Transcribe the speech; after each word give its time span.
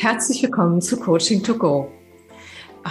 Herzlich 0.00 0.42
willkommen 0.42 0.80
zu 0.80 0.98
Coaching 0.98 1.42
to 1.42 1.58
Go. 1.58 1.92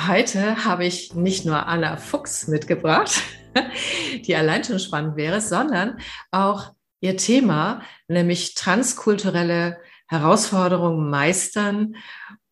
Heute 0.08 0.64
habe 0.64 0.86
ich 0.86 1.16
nicht 1.16 1.44
nur 1.44 1.66
Anna 1.66 1.98
Fuchs 1.98 2.48
mitgebracht, 2.48 3.24
die 4.28 4.36
allein 4.36 4.64
schon 4.64 4.78
spannend 4.78 5.16
wäre, 5.16 5.42
sondern 5.42 5.98
auch 6.30 6.72
ihr 7.02 7.18
Thema, 7.18 7.82
nämlich 8.08 8.54
transkulturelle 8.54 9.80
Herausforderungen 10.08 11.10
meistern 11.10 11.96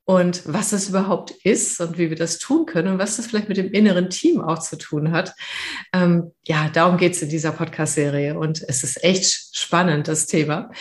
und 0.05 0.41
was 0.52 0.71
das 0.71 0.89
überhaupt 0.89 1.30
ist 1.44 1.80
und 1.80 2.00
wie 2.00 2.10
wir 2.10 2.18
das 2.18 2.39
tun 2.39 2.66
können 2.66 2.94
und 2.94 2.98
was 2.98 3.18
das 3.18 3.28
vielleicht 3.28 3.50
mit 3.50 3.58
dem 3.58 3.71
inneren 3.71 4.10
Team 4.10 4.42
auch 4.42 4.58
zu 4.58 4.76
tun 4.76 5.12
hat. 5.12 5.36
Ähm, 5.94 6.32
ja, 6.48 6.68
darum 6.70 6.98
geht 6.98 7.14
es 7.14 7.21
in 7.21 7.30
dieser 7.30 7.52
Podcast-Serie 7.52 8.36
und 8.36 8.64
es 8.67 8.84
ist 8.84 9.03
echt 9.03 9.55
spannend, 9.55 10.08
das 10.08 10.26
Thema. 10.26 10.72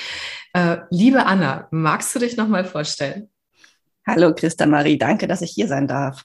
Äh, 0.55 0.79
liebe 0.89 1.27
Anna, 1.27 1.69
magst 1.71 2.15
du 2.15 2.21
dich 2.21 2.39
nochmal 2.39 2.65
vorstellen? 2.65 3.29
Hallo 4.09 4.33
Christa 4.33 4.67
Marie, 4.67 4.99
danke, 4.99 5.27
dass 5.27 5.43
ich 5.43 5.51
hier 5.51 5.67
sein 5.67 5.89
darf. 5.89 6.23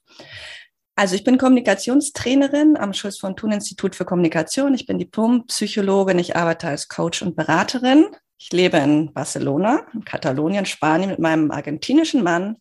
Also 0.95 1.15
ich 1.15 1.23
bin 1.23 1.39
Kommunikationstrainerin 1.39 2.77
am 2.77 2.93
Schulz 2.93 3.17
von 3.17 3.35
Thun 3.35 3.51
Institut 3.51 3.95
für 3.95 4.05
Kommunikation. 4.05 4.75
Ich 4.75 4.85
bin 4.85 4.99
Diplompsychologin, 4.99 6.19
ich 6.19 6.35
arbeite 6.35 6.67
als 6.67 6.89
Coach 6.89 7.23
und 7.23 7.35
Beraterin. 7.35 8.05
Ich 8.37 8.51
lebe 8.51 8.77
in 8.77 9.11
Barcelona, 9.13 9.87
in 9.95 10.05
Katalonien, 10.05 10.67
Spanien 10.67 11.09
mit 11.09 11.17
meinem 11.17 11.49
argentinischen 11.49 12.21
Mann, 12.21 12.57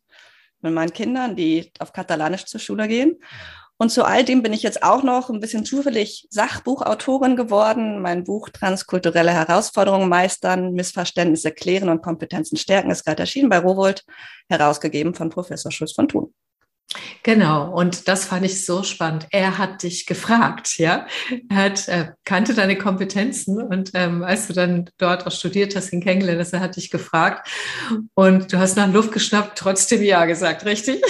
mit 0.63 0.73
meinen 0.73 0.95
Kindern, 0.95 1.37
die 1.37 1.71
auf 1.81 1.93
Katalanisch 1.93 2.47
zur 2.47 2.61
Schule 2.61 2.89
gehen. 2.89 3.21
Und 3.81 3.89
zu 3.89 4.05
all 4.05 4.27
dem 4.27 4.43
bin 4.43 4.53
ich 4.53 4.63
jetzt 4.63 4.83
auch 4.83 5.03
noch 5.03 5.31
ein 5.31 5.41
bisschen 5.41 5.65
zufällig 5.65 6.27
Sachbuchautorin 6.29 7.35
geworden. 7.35 8.03
Mein 8.03 8.25
Buch 8.25 8.51
Transkulturelle 8.51 9.31
Herausforderungen 9.31 10.07
meistern, 10.07 10.75
Missverständnisse 10.75 11.51
klären 11.51 11.89
und 11.89 12.03
Kompetenzen 12.03 12.59
stärken 12.59 12.91
ist 12.91 13.07
gerade 13.07 13.21
erschienen 13.21 13.49
bei 13.49 13.59
Rowold, 13.59 14.05
herausgegeben 14.51 15.15
von 15.15 15.31
Professor 15.31 15.73
Schulz 15.73 15.93
von 15.93 16.09
Thun. 16.09 16.35
Genau, 17.23 17.71
und 17.71 18.09
das 18.09 18.25
fand 18.25 18.45
ich 18.45 18.65
so 18.65 18.83
spannend. 18.83 19.27
Er 19.31 19.59
hat 19.59 19.85
dich 19.85 20.07
gefragt, 20.07 20.79
ja. 20.79 21.07
Er 21.49 21.57
hat, 21.57 21.87
äh, 21.89 22.13
kannte 22.25 22.55
deine 22.55 22.77
Kompetenzen 22.77 23.63
und 23.63 23.91
ähm, 23.95 24.25
als 24.25 24.49
du 24.49 24.55
dann 24.55 24.91
dort 24.99 25.27
auch 25.27 25.31
studiert 25.31 25.77
hast, 25.77 25.93
ihn 25.93 26.03
kennengelernt 26.03 26.41
hast, 26.41 26.53
er 26.53 26.61
hat 26.61 26.77
dich 26.77 26.91
gefragt 26.91 27.49
und 28.15 28.53
du 28.53 28.59
hast 28.59 28.77
nach 28.77 28.93
Luft 28.93 29.13
geschnappt, 29.13 29.57
trotzdem 29.57 30.03
Ja 30.03 30.25
gesagt, 30.25 30.65
richtig? 30.65 31.01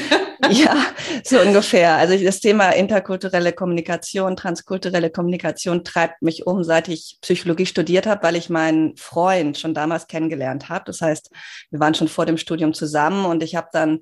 ja, 0.50 0.76
so 1.24 1.40
ungefähr. 1.40 1.96
Also 1.96 2.22
das 2.22 2.40
Thema 2.40 2.70
interkulturelle 2.70 3.52
Kommunikation, 3.52 4.36
transkulturelle 4.36 5.10
Kommunikation 5.10 5.84
treibt 5.84 6.20
mich 6.20 6.46
um, 6.46 6.64
seit 6.64 6.88
ich 6.88 7.18
Psychologie 7.22 7.66
studiert 7.66 8.06
habe, 8.06 8.22
weil 8.24 8.36
ich 8.36 8.50
meinen 8.50 8.96
Freund 8.96 9.56
schon 9.58 9.72
damals 9.72 10.06
kennengelernt 10.06 10.68
habe. 10.68 10.84
Das 10.86 11.00
heißt, 11.00 11.30
wir 11.70 11.80
waren 11.80 11.94
schon 11.94 12.08
vor 12.08 12.26
dem 12.26 12.36
Studium 12.36 12.74
zusammen 12.74 13.24
und 13.24 13.42
ich 13.42 13.54
habe 13.54 13.68
dann 13.72 14.00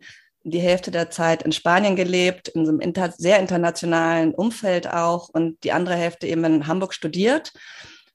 die 0.50 0.60
Hälfte 0.60 0.90
der 0.90 1.10
Zeit 1.10 1.42
in 1.42 1.52
Spanien 1.52 1.96
gelebt, 1.96 2.48
in 2.48 2.64
so 2.64 2.72
einem 2.72 2.80
inter 2.80 3.12
sehr 3.16 3.38
internationalen 3.38 4.34
Umfeld 4.34 4.88
auch 4.92 5.28
und 5.28 5.62
die 5.64 5.72
andere 5.72 5.96
Hälfte 5.96 6.26
eben 6.26 6.44
in 6.44 6.66
Hamburg 6.66 6.94
studiert. 6.94 7.52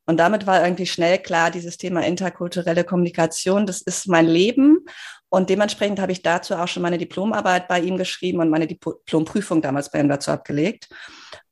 Und 0.06 0.18
damit 0.18 0.46
war 0.46 0.64
irgendwie 0.64 0.86
schnell 0.86 1.18
klar, 1.18 1.50
dieses 1.50 1.78
Thema 1.78 2.02
interkulturelle 2.02 2.84
Kommunikation, 2.84 3.66
das 3.66 3.82
ist 3.82 4.08
mein 4.08 4.28
Leben. 4.28 4.80
Und 5.30 5.50
dementsprechend 5.50 6.00
habe 6.00 6.12
ich 6.12 6.22
dazu 6.22 6.56
auch 6.56 6.68
schon 6.68 6.84
meine 6.84 6.98
Diplomarbeit 6.98 7.68
bei 7.68 7.80
ihm 7.80 7.98
geschrieben 7.98 8.40
und 8.40 8.50
meine 8.50 8.68
Diplomprüfung 8.68 9.62
damals 9.62 9.90
bei 9.90 10.00
ihm 10.00 10.10
dazu 10.10 10.32
abgelegt. 10.32 10.90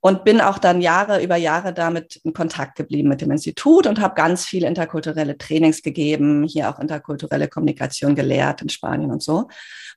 Und 0.04 0.24
bin 0.24 0.42
auch 0.42 0.58
dann 0.58 0.82
Jahre 0.82 1.24
über 1.24 1.36
Jahre 1.36 1.74
damit 1.74 2.18
in 2.24 2.34
Kontakt 2.34 2.76
geblieben 2.76 3.08
mit 3.08 3.22
dem 3.22 3.30
Institut 3.30 3.86
und 3.86 4.02
habe 4.02 4.16
ganz 4.16 4.46
viele 4.46 4.68
interkulturelle 4.68 5.38
Trainings 5.38 5.84
gegeben, 5.84 6.44
hier 6.44 6.70
auch 6.70 6.80
interkulturelle 6.80 7.48
Kommunikation 7.48 8.16
gelehrt 8.16 8.64
in 8.64 8.70
Spanien 8.70 9.12
und 9.12 9.22
so. 9.22 9.48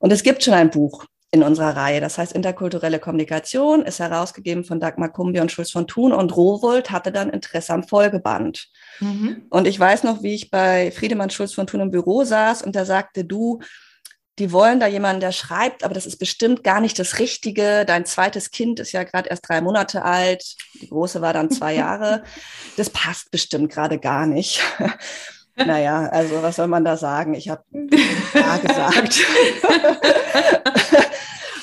Und 0.01 0.13
es 0.13 0.23
gibt 0.23 0.45
schon 0.45 0.55
ein 0.55 0.71
Buch 0.71 1.07
in 1.35 1.43
unserer 1.43 1.77
Reihe. 1.77 2.01
Das 2.01 2.17
heißt, 2.17 2.33
interkulturelle 2.33 3.01
Kommunikation 3.01 3.83
ist 3.83 3.99
herausgegeben 3.99 4.63
von 4.63 4.79
Dagmar 4.79 5.11
Kumbi 5.11 5.41
und 5.41 5.51
Schulz 5.51 5.73
von 5.73 5.89
Thun 5.89 6.13
und 6.13 6.37
Rowold 6.37 6.93
hatte 6.93 7.11
dann 7.11 7.29
Interesse 7.29 7.73
am 7.73 7.83
Folgeband. 7.83 8.69
Mhm. 9.01 9.47
Und 9.51 9.67
ich 9.67 9.79
weiß 9.81 10.05
noch, 10.05 10.23
wie 10.23 10.35
ich 10.35 10.53
bei 10.53 10.93
Friedemann 10.93 11.31
Schulz 11.31 11.53
von 11.53 11.67
Thun 11.67 11.81
im 11.81 11.91
Büro 11.91 12.23
saß 12.23 12.63
und 12.63 12.77
der 12.77 12.85
sagte, 12.85 13.25
du, 13.25 13.59
die 14.39 14.51
wollen 14.51 14.81
da 14.81 14.87
jemanden, 14.87 15.21
der 15.21 15.33
schreibt, 15.33 15.85
aber 15.85 15.95
das 15.95 16.07
ist 16.07 16.19
bestimmt 16.19 16.65
gar 16.65 16.81
nicht 16.81 16.99
das 16.99 17.19
Richtige. 17.19 17.85
Dein 17.87 18.05
zweites 18.05 18.51
Kind 18.51 18.81
ist 18.81 18.93
ja 18.93 19.05
gerade 19.05 19.29
erst 19.29 19.49
drei 19.49 19.61
Monate 19.61 20.05
alt, 20.05 20.57
die 20.81 20.89
große 20.89 21.21
war 21.21 21.33
dann 21.33 21.51
zwei 21.51 21.75
Jahre. 21.75 22.23
Das 22.77 22.91
passt 22.91 23.31
bestimmt 23.31 23.71
gerade 23.71 23.99
gar 23.99 24.27
nicht. 24.27 24.61
Naja, 25.57 26.09
also 26.09 26.43
was 26.43 26.57
soll 26.57 26.67
man 26.67 26.85
da 26.85 26.97
sagen? 26.97 27.35
Ich 27.35 27.49
habe 27.49 27.63
ja 27.73 28.57
gesagt. 28.57 29.21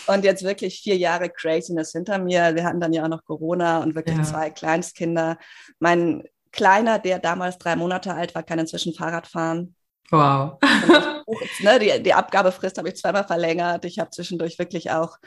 und 0.07 0.23
jetzt 0.23 0.43
wirklich 0.43 0.79
vier 0.81 0.95
Jahre 0.95 1.29
Craziness 1.29 1.91
hinter 1.91 2.17
mir. 2.17 2.55
Wir 2.55 2.63
hatten 2.63 2.79
dann 2.79 2.93
ja 2.93 3.03
auch 3.03 3.09
noch 3.09 3.25
Corona 3.25 3.79
und 3.79 3.93
wirklich 3.93 4.15
ja. 4.15 4.23
zwei 4.23 4.49
Kleinstkinder. 4.49 5.37
Mein 5.79 6.23
Kleiner, 6.53 6.99
der 6.99 7.19
damals 7.19 7.57
drei 7.57 7.75
Monate 7.75 8.13
alt 8.13 8.33
war, 8.33 8.43
kann 8.43 8.59
inzwischen 8.59 8.93
Fahrrad 8.93 9.27
fahren. 9.27 9.75
Wow. 10.11 10.59
Buch, 11.25 11.41
ne, 11.61 11.79
die, 11.79 12.03
die 12.03 12.13
Abgabefrist 12.13 12.77
habe 12.77 12.89
ich 12.89 12.95
zweimal 12.95 13.25
verlängert. 13.25 13.85
Ich 13.85 13.97
habe 13.97 14.11
zwischendurch 14.11 14.59
wirklich 14.59 14.91
auch 14.91 15.17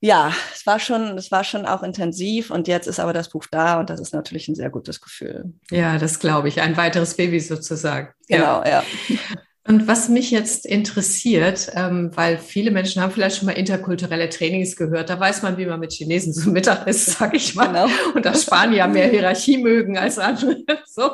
ja, 0.00 0.32
es 0.54 0.64
war 0.64 0.78
schon, 0.78 1.18
es 1.18 1.32
war 1.32 1.42
schon 1.42 1.66
auch 1.66 1.82
intensiv 1.82 2.50
und 2.50 2.68
jetzt 2.68 2.86
ist 2.86 3.00
aber 3.00 3.12
das 3.12 3.30
Buch 3.30 3.46
da 3.50 3.80
und 3.80 3.90
das 3.90 3.98
ist 3.98 4.14
natürlich 4.14 4.46
ein 4.46 4.54
sehr 4.54 4.70
gutes 4.70 5.00
Gefühl. 5.00 5.52
Ja, 5.70 5.98
das 5.98 6.20
glaube 6.20 6.48
ich. 6.48 6.60
Ein 6.60 6.76
weiteres 6.76 7.16
Baby 7.16 7.40
sozusagen. 7.40 8.12
Genau, 8.28 8.62
ja. 8.62 8.84
ja. 9.08 9.18
Und 9.68 9.86
was 9.86 10.08
mich 10.08 10.30
jetzt 10.30 10.64
interessiert, 10.64 11.70
ähm, 11.74 12.10
weil 12.14 12.38
viele 12.38 12.70
Menschen 12.70 13.02
haben 13.02 13.12
vielleicht 13.12 13.36
schon 13.36 13.44
mal 13.44 13.52
interkulturelle 13.52 14.30
Trainings 14.30 14.76
gehört, 14.76 15.10
da 15.10 15.20
weiß 15.20 15.42
man, 15.42 15.58
wie 15.58 15.66
man 15.66 15.78
mit 15.78 15.92
Chinesen 15.92 16.32
zum 16.32 16.54
Mittag 16.54 16.86
ist, 16.86 17.04
sag 17.18 17.34
ich 17.34 17.54
mal. 17.54 17.66
Genau. 17.66 17.86
Und 18.14 18.24
dass 18.24 18.44
Spanier 18.44 18.86
mehr 18.86 19.08
Hierarchie 19.08 19.58
mögen 19.58 19.98
als 19.98 20.18
andere. 20.18 20.56
so, 20.86 21.10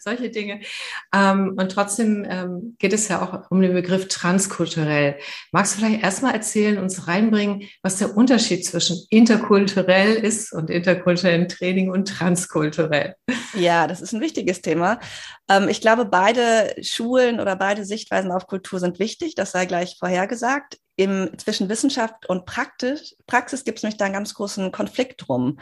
solche 0.00 0.30
Dinge. 0.30 0.62
Ähm, 1.14 1.54
und 1.56 1.70
trotzdem 1.70 2.26
ähm, 2.28 2.74
geht 2.80 2.92
es 2.92 3.06
ja 3.06 3.22
auch 3.22 3.48
um 3.52 3.62
den 3.62 3.72
Begriff 3.72 4.08
transkulturell. 4.08 5.14
Magst 5.52 5.76
du 5.76 5.78
vielleicht 5.78 6.02
erstmal 6.02 6.34
erzählen, 6.34 6.78
uns 6.78 7.06
reinbringen, 7.06 7.68
was 7.82 7.98
der 7.98 8.16
Unterschied 8.16 8.66
zwischen 8.66 8.96
interkulturell 9.10 10.14
ist 10.14 10.52
und 10.52 10.70
interkulturellen 10.70 11.46
Training 11.46 11.88
und 11.88 12.08
transkulturell? 12.08 13.14
Ja, 13.54 13.86
das 13.86 14.00
ist 14.00 14.12
ein 14.12 14.20
wichtiges 14.20 14.60
Thema. 14.60 14.98
Ich 15.68 15.82
glaube, 15.82 16.06
beide 16.06 16.74
Schulen 16.80 17.38
oder 17.38 17.56
beide 17.56 17.84
Sichtweisen 17.92 18.32
auf 18.32 18.46
Kultur 18.46 18.80
sind 18.80 18.98
wichtig, 18.98 19.34
das 19.34 19.52
sei 19.52 19.66
gleich 19.66 19.96
vorhergesagt. 19.98 20.78
Im, 20.96 21.30
zwischen 21.38 21.68
Wissenschaft 21.68 22.26
und 22.28 22.44
Praxis, 22.44 23.16
Praxis 23.26 23.64
gibt 23.64 23.78
es 23.78 23.82
nämlich 23.82 23.96
da 23.96 24.04
einen 24.04 24.14
ganz 24.14 24.34
großen 24.34 24.72
Konflikt 24.72 25.26
drum. 25.26 25.58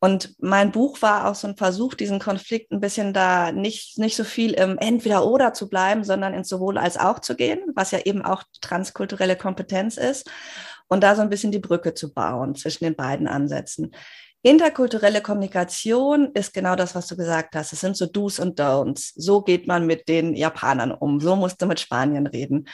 Und 0.00 0.34
mein 0.38 0.72
Buch 0.72 1.00
war 1.00 1.28
auch 1.28 1.34
so 1.34 1.48
ein 1.48 1.56
Versuch, 1.56 1.94
diesen 1.94 2.18
Konflikt 2.18 2.70
ein 2.72 2.80
bisschen 2.80 3.14
da 3.14 3.52
nicht, 3.52 3.98
nicht 3.98 4.16
so 4.16 4.24
viel 4.24 4.52
im 4.52 4.76
Entweder-Oder 4.76 5.54
zu 5.54 5.68
bleiben, 5.68 6.04
sondern 6.04 6.34
ins 6.34 6.48
sowohl 6.48 6.76
als 6.76 6.98
auch 6.98 7.20
zu 7.20 7.36
gehen, 7.36 7.60
was 7.74 7.90
ja 7.90 8.00
eben 8.00 8.22
auch 8.22 8.42
transkulturelle 8.60 9.36
Kompetenz 9.36 9.96
ist. 9.96 10.30
Und 10.88 11.02
da 11.02 11.16
so 11.16 11.22
ein 11.22 11.30
bisschen 11.30 11.50
die 11.50 11.58
Brücke 11.58 11.94
zu 11.94 12.12
bauen 12.12 12.54
zwischen 12.54 12.84
den 12.84 12.94
beiden 12.94 13.26
Ansätzen. 13.26 13.92
Interkulturelle 14.46 15.22
Kommunikation 15.22 16.30
ist 16.34 16.54
genau 16.54 16.76
das, 16.76 16.94
was 16.94 17.08
du 17.08 17.16
gesagt 17.16 17.56
hast. 17.56 17.72
Es 17.72 17.80
sind 17.80 17.96
so 17.96 18.06
Do's 18.06 18.38
und 18.38 18.60
Don'ts. 18.60 19.12
So 19.16 19.40
geht 19.40 19.66
man 19.66 19.86
mit 19.86 20.08
den 20.08 20.36
Japanern 20.36 20.92
um. 20.92 21.18
So 21.18 21.34
musst 21.34 21.60
du 21.60 21.66
mit 21.66 21.80
Spanien 21.80 22.28
reden. 22.28 22.68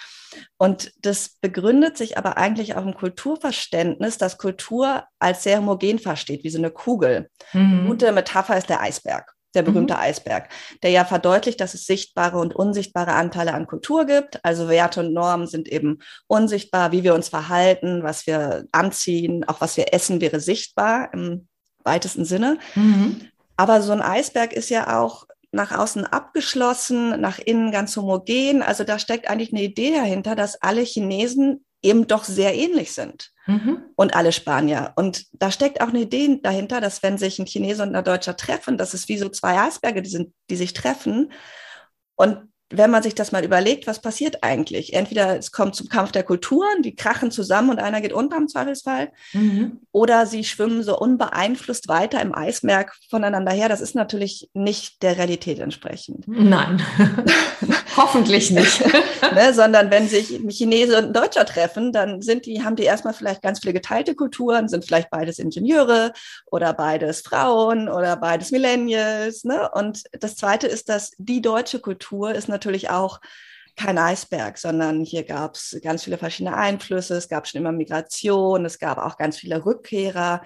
Und 0.58 0.92
das 1.00 1.38
begründet 1.40 1.96
sich 1.96 2.18
aber 2.18 2.36
eigentlich 2.36 2.74
auch 2.74 2.84
im 2.84 2.92
Kulturverständnis, 2.92 4.18
dass 4.18 4.36
Kultur 4.36 5.04
als 5.18 5.44
sehr 5.44 5.60
homogen 5.60 5.98
versteht, 5.98 6.44
wie 6.44 6.50
so 6.50 6.58
eine 6.58 6.70
Kugel. 6.70 7.30
Mhm. 7.54 7.60
Eine 7.60 7.88
gute 7.88 8.12
Metapher 8.12 8.58
ist 8.58 8.68
der 8.68 8.82
Eisberg 8.82 9.32
der 9.54 9.62
berühmte 9.62 9.92
mhm. 9.92 10.00
Eisberg, 10.00 10.48
der 10.82 10.92
ja 10.92 11.04
verdeutlicht, 11.04 11.60
dass 11.60 11.74
es 11.74 11.84
sichtbare 11.84 12.38
und 12.38 12.54
unsichtbare 12.54 13.12
Anteile 13.12 13.52
an 13.52 13.66
Kultur 13.66 14.06
gibt. 14.06 14.42
Also 14.42 14.70
Werte 14.70 15.00
und 15.00 15.12
Normen 15.12 15.46
sind 15.46 15.68
eben 15.68 15.98
unsichtbar, 16.26 16.90
wie 16.90 17.04
wir 17.04 17.14
uns 17.14 17.28
verhalten, 17.28 18.02
was 18.02 18.26
wir 18.26 18.64
anziehen, 18.72 19.44
auch 19.44 19.60
was 19.60 19.76
wir 19.76 19.92
essen, 19.92 20.22
wäre 20.22 20.40
sichtbar 20.40 21.12
im 21.12 21.48
weitesten 21.84 22.24
Sinne. 22.24 22.58
Mhm. 22.74 23.28
Aber 23.56 23.82
so 23.82 23.92
ein 23.92 24.02
Eisberg 24.02 24.52
ist 24.52 24.70
ja 24.70 25.00
auch 25.00 25.26
nach 25.52 25.72
außen 25.72 26.06
abgeschlossen, 26.06 27.20
nach 27.20 27.38
innen 27.38 27.70
ganz 27.70 27.96
homogen. 27.96 28.62
Also 28.62 28.84
da 28.84 28.98
steckt 28.98 29.28
eigentlich 29.28 29.52
eine 29.52 29.62
Idee 29.62 29.92
dahinter, 29.94 30.34
dass 30.34 30.60
alle 30.62 30.80
Chinesen 30.80 31.64
eben 31.82 32.06
doch 32.06 32.24
sehr 32.24 32.54
ähnlich 32.54 32.92
sind. 32.92 33.30
Mhm. 33.46 33.82
Und 33.96 34.14
alle 34.14 34.32
Spanier. 34.32 34.92
Und 34.94 35.26
da 35.32 35.50
steckt 35.50 35.80
auch 35.80 35.88
eine 35.88 36.00
Idee 36.00 36.38
dahinter, 36.42 36.80
dass 36.80 37.02
wenn 37.02 37.18
sich 37.18 37.38
ein 37.38 37.46
Chinese 37.46 37.82
und 37.82 37.94
ein 37.94 38.04
Deutscher 38.04 38.36
treffen, 38.36 38.78
das 38.78 38.94
ist 38.94 39.08
wie 39.08 39.18
so 39.18 39.28
zwei 39.28 39.60
Eisberge, 39.60 40.00
die, 40.00 40.10
sind, 40.10 40.32
die 40.48 40.56
sich 40.56 40.74
treffen. 40.74 41.32
Und 42.14 42.51
wenn 42.72 42.90
man 42.90 43.02
sich 43.02 43.14
das 43.14 43.32
mal 43.32 43.44
überlegt, 43.44 43.86
was 43.86 44.00
passiert 44.00 44.42
eigentlich? 44.42 44.94
Entweder 44.94 45.38
es 45.38 45.52
kommt 45.52 45.74
zum 45.74 45.88
Kampf 45.88 46.12
der 46.12 46.22
Kulturen, 46.22 46.82
die 46.82 46.94
krachen 46.94 47.30
zusammen 47.30 47.70
und 47.70 47.78
einer 47.78 48.00
geht 48.00 48.12
unter 48.12 48.36
im 48.36 48.48
Zweifelsfall, 48.48 49.12
mhm. 49.32 49.80
oder 49.92 50.26
sie 50.26 50.44
schwimmen 50.44 50.82
so 50.82 50.98
unbeeinflusst 50.98 51.88
weiter 51.88 52.20
im 52.20 52.34
Eisberg 52.34 52.94
voneinander 53.10 53.52
her. 53.52 53.68
Das 53.68 53.80
ist 53.80 53.94
natürlich 53.94 54.50
nicht 54.54 55.02
der 55.02 55.18
Realität 55.18 55.58
entsprechend. 55.58 56.26
Nein, 56.26 56.82
hoffentlich 57.96 58.50
nicht. 58.50 58.82
ne, 59.34 59.54
sondern 59.54 59.90
wenn 59.90 60.08
sich 60.08 60.40
Chinese 60.48 60.98
und 60.98 61.14
Deutscher 61.14 61.46
treffen, 61.46 61.92
dann 61.92 62.22
sind 62.22 62.46
die, 62.46 62.64
haben 62.64 62.76
die 62.76 62.84
erstmal 62.84 63.14
vielleicht 63.14 63.42
ganz 63.42 63.60
viele 63.60 63.72
geteilte 63.72 64.14
Kulturen, 64.14 64.68
sind 64.68 64.84
vielleicht 64.84 65.10
beides 65.10 65.38
Ingenieure 65.38 66.12
oder 66.46 66.72
beides 66.72 67.20
Frauen 67.20 67.88
oder 67.88 68.16
beides 68.16 68.50
Millennials. 68.50 69.44
Ne? 69.44 69.70
Und 69.72 70.02
das 70.12 70.36
Zweite 70.36 70.66
ist, 70.66 70.88
dass 70.88 71.12
die 71.18 71.40
deutsche 71.40 71.80
Kultur 71.80 72.34
ist 72.34 72.48
natürlich 72.48 72.90
auch 72.90 73.20
kein 73.76 73.96
Eisberg, 73.96 74.58
sondern 74.58 75.02
hier 75.02 75.24
gab 75.24 75.54
es 75.54 75.78
ganz 75.82 76.04
viele 76.04 76.18
verschiedene 76.18 76.56
Einflüsse, 76.56 77.16
es 77.16 77.28
gab 77.28 77.48
schon 77.48 77.60
immer 77.60 77.72
Migration, 77.72 78.66
es 78.66 78.78
gab 78.78 78.98
auch 78.98 79.16
ganz 79.16 79.38
viele 79.38 79.64
Rückkehrer. 79.64 80.42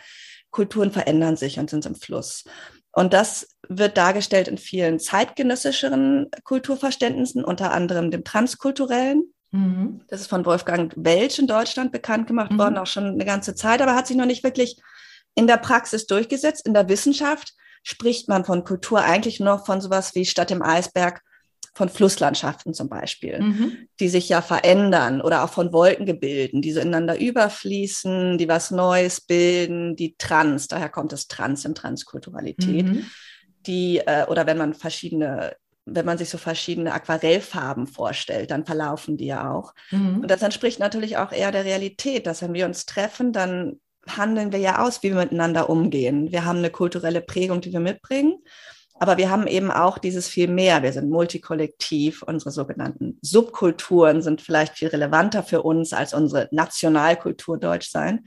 Kulturen 0.50 0.93
verändern 0.93 1.37
sich 1.37 1.58
und 1.58 1.69
sind 1.69 1.84
im 1.87 1.96
Fluss. 1.96 2.44
Und 2.96 3.12
das 3.12 3.48
wird 3.69 3.98
dargestellt 3.98 4.48
in 4.48 4.56
vielen 4.56 4.98
zeitgenössischeren 4.98 6.31
Kulturverständnissen, 6.44 7.44
unter 7.44 7.72
anderem 7.72 8.10
dem 8.10 8.25
transkulturellen. 8.25 9.34
Mhm. 9.50 10.00
Das 10.08 10.22
ist 10.22 10.28
von 10.28 10.46
Wolfgang 10.46 10.94
Welch 10.96 11.38
in 11.38 11.46
Deutschland 11.46 11.93
bekannt 11.93 12.26
gemacht 12.26 12.52
mhm. 12.52 12.58
worden, 12.58 12.78
auch 12.78 12.87
schon 12.87 13.04
eine 13.04 13.26
ganze 13.26 13.54
Zeit, 13.54 13.82
aber 13.82 13.94
hat 13.94 14.06
sich 14.06 14.16
noch 14.16 14.25
nicht 14.25 14.44
wirklich 14.44 14.81
in 15.34 15.46
der 15.46 15.58
Praxis 15.58 16.06
durchgesetzt. 16.06 16.66
In 16.66 16.72
der 16.72 16.88
Wissenschaft 16.88 17.52
spricht 17.82 18.31
man 18.31 18.46
von 18.46 18.64
Kultur 18.64 19.02
eigentlich 19.02 19.40
noch 19.40 19.66
von 19.66 19.82
sowas 19.82 20.14
wie 20.14 20.25
statt 20.25 20.48
dem 20.48 20.62
Eisberg 20.62 21.20
von 21.76 21.90
Flusslandschaften 21.90 22.73
zum 22.73 22.88
Beispiel, 22.88 23.38
mhm. 23.38 23.88
die 24.00 24.08
sich 24.08 24.31
ja 24.31 24.40
verändern 24.40 25.20
oder 25.20 25.44
auch 25.44 25.50
von 25.50 25.75
Wolkengebilden, 25.75 26.62
die 26.62 26.73
so 26.73 26.81
ineinander 26.81 27.20
überfließen, 27.20 28.38
die 28.38 28.49
was 28.49 28.70
Neues 28.70 29.20
bilden, 29.20 29.94
die 29.94 30.17
Trans, 30.17 30.69
daher 30.69 30.88
kommt 30.88 31.12
es 31.12 31.28
Trans 31.28 31.67
in 31.67 31.75
Transkulturalität, 31.75 32.87
mhm. 32.87 33.05
die, 33.67 33.99
äh, 33.99 34.25
oder 34.26 34.46
wenn 34.46 34.56
man 34.56 34.73
verschiedene 34.73 35.55
wenn 35.88 36.05
man 36.05 36.19
sich 36.19 36.31
so 36.31 36.38
verschiedene 36.38 36.93
Aquarellfarben 36.93 37.87
vorstellt, 37.87 38.50
dann 38.50 38.67
verlaufen 38.67 39.17
die 39.17 39.26
ja 39.26 39.52
auch. 39.52 39.72
Mhm. 39.93 40.22
Und 40.22 40.31
das 40.31 40.43
entspricht 40.43 40.81
natürlich 40.81 41.17
auch 41.17 41.31
eher 41.31 41.52
der 41.52 41.64
Realität, 41.64 42.26
dass 42.26 42.43
wenn 42.43 42.55
wir 42.55 42.67
uns 42.67 42.87
treffen, 42.87 43.32
dann 43.32 43.79
handeln 44.08 44.50
wir 44.50 44.58
ja 44.58 44.84
aus, 44.84 45.05
wie 45.05 45.11
wir 45.11 45.20
miteinander 45.20 45.70
umgehen. 45.70 46.32
Wir 46.32 46.44
haben 46.44 46.58
eine 46.58 46.70
kulturelle 46.70 47.20
Prägung, 47.20 47.61
die 47.61 47.72
wir 47.72 47.79
mitbringen. 47.79 48.43
Aber 48.98 49.19
wir 49.19 49.31
haben 49.31 49.46
eben 49.46 49.70
auch 49.70 49.98
dieses 49.98 50.28
viel 50.28 50.48
mehr. 50.48 50.82
Wir 50.82 50.93
sind 50.93 51.10
multikollektiv. 51.10 52.22
Unsere 52.22 52.50
sogenannten 52.50 53.19
Subkulturen 53.20 54.22
sind 54.22 54.40
vielleicht 54.40 54.76
viel 54.78 54.88
relevanter 54.88 55.43
für 55.43 55.62
uns 55.62 55.93
als 55.93 56.14
unsere 56.14 56.48
Nationalkultur 56.50 57.58
Deutsch 57.58 57.90
sein. 57.90 58.25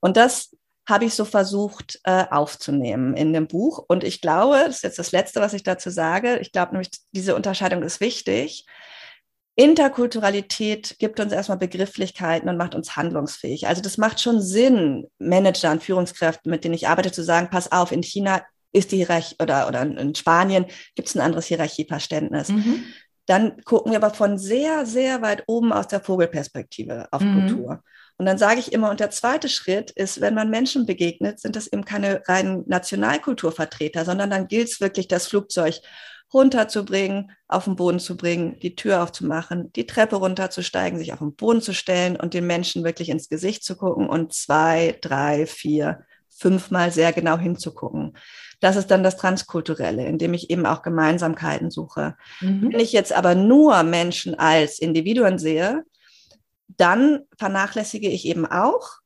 Und 0.00 0.16
das 0.16 0.54
habe 0.88 1.04
ich 1.04 1.14
so 1.14 1.24
versucht 1.24 2.00
äh, 2.04 2.24
aufzunehmen 2.30 3.14
in 3.14 3.32
dem 3.32 3.46
Buch. 3.46 3.84
Und 3.88 4.04
ich 4.04 4.20
glaube, 4.20 4.56
das 4.66 4.76
ist 4.76 4.82
jetzt 4.84 4.98
das 4.98 5.12
Letzte, 5.12 5.40
was 5.40 5.52
ich 5.52 5.62
dazu 5.62 5.90
sage. 5.90 6.38
Ich 6.38 6.52
glaube 6.52 6.72
nämlich, 6.72 6.90
diese 7.12 7.34
Unterscheidung 7.34 7.82
ist 7.82 8.00
wichtig. 8.00 8.66
Interkulturalität 9.54 10.96
gibt 10.98 11.18
uns 11.18 11.32
erstmal 11.32 11.58
Begrifflichkeiten 11.58 12.48
und 12.48 12.56
macht 12.56 12.74
uns 12.74 12.94
handlungsfähig. 12.94 13.66
Also 13.66 13.82
das 13.82 13.98
macht 13.98 14.20
schon 14.20 14.40
Sinn, 14.40 15.08
Managern, 15.18 15.80
Führungskräften, 15.80 16.48
mit 16.48 16.64
denen 16.64 16.74
ich 16.74 16.88
arbeite, 16.88 17.10
zu 17.10 17.24
sagen, 17.24 17.48
pass 17.50 17.72
auf, 17.72 17.90
in 17.90 18.02
China 18.02 18.42
ist 18.72 18.92
die 18.92 18.96
Hierarchie 18.96 19.36
oder, 19.40 19.68
oder 19.68 19.82
in 19.82 20.14
Spanien 20.14 20.66
gibt 20.94 21.08
es 21.08 21.16
ein 21.16 21.22
anderes 21.22 21.46
Hierarchieverständnis. 21.46 22.48
Mhm. 22.50 22.84
Dann 23.26 23.62
gucken 23.64 23.92
wir 23.92 23.98
aber 24.02 24.14
von 24.14 24.38
sehr, 24.38 24.86
sehr 24.86 25.20
weit 25.20 25.44
oben 25.46 25.72
aus 25.72 25.86
der 25.88 26.00
Vogelperspektive 26.00 27.08
auf 27.10 27.20
mhm. 27.20 27.46
Kultur. 27.46 27.82
Und 28.16 28.26
dann 28.26 28.38
sage 28.38 28.58
ich 28.58 28.72
immer, 28.72 28.90
und 28.90 29.00
der 29.00 29.10
zweite 29.10 29.48
Schritt 29.48 29.90
ist, 29.92 30.20
wenn 30.20 30.34
man 30.34 30.50
Menschen 30.50 30.86
begegnet, 30.86 31.38
sind 31.38 31.54
das 31.54 31.68
eben 31.68 31.84
keine 31.84 32.22
reinen 32.26 32.64
Nationalkulturvertreter, 32.66 34.04
sondern 34.04 34.30
dann 34.30 34.48
gilt 34.48 34.68
es 34.68 34.80
wirklich, 34.80 35.08
das 35.08 35.28
Flugzeug 35.28 35.80
runterzubringen, 36.32 37.30
auf 37.46 37.64
den 37.64 37.76
Boden 37.76 38.00
zu 38.00 38.16
bringen, 38.16 38.58
die 38.60 38.76
Tür 38.76 39.02
aufzumachen, 39.02 39.72
die 39.72 39.86
Treppe 39.86 40.16
runterzusteigen, 40.16 40.98
sich 40.98 41.12
auf 41.12 41.20
den 41.20 41.36
Boden 41.36 41.62
zu 41.62 41.72
stellen 41.72 42.16
und 42.16 42.34
den 42.34 42.46
Menschen 42.46 42.84
wirklich 42.84 43.08
ins 43.08 43.28
Gesicht 43.28 43.64
zu 43.64 43.76
gucken 43.76 44.08
und 44.08 44.32
zwei, 44.32 44.98
drei, 45.00 45.46
vier, 45.46 46.04
fünfmal 46.28 46.92
sehr 46.92 47.12
genau 47.12 47.38
hinzugucken. 47.38 48.16
Das 48.60 48.76
ist 48.76 48.90
dann 48.90 49.02
das 49.02 49.16
Transkulturelle, 49.16 50.04
indem 50.06 50.34
ich 50.34 50.50
eben 50.50 50.66
auch 50.66 50.82
Gemeinsamkeiten 50.82 51.70
suche. 51.70 52.16
Mhm. 52.40 52.72
Wenn 52.72 52.80
ich 52.80 52.92
jetzt 52.92 53.12
aber 53.12 53.34
nur 53.34 53.82
Menschen 53.84 54.36
als 54.38 54.78
Individuen 54.78 55.38
sehe, 55.38 55.84
dann 56.66 57.20
vernachlässige 57.38 58.08
ich 58.08 58.26
eben 58.26 58.46
auch 58.46 58.98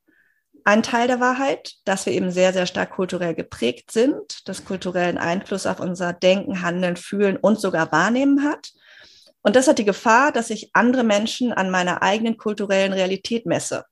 einen 0.64 0.82
Teil 0.82 1.08
der 1.08 1.20
Wahrheit, 1.20 1.74
dass 1.84 2.06
wir 2.06 2.12
eben 2.12 2.30
sehr, 2.30 2.52
sehr 2.52 2.66
stark 2.66 2.90
kulturell 2.90 3.34
geprägt 3.34 3.90
sind, 3.90 4.48
das 4.48 4.64
kulturellen 4.64 5.18
Einfluss 5.18 5.66
auf 5.66 5.80
unser 5.80 6.12
Denken, 6.12 6.62
Handeln, 6.62 6.96
Fühlen 6.96 7.36
und 7.36 7.60
sogar 7.60 7.90
Wahrnehmen 7.92 8.44
hat. 8.44 8.70
Und 9.42 9.56
das 9.56 9.66
hat 9.66 9.78
die 9.78 9.84
Gefahr, 9.84 10.30
dass 10.30 10.50
ich 10.50 10.70
andere 10.72 11.02
Menschen 11.02 11.52
an 11.52 11.70
meiner 11.70 12.02
eigenen 12.02 12.36
kulturellen 12.36 12.92
Realität 12.92 13.44
messe. 13.44 13.84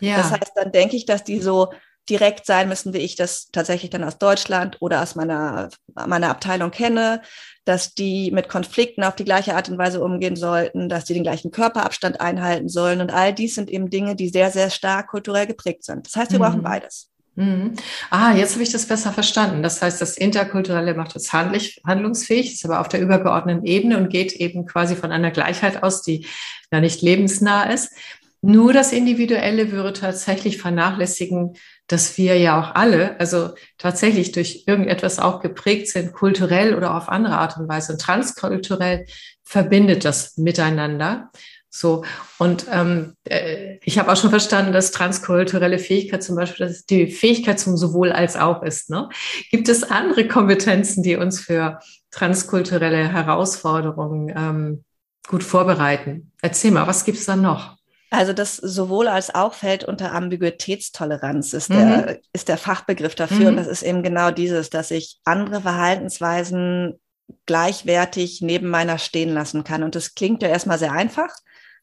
Ja. 0.00 0.18
Das 0.18 0.30
heißt, 0.30 0.52
dann 0.56 0.72
denke 0.72 0.96
ich, 0.96 1.06
dass 1.06 1.24
die 1.24 1.40
so 1.40 1.72
direkt 2.08 2.46
sein 2.46 2.68
müssen, 2.68 2.92
wie 2.92 2.98
ich 2.98 3.16
das 3.16 3.48
tatsächlich 3.50 3.90
dann 3.90 4.04
aus 4.04 4.18
Deutschland 4.18 4.76
oder 4.80 5.02
aus 5.02 5.14
meiner, 5.14 5.70
meiner 6.06 6.30
Abteilung 6.30 6.70
kenne, 6.70 7.22
dass 7.64 7.94
die 7.94 8.30
mit 8.30 8.48
Konflikten 8.48 9.04
auf 9.04 9.16
die 9.16 9.24
gleiche 9.24 9.54
Art 9.54 9.68
und 9.68 9.78
Weise 9.78 10.02
umgehen 10.02 10.36
sollten, 10.36 10.88
dass 10.88 11.04
die 11.04 11.14
den 11.14 11.22
gleichen 11.22 11.50
Körperabstand 11.50 12.20
einhalten 12.20 12.68
sollen. 12.68 13.00
Und 13.00 13.12
all 13.12 13.32
dies 13.32 13.54
sind 13.54 13.70
eben 13.70 13.88
Dinge, 13.88 14.16
die 14.16 14.28
sehr, 14.28 14.50
sehr 14.50 14.70
stark 14.70 15.08
kulturell 15.08 15.46
geprägt 15.46 15.84
sind. 15.84 16.06
Das 16.06 16.16
heißt, 16.16 16.32
wir 16.32 16.38
mhm. 16.38 16.44
brauchen 16.44 16.62
beides. 16.62 17.08
Mhm. 17.36 17.74
Ah, 18.10 18.34
jetzt 18.34 18.52
habe 18.52 18.62
ich 18.62 18.70
das 18.70 18.86
besser 18.86 19.12
verstanden. 19.12 19.62
Das 19.62 19.82
heißt, 19.82 20.00
das 20.00 20.16
Interkulturelle 20.16 20.94
macht 20.94 21.14
uns 21.14 21.32
handlich, 21.32 21.80
handlungsfähig, 21.84 22.52
ist 22.52 22.64
aber 22.64 22.80
auf 22.80 22.88
der 22.88 23.00
übergeordneten 23.00 23.64
Ebene 23.64 23.96
und 23.98 24.08
geht 24.08 24.32
eben 24.34 24.66
quasi 24.66 24.94
von 24.94 25.10
einer 25.10 25.30
Gleichheit 25.30 25.82
aus, 25.82 26.02
die 26.02 26.26
ja 26.70 26.80
nicht 26.80 27.02
lebensnah 27.02 27.64
ist. 27.64 27.92
Nur 28.40 28.74
das 28.74 28.92
Individuelle 28.92 29.72
würde 29.72 29.94
tatsächlich 29.94 30.58
vernachlässigen, 30.58 31.54
dass 31.86 32.16
wir 32.16 32.38
ja 32.38 32.60
auch 32.60 32.74
alle, 32.74 33.18
also 33.20 33.50
tatsächlich 33.78 34.32
durch 34.32 34.64
irgendetwas 34.66 35.18
auch 35.18 35.40
geprägt 35.40 35.88
sind, 35.88 36.12
kulturell 36.12 36.74
oder 36.74 36.96
auf 36.96 37.08
andere 37.08 37.38
Art 37.38 37.58
und 37.58 37.68
Weise. 37.68 37.92
Und 37.92 38.00
transkulturell 38.00 39.06
verbindet 39.42 40.04
das 40.04 40.38
miteinander. 40.38 41.30
So, 41.76 42.04
und 42.38 42.66
ähm, 42.70 43.16
äh, 43.24 43.78
ich 43.82 43.98
habe 43.98 44.10
auch 44.10 44.16
schon 44.16 44.30
verstanden, 44.30 44.72
dass 44.72 44.92
transkulturelle 44.92 45.80
Fähigkeit 45.80 46.22
zum 46.22 46.36
Beispiel 46.36 46.68
dass 46.68 46.86
die 46.86 47.08
Fähigkeit 47.08 47.58
zum 47.58 47.76
sowohl 47.76 48.12
als 48.12 48.36
auch 48.36 48.62
ist. 48.62 48.90
Ne? 48.90 49.08
Gibt 49.50 49.68
es 49.68 49.82
andere 49.82 50.28
Kompetenzen, 50.28 51.02
die 51.02 51.16
uns 51.16 51.40
für 51.40 51.80
transkulturelle 52.12 53.12
Herausforderungen 53.12 54.32
ähm, 54.36 54.84
gut 55.26 55.42
vorbereiten? 55.42 56.30
Erzähl 56.40 56.70
mal, 56.70 56.86
was 56.86 57.04
gibt 57.04 57.18
es 57.18 57.26
da 57.26 57.34
noch? 57.34 57.76
Also 58.16 58.32
das 58.32 58.56
sowohl 58.56 59.08
als 59.08 59.34
auch 59.34 59.54
fällt 59.54 59.84
unter 59.84 60.12
Ambiguitätstoleranz, 60.12 61.52
ist, 61.52 61.70
mhm. 61.70 61.74
der, 61.74 62.18
ist 62.32 62.48
der 62.48 62.58
Fachbegriff 62.58 63.14
dafür. 63.14 63.40
Mhm. 63.40 63.46
Und 63.46 63.56
das 63.56 63.66
ist 63.66 63.82
eben 63.82 64.02
genau 64.02 64.30
dieses, 64.30 64.70
dass 64.70 64.90
ich 64.90 65.20
andere 65.24 65.62
Verhaltensweisen 65.62 67.00
gleichwertig 67.46 68.40
neben 68.42 68.68
meiner 68.68 68.98
stehen 68.98 69.32
lassen 69.32 69.64
kann. 69.64 69.82
Und 69.82 69.94
das 69.94 70.14
klingt 70.14 70.42
ja 70.42 70.48
erstmal 70.48 70.78
sehr 70.78 70.92
einfach. 70.92 71.30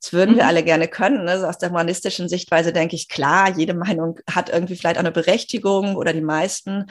Das 0.01 0.13
würden 0.13 0.35
wir 0.35 0.43
mhm. 0.43 0.50
alle 0.50 0.63
gerne 0.63 0.88
können. 0.88 1.29
Also 1.29 1.45
aus 1.45 1.59
der 1.59 1.69
humanistischen 1.69 2.27
Sichtweise 2.27 2.73
denke 2.73 2.95
ich, 2.95 3.07
klar, 3.07 3.55
jede 3.55 3.73
Meinung 3.73 4.19
hat 4.29 4.50
irgendwie 4.50 4.75
vielleicht 4.75 4.97
auch 4.97 5.01
eine 5.01 5.11
Berechtigung 5.11 5.95
oder 5.95 6.13
die 6.13 6.21
meisten. 6.21 6.88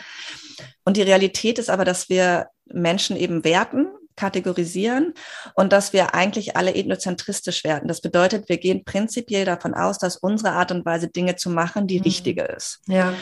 Und 0.85 0.97
die 0.97 1.03
Realität 1.03 1.59
ist 1.59 1.71
aber, 1.71 1.85
dass 1.85 2.09
wir 2.09 2.47
Menschen 2.67 3.17
eben 3.17 3.43
werten 3.43 3.89
kategorisieren 4.21 5.15
und 5.55 5.73
dass 5.73 5.95
wir 5.95 6.15
eigentlich 6.15 6.57
alle 6.57 6.75
ethnozentristisch 6.75 7.65
werden. 7.65 7.89
Das 7.89 8.03
bedeutet, 8.03 8.51
wir 8.51 8.59
gehen 8.59 8.85
prinzipiell 8.85 9.47
davon 9.47 9.73
aus, 9.73 9.97
dass 9.99 10.19
unsere 10.19 10.53
Art 10.53 10.71
und 10.73 10.85
Weise, 10.85 11.09
Dinge 11.09 11.37
zu 11.37 11.49
machen, 11.49 11.87
die 11.87 11.99
mhm. 11.99 12.05
richtige 12.05 12.43
ist. 12.43 12.81
Ja. 12.87 13.15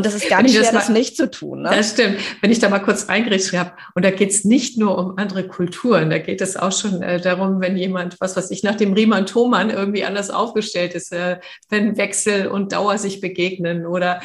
Und 0.00 0.06
das 0.06 0.14
ist 0.14 0.30
gar 0.30 0.40
nicht 0.40 0.52
schwer, 0.52 0.62
das, 0.62 0.72
mal, 0.72 0.78
das 0.78 0.88
nicht 0.88 1.14
zu 1.14 1.30
tun. 1.30 1.60
Ne? 1.60 1.72
Das 1.74 1.90
stimmt. 1.90 2.16
Wenn 2.40 2.50
ich 2.50 2.58
da 2.58 2.70
mal 2.70 2.78
kurz 2.78 3.10
reingerichtet 3.10 3.58
habe, 3.58 3.72
und 3.94 4.02
da 4.02 4.10
geht 4.10 4.30
es 4.30 4.46
nicht 4.46 4.78
nur 4.78 4.96
um 4.96 5.18
andere 5.18 5.46
Kulturen, 5.46 6.08
da 6.08 6.16
geht 6.16 6.40
es 6.40 6.56
auch 6.56 6.72
schon 6.72 7.02
äh, 7.02 7.20
darum, 7.20 7.60
wenn 7.60 7.76
jemand, 7.76 8.18
was 8.18 8.34
weiß 8.34 8.50
ich, 8.50 8.62
nach 8.62 8.76
dem 8.76 8.94
Riemann 8.94 9.26
Thomann 9.26 9.68
irgendwie 9.68 10.04
anders 10.04 10.30
aufgestellt 10.30 10.94
ist, 10.94 11.12
äh, 11.12 11.38
wenn 11.68 11.98
Wechsel 11.98 12.46
und 12.46 12.72
Dauer 12.72 12.96
sich 12.96 13.20
begegnen 13.20 13.84
oder, 13.84 14.22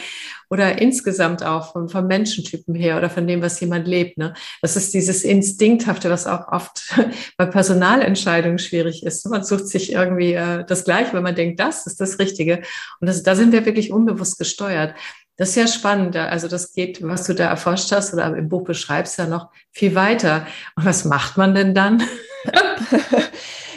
oder 0.50 0.82
insgesamt 0.82 1.44
auch 1.44 1.74
vom, 1.74 1.90
vom 1.90 2.08
Menschentypen 2.08 2.74
her 2.74 2.98
oder 2.98 3.10
von 3.10 3.28
dem, 3.28 3.42
was 3.42 3.60
jemand 3.60 3.86
lebt. 3.86 4.18
Ne? 4.18 4.34
Das 4.62 4.78
ist 4.78 4.94
dieses 4.94 5.26
Instinkthafte, 5.26 6.10
was 6.10 6.26
auch 6.26 6.48
oft 6.48 6.96
bei 7.38 7.48
Personalentscheidungen 7.48 8.60
schwierig 8.60 9.06
ist. 9.06 9.28
Man 9.28 9.44
sucht 9.44 9.68
sich 9.68 9.92
irgendwie 9.92 10.36
äh, 10.36 10.64
das 10.66 10.86
Gleiche, 10.86 11.12
wenn 11.12 11.24
man 11.24 11.36
denkt, 11.36 11.60
das 11.60 11.86
ist 11.86 12.00
das 12.00 12.18
Richtige. 12.18 12.62
Und 13.02 13.08
das, 13.08 13.24
da 13.24 13.36
sind 13.36 13.52
wir 13.52 13.66
wirklich 13.66 13.92
unbewusst 13.92 14.40
gesteuert. 14.40 14.96
Das 15.38 15.50
ist 15.50 15.56
ja 15.56 15.68
spannend. 15.68 16.16
Also 16.16 16.48
das 16.48 16.74
geht, 16.74 17.02
was 17.04 17.26
du 17.26 17.36
da 17.36 17.50
erforscht 17.50 17.92
hast 17.92 18.14
oder 18.14 18.36
im 18.36 18.48
Buch 18.48 18.64
beschreibst, 18.64 19.18
ja 19.18 19.28
noch 19.28 19.50
viel 19.72 19.96
weiter. 19.96 20.48
Und 20.76 20.86
was 20.86 21.06
macht 21.06 21.38
man 21.38 21.54
denn 21.54 21.74
dann? 21.74 22.04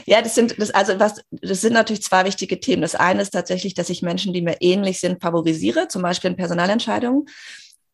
Ja, 0.09 0.23
das 0.23 0.35
sind, 0.35 0.59
das, 0.59 0.71
also 0.71 0.99
was, 0.99 1.21
das 1.31 1.61
sind 1.61 1.75
natürlich 1.75 2.03
zwei 2.03 2.25
wichtige 2.25 2.59
Themen. 2.61 2.81
Das 2.81 2.95
eine 2.95 3.21
ist 3.21 3.35
tatsächlich, 3.35 3.75
dass 3.75 3.91
ich 3.91 4.01
Menschen, 4.01 4.33
die 4.33 4.41
mir 4.41 4.57
ähnlich 4.61 5.01
sind, 5.01 5.21
favorisiere, 5.21 5.89
zum 5.89 6.01
Beispiel 6.01 6.31
in 6.31 6.37
Personalentscheidungen. 6.37 7.27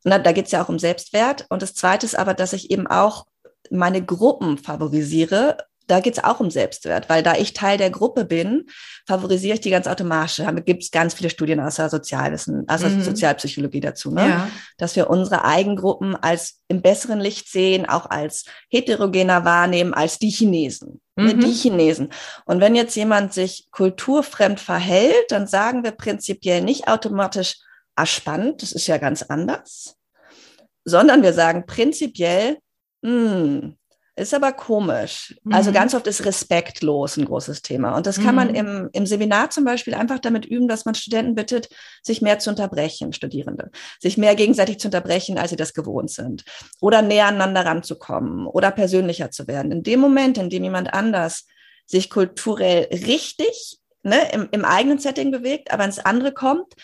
Na, 0.04 0.20
da 0.20 0.30
geht 0.30 0.46
es 0.46 0.52
ja 0.52 0.62
auch 0.62 0.68
um 0.68 0.78
Selbstwert. 0.78 1.44
Und 1.48 1.60
das 1.60 1.74
zweite 1.74 2.06
ist 2.06 2.16
aber, 2.16 2.32
dass 2.32 2.52
ich 2.52 2.70
eben 2.70 2.86
auch 2.86 3.26
meine 3.68 4.04
Gruppen 4.04 4.58
favorisiere 4.58 5.56
da 5.86 6.00
geht 6.00 6.16
es 6.16 6.24
auch 6.24 6.40
um 6.40 6.50
Selbstwert, 6.50 7.08
weil 7.08 7.22
da 7.22 7.34
ich 7.34 7.52
Teil 7.52 7.78
der 7.78 7.90
Gruppe 7.90 8.24
bin, 8.24 8.66
favorisiere 9.06 9.54
ich 9.54 9.60
die 9.60 9.70
ganz 9.70 9.86
automatisch. 9.86 10.36
Da 10.36 10.50
gibt 10.52 10.82
es 10.82 10.90
ganz 10.90 11.14
viele 11.14 11.30
Studien 11.30 11.60
aus 11.60 11.76
der 11.76 11.90
Sozialwissen, 11.90 12.64
also 12.68 12.88
mhm. 12.88 13.02
Sozialpsychologie 13.02 13.80
dazu, 13.80 14.10
ne? 14.10 14.28
Ja. 14.28 14.48
dass 14.78 14.96
wir 14.96 15.10
unsere 15.10 15.44
Eigengruppen 15.44 16.16
als 16.16 16.60
im 16.68 16.82
besseren 16.82 17.20
Licht 17.20 17.50
sehen, 17.50 17.86
auch 17.86 18.08
als 18.08 18.44
heterogener 18.70 19.44
wahrnehmen 19.44 19.94
als 19.94 20.18
die 20.18 20.30
Chinesen. 20.30 21.00
Ne? 21.16 21.34
Mhm. 21.34 21.40
Die 21.40 21.52
Chinesen. 21.52 22.10
Und 22.46 22.60
wenn 22.60 22.74
jetzt 22.74 22.96
jemand 22.96 23.32
sich 23.32 23.68
kulturfremd 23.70 24.60
verhält, 24.60 25.30
dann 25.30 25.46
sagen 25.46 25.84
wir 25.84 25.92
prinzipiell 25.92 26.62
nicht 26.62 26.88
automatisch, 26.88 27.56
ah, 27.94 28.06
spannend, 28.06 28.62
das 28.62 28.72
ist 28.72 28.86
ja 28.86 28.98
ganz 28.98 29.22
anders, 29.22 29.96
sondern 30.84 31.22
wir 31.22 31.32
sagen 31.32 31.66
prinzipiell, 31.66 32.58
hm, 33.04 33.76
ist 34.16 34.34
aber 34.34 34.52
komisch. 34.52 35.34
Also 35.36 35.40
mhm. 35.44 35.52
Also 35.54 35.72
ganz 35.72 35.94
oft 35.94 36.06
ist 36.06 36.24
respektlos 36.24 37.16
ein 37.16 37.24
großes 37.24 37.62
Thema. 37.62 37.96
Und 37.96 38.06
das 38.06 38.16
kann 38.16 38.34
mhm. 38.34 38.34
man 38.34 38.54
im, 38.54 38.90
im 38.92 39.06
Seminar 39.06 39.50
zum 39.50 39.64
Beispiel 39.64 39.94
einfach 39.94 40.18
damit 40.18 40.44
üben, 40.46 40.68
dass 40.68 40.84
man 40.84 40.94
Studenten 40.94 41.34
bittet, 41.34 41.68
sich 42.02 42.22
mehr 42.22 42.38
zu 42.38 42.50
unterbrechen, 42.50 43.12
Studierende, 43.12 43.70
sich 44.00 44.16
mehr 44.16 44.34
gegenseitig 44.34 44.78
zu 44.78 44.88
unterbrechen, 44.88 45.38
als 45.38 45.50
sie 45.50 45.56
das 45.56 45.74
gewohnt 45.74 46.10
sind. 46.10 46.44
Oder 46.80 47.02
näher 47.02 47.26
aneinander 47.26 47.66
ranzukommen 47.66 48.46
oder 48.46 48.70
persönlicher 48.70 49.30
zu 49.30 49.48
werden. 49.48 49.72
In 49.72 49.82
dem 49.82 50.00
Moment, 50.00 50.38
in 50.38 50.50
dem 50.50 50.64
jemand 50.64 50.94
anders 50.94 51.46
sich 51.86 52.08
kulturell 52.08 52.88
richtig 52.92 53.78
ne, 54.04 54.30
im, 54.32 54.48
im 54.52 54.64
eigenen 54.64 54.98
Setting 54.98 55.30
bewegt, 55.30 55.72
aber 55.72 55.84
ins 55.84 55.98
andere 55.98 56.32
kommt, 56.32 56.74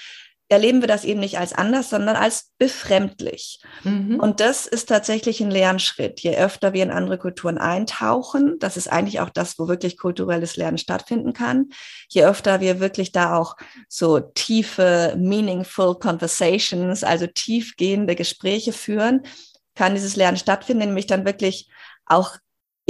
erleben 0.50 0.80
wir 0.80 0.88
das 0.88 1.04
eben 1.04 1.21
nicht 1.21 1.38
als 1.38 1.52
anders, 1.52 1.90
sondern 1.90 2.16
als 2.16 2.50
befremdlich. 2.59 3.61
Mhm. 3.85 4.19
Und 4.19 4.40
das 4.40 4.66
ist 4.66 4.88
tatsächlich 4.88 5.40
ein 5.40 5.50
Lernschritt. 5.50 6.21
Je 6.21 6.37
öfter 6.37 6.73
wir 6.73 6.83
in 6.83 6.90
andere 6.90 7.19
Kulturen 7.19 7.57
eintauchen, 7.57 8.57
das 8.59 8.76
ist 8.76 8.88
eigentlich 8.88 9.21
auch 9.21 9.30
das, 9.30 9.59
wo 9.61 9.69
wirklich 9.69 9.97
kulturelles 9.97 10.57
Lernen 10.57 10.76
stattfinden 10.76 11.33
kann. 11.33 11.71
Je 12.09 12.25
öfter 12.25 12.61
wir 12.61 12.80
wirklich 12.80 13.12
da 13.12 13.37
auch 13.37 13.57
so 13.88 14.19
tiefe, 14.19 15.14
meaningful 15.16 15.95
conversations, 15.95 17.04
also 17.04 17.28
tiefgehende 17.28 18.16
Gespräche 18.16 18.73
führen, 18.73 19.23
kann 19.76 19.95
dieses 19.95 20.16
Lernen 20.16 20.37
stattfinden, 20.37 20.87
nämlich 20.87 21.07
dann 21.07 21.25
wirklich 21.25 21.71
auch 22.07 22.37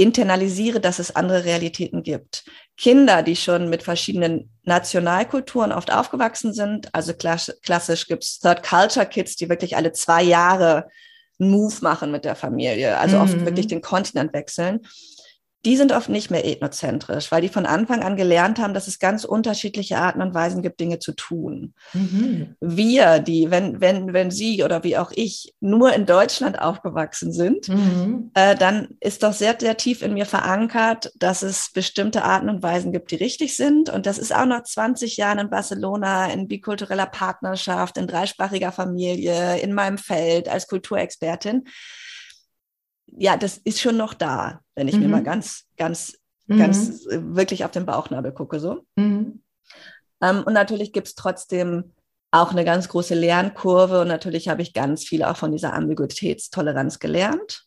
internalisiere, 0.01 0.79
dass 0.79 0.99
es 0.99 1.15
andere 1.15 1.45
Realitäten 1.45 2.03
gibt. 2.03 2.43
Kinder, 2.77 3.23
die 3.23 3.35
schon 3.35 3.69
mit 3.69 3.83
verschiedenen 3.83 4.51
Nationalkulturen 4.63 5.71
oft 5.71 5.91
aufgewachsen 5.91 6.53
sind, 6.53 6.93
also 6.93 7.13
klassisch 7.13 8.07
gibt 8.07 8.23
es 8.23 8.39
Third 8.39 8.63
Culture 8.63 9.05
Kids, 9.05 9.35
die 9.35 9.49
wirklich 9.49 9.75
alle 9.75 9.91
zwei 9.91 10.23
Jahre 10.23 10.87
einen 11.39 11.51
Move 11.51 11.75
machen 11.81 12.11
mit 12.11 12.25
der 12.25 12.35
Familie, 12.35 12.97
also 12.97 13.17
mhm. 13.17 13.23
oft 13.23 13.45
wirklich 13.45 13.67
den 13.67 13.81
Kontinent 13.81 14.33
wechseln 14.33 14.81
die 15.63 15.77
sind 15.77 15.91
oft 15.91 16.09
nicht 16.09 16.31
mehr 16.31 16.45
ethnozentrisch, 16.45 17.31
weil 17.31 17.41
die 17.41 17.49
von 17.49 17.67
Anfang 17.67 18.01
an 18.01 18.15
gelernt 18.15 18.57
haben, 18.57 18.73
dass 18.73 18.87
es 18.87 18.97
ganz 18.97 19.25
unterschiedliche 19.25 19.97
Arten 19.97 20.21
und 20.21 20.33
Weisen 20.33 20.63
gibt, 20.63 20.79
Dinge 20.79 20.97
zu 20.97 21.11
tun. 21.11 21.75
Mhm. 21.93 22.55
Wir, 22.59 23.19
die, 23.19 23.51
wenn, 23.51 23.79
wenn, 23.79 24.11
wenn 24.11 24.31
Sie 24.31 24.63
oder 24.63 24.83
wie 24.83 24.97
auch 24.97 25.11
ich 25.13 25.53
nur 25.59 25.93
in 25.93 26.07
Deutschland 26.07 26.59
aufgewachsen 26.59 27.31
sind, 27.31 27.69
mhm. 27.69 28.31
äh, 28.33 28.55
dann 28.55 28.89
ist 28.99 29.21
doch 29.21 29.33
sehr, 29.33 29.55
sehr 29.59 29.77
tief 29.77 30.01
in 30.01 30.15
mir 30.15 30.25
verankert, 30.25 31.11
dass 31.15 31.43
es 31.43 31.71
bestimmte 31.71 32.23
Arten 32.23 32.49
und 32.49 32.63
Weisen 32.63 32.91
gibt, 32.91 33.11
die 33.11 33.17
richtig 33.17 33.55
sind. 33.55 33.89
Und 33.89 34.07
das 34.07 34.17
ist 34.17 34.33
auch 34.33 34.45
nach 34.45 34.63
20 34.63 35.15
Jahren 35.17 35.37
in 35.37 35.51
Barcelona, 35.51 36.31
in 36.31 36.47
bikultureller 36.47 37.05
Partnerschaft, 37.05 37.99
in 37.99 38.07
dreisprachiger 38.07 38.71
Familie, 38.71 39.59
in 39.59 39.73
meinem 39.73 39.99
Feld 39.99 40.49
als 40.49 40.67
Kulturexpertin 40.67 41.65
ja, 43.17 43.37
das 43.37 43.57
ist 43.57 43.81
schon 43.81 43.97
noch 43.97 44.13
da, 44.13 44.61
wenn 44.81 44.87
ich 44.87 44.95
mhm. 44.95 45.01
mir 45.01 45.09
mal 45.09 45.23
ganz, 45.23 45.65
ganz, 45.77 46.17
mhm. 46.47 46.57
ganz 46.57 47.05
äh, 47.05 47.19
wirklich 47.21 47.65
auf 47.65 47.71
den 47.71 47.85
Bauchnabel 47.85 48.31
gucke. 48.31 48.59
So. 48.59 48.83
Mhm. 48.95 49.43
Ähm, 50.23 50.43
und 50.43 50.53
natürlich 50.53 50.91
gibt 50.91 51.07
es 51.07 51.13
trotzdem 51.13 51.93
auch 52.31 52.49
eine 52.49 52.65
ganz 52.65 52.89
große 52.89 53.13
Lernkurve 53.13 54.01
und 54.01 54.07
natürlich 54.07 54.49
habe 54.49 54.63
ich 54.63 54.73
ganz 54.73 55.03
viel 55.03 55.23
auch 55.23 55.37
von 55.37 55.51
dieser 55.51 55.73
Ambiguitätstoleranz 55.73 56.97
gelernt. 56.97 57.65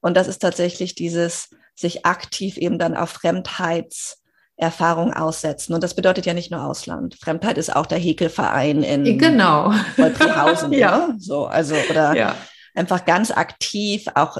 Und 0.00 0.16
das 0.16 0.26
ist 0.26 0.38
tatsächlich 0.38 0.94
dieses 0.94 1.50
sich 1.74 2.06
aktiv 2.06 2.56
eben 2.56 2.78
dann 2.78 2.96
auf 2.96 3.10
Fremdheitserfahrung 3.10 5.12
aussetzen. 5.12 5.74
Und 5.74 5.84
das 5.84 5.92
bedeutet 5.92 6.24
ja 6.24 6.32
nicht 6.32 6.50
nur 6.50 6.64
Ausland. 6.64 7.16
Fremdheit 7.20 7.58
ist 7.58 7.76
auch 7.76 7.84
der 7.84 7.98
Häkelverein 7.98 8.82
in 8.82 9.18
genau. 9.18 9.74
Wolfriehausen. 9.98 10.72
ja. 10.78 11.14
So, 11.18 11.44
also, 11.44 11.74
oder 11.90 12.16
ja 12.16 12.34
einfach 12.78 13.04
ganz 13.04 13.30
aktiv 13.30 14.06
auch 14.14 14.38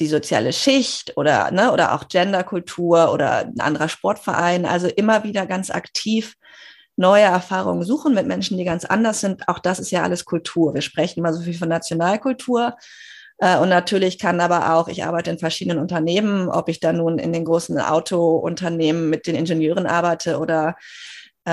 die 0.00 0.06
soziale 0.06 0.52
Schicht 0.52 1.16
oder, 1.16 1.50
ne, 1.50 1.72
oder 1.72 1.94
auch 1.94 2.08
Genderkultur 2.08 3.12
oder 3.12 3.46
ein 3.46 3.60
anderer 3.60 3.88
Sportverein, 3.88 4.66
also 4.66 4.88
immer 4.88 5.24
wieder 5.24 5.46
ganz 5.46 5.70
aktiv 5.70 6.34
neue 6.96 7.22
Erfahrungen 7.22 7.84
suchen 7.84 8.14
mit 8.14 8.26
Menschen, 8.26 8.58
die 8.58 8.64
ganz 8.64 8.84
anders 8.84 9.20
sind. 9.20 9.48
Auch 9.48 9.58
das 9.58 9.78
ist 9.78 9.90
ja 9.90 10.02
alles 10.02 10.24
Kultur. 10.24 10.74
Wir 10.74 10.82
sprechen 10.82 11.20
immer 11.20 11.32
so 11.32 11.42
viel 11.42 11.54
von 11.54 11.68
Nationalkultur. 11.68 12.76
Äh, 13.38 13.58
und 13.58 13.68
natürlich 13.68 14.18
kann 14.18 14.40
aber 14.40 14.74
auch, 14.74 14.88
ich 14.88 15.04
arbeite 15.04 15.30
in 15.30 15.38
verschiedenen 15.38 15.78
Unternehmen, 15.78 16.48
ob 16.48 16.68
ich 16.68 16.80
da 16.80 16.92
nun 16.92 17.18
in 17.18 17.32
den 17.32 17.44
großen 17.44 17.78
Autounternehmen 17.78 19.08
mit 19.08 19.26
den 19.26 19.34
Ingenieuren 19.34 19.86
arbeite 19.86 20.38
oder 20.38 20.76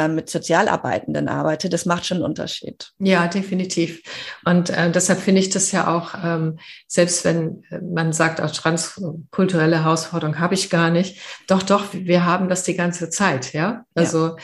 mit 0.07 0.29
Sozialarbeitenden 0.29 1.27
arbeite, 1.27 1.69
das 1.69 1.85
macht 1.85 2.05
schon 2.05 2.17
einen 2.17 2.25
Unterschied. 2.25 2.91
Ja, 2.99 3.27
definitiv. 3.27 4.01
Und 4.45 4.69
äh, 4.69 4.91
deshalb 4.91 5.19
finde 5.19 5.41
ich 5.41 5.49
das 5.49 5.71
ja 5.71 5.87
auch, 5.87 6.13
ähm, 6.23 6.59
selbst 6.87 7.25
wenn 7.25 7.63
äh, 7.69 7.79
man 7.81 8.13
sagt, 8.13 8.41
auch 8.41 8.51
transkulturelle 8.51 9.83
Herausforderung 9.83 10.39
habe 10.39 10.53
ich 10.53 10.69
gar 10.69 10.89
nicht, 10.89 11.19
doch, 11.47 11.63
doch, 11.63 11.85
wir 11.91 12.25
haben 12.25 12.49
das 12.49 12.63
die 12.63 12.75
ganze 12.75 13.09
Zeit, 13.09 13.53
ja. 13.53 13.85
Also 13.95 14.27
ja 14.27 14.35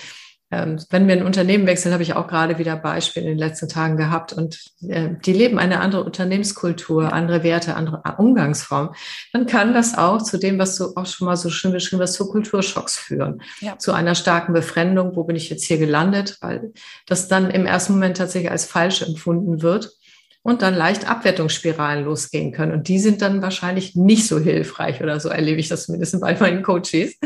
wenn 0.50 1.08
wir 1.08 1.16
ein 1.16 1.26
Unternehmen 1.26 1.66
wechseln, 1.66 1.92
habe 1.92 2.04
ich 2.04 2.14
auch 2.14 2.28
gerade 2.28 2.60
wieder 2.60 2.76
Beispiele 2.76 3.26
in 3.26 3.32
den 3.32 3.40
letzten 3.40 3.68
Tagen 3.68 3.98
gehabt. 3.98 4.32
Und 4.32 4.60
äh, 4.88 5.10
die 5.26 5.34
leben 5.34 5.58
eine 5.58 5.80
andere 5.80 6.04
Unternehmenskultur, 6.04 7.12
andere 7.14 7.44
Werte, 7.44 7.76
andere 7.76 8.04
Umgangsform, 8.18 8.94
dann 9.34 9.48
kann 9.48 9.74
das 9.74 9.98
auch 9.98 10.22
zu 10.22 10.38
dem, 10.38 10.60
was 10.60 10.78
du 10.78 10.94
auch 10.96 11.08
schon 11.08 11.26
mal 11.26 11.36
so 11.36 11.50
schön 11.50 11.72
beschrieben 11.72 12.02
hast, 12.02 12.14
zu 12.14 12.30
Kulturschocks 12.30 12.98
führen, 12.98 13.42
ja. 13.60 13.78
zu 13.80 13.92
einer 13.92 14.14
starken 14.14 14.54
Befremdung, 14.54 15.16
wo 15.16 15.24
bin 15.24 15.36
ich 15.36 15.50
jetzt 15.50 15.66
hier 15.66 15.78
gelandet, 15.78 16.38
weil 16.42 16.72
das 17.08 17.28
dann 17.28 17.50
im 17.50 17.66
ersten 17.66 17.94
Moment 17.94 18.18
tatsächlich 18.18 18.52
als 18.52 18.66
falsch 18.66 19.02
empfunden 19.02 19.64
wird 19.64 19.92
und 20.46 20.62
dann 20.62 20.76
leicht 20.76 21.10
Abwertungsspiralen 21.10 22.06
losgehen 22.06 22.52
können. 22.52 22.72
Und 22.72 22.88
die 22.88 23.00
sind 23.00 23.24
dann 23.24 23.42
wahrscheinlich 23.42 23.96
nicht 23.96 24.28
so 24.28 24.38
hilfreich 24.38 25.02
oder 25.02 25.20
so 25.20 25.30
erlebe 25.30 25.60
ich 25.60 25.70
das 25.70 25.88
zumindest 25.88 26.22
bei 26.22 26.38
meinen 26.40 26.62
Coaches 26.62 27.18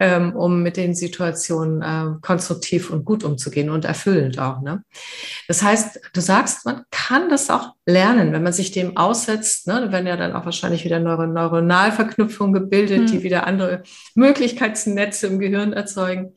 ähm, 0.00 0.34
um 0.34 0.62
mit 0.62 0.78
den 0.78 0.94
Situationen 0.94 1.82
äh, 1.82 2.18
konstruktiv 2.22 2.90
und 2.90 3.04
gut 3.04 3.22
umzugehen 3.22 3.68
und 3.68 3.84
erfüllend 3.84 4.38
auch. 4.38 4.62
Ne? 4.62 4.82
Das 5.46 5.62
heißt, 5.62 6.00
du 6.14 6.20
sagst, 6.22 6.64
man 6.64 6.84
kann 6.90 7.28
das 7.28 7.50
auch 7.50 7.74
lernen, 7.84 8.32
wenn 8.32 8.42
man 8.42 8.54
sich 8.54 8.72
dem 8.72 8.96
aussetzt. 8.96 9.66
Ne? 9.66 9.74
Da 9.74 9.92
werden 9.92 10.06
ja 10.06 10.16
dann 10.16 10.32
auch 10.32 10.46
wahrscheinlich 10.46 10.84
wieder 10.86 10.98
Neuro 10.98 11.26
Neuronalverknüpfungen 11.26 12.54
gebildet, 12.54 13.00
hm. 13.00 13.06
die 13.06 13.22
wieder 13.22 13.46
andere 13.46 13.82
Möglichkeitsnetze 14.14 15.26
im 15.26 15.38
Gehirn 15.38 15.74
erzeugen. 15.74 16.34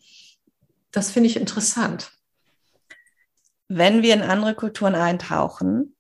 Das 0.92 1.10
finde 1.10 1.30
ich 1.30 1.38
interessant. 1.38 2.12
Wenn 3.70 4.04
wir 4.04 4.14
in 4.14 4.22
andere 4.22 4.56
Kulturen 4.56 4.94
eintauchen, 4.94 5.96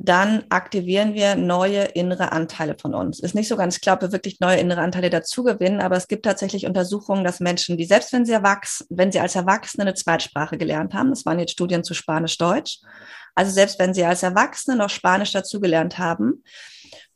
dann 0.00 0.44
aktivieren 0.48 1.14
wir 1.14 1.34
neue 1.34 1.82
innere 1.82 2.30
Anteile 2.30 2.76
von 2.80 2.94
uns. 2.94 3.18
Ist 3.18 3.34
nicht 3.34 3.48
so 3.48 3.56
ganz 3.56 3.80
klar, 3.80 3.96
ob 3.96 4.02
wir 4.02 4.12
wirklich 4.12 4.38
neue 4.38 4.58
innere 4.58 4.80
Anteile 4.80 5.10
dazugewinnen, 5.10 5.80
aber 5.80 5.96
es 5.96 6.06
gibt 6.06 6.24
tatsächlich 6.24 6.66
Untersuchungen, 6.66 7.24
dass 7.24 7.40
Menschen, 7.40 7.76
die 7.76 7.84
selbst 7.84 8.12
wenn 8.12 8.24
sie 8.24 8.32
erwachsen, 8.32 8.86
wenn 8.90 9.10
sie 9.10 9.18
als 9.18 9.34
Erwachsene 9.34 9.82
eine 9.82 9.94
Zweitsprache 9.94 10.56
gelernt 10.56 10.94
haben, 10.94 11.10
das 11.10 11.26
waren 11.26 11.40
jetzt 11.40 11.50
Studien 11.50 11.82
zu 11.82 11.94
Spanisch-Deutsch, 11.94 12.78
also 13.34 13.50
selbst 13.50 13.80
wenn 13.80 13.92
sie 13.92 14.04
als 14.04 14.22
Erwachsene 14.22 14.76
noch 14.76 14.88
Spanisch 14.88 15.32
dazugelernt 15.32 15.98
haben 15.98 16.44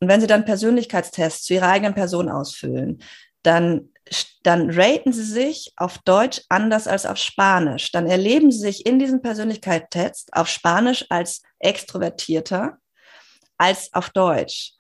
und 0.01 0.09
wenn 0.09 0.21
sie 0.21 0.27
dann 0.27 0.45
Persönlichkeitstests 0.45 1.45
zu 1.45 1.55
ihrer 1.55 1.69
eigenen 1.69 1.95
Person 1.95 2.29
ausfüllen, 2.29 2.99
dann 3.43 3.93
dann 4.43 4.71
raten 4.71 5.13
sie 5.13 5.25
sich 5.25 5.73
auf 5.77 5.99
Deutsch 5.99 6.43
anders 6.49 6.87
als 6.87 7.07
auf 7.07 7.17
Spanisch. 7.17 7.93
Dann 7.93 8.07
erleben 8.07 8.51
sie 8.51 8.59
sich 8.59 8.87
in 8.87 8.99
diesem 8.99 9.23
Persönlichkeitstest 9.23 10.35
auf 10.35 10.49
Spanisch 10.49 11.07
als 11.09 11.43
extrovertierter, 11.61 12.79
als 13.57 13.93
auf 13.95 14.11
Deutsch. 14.11 14.73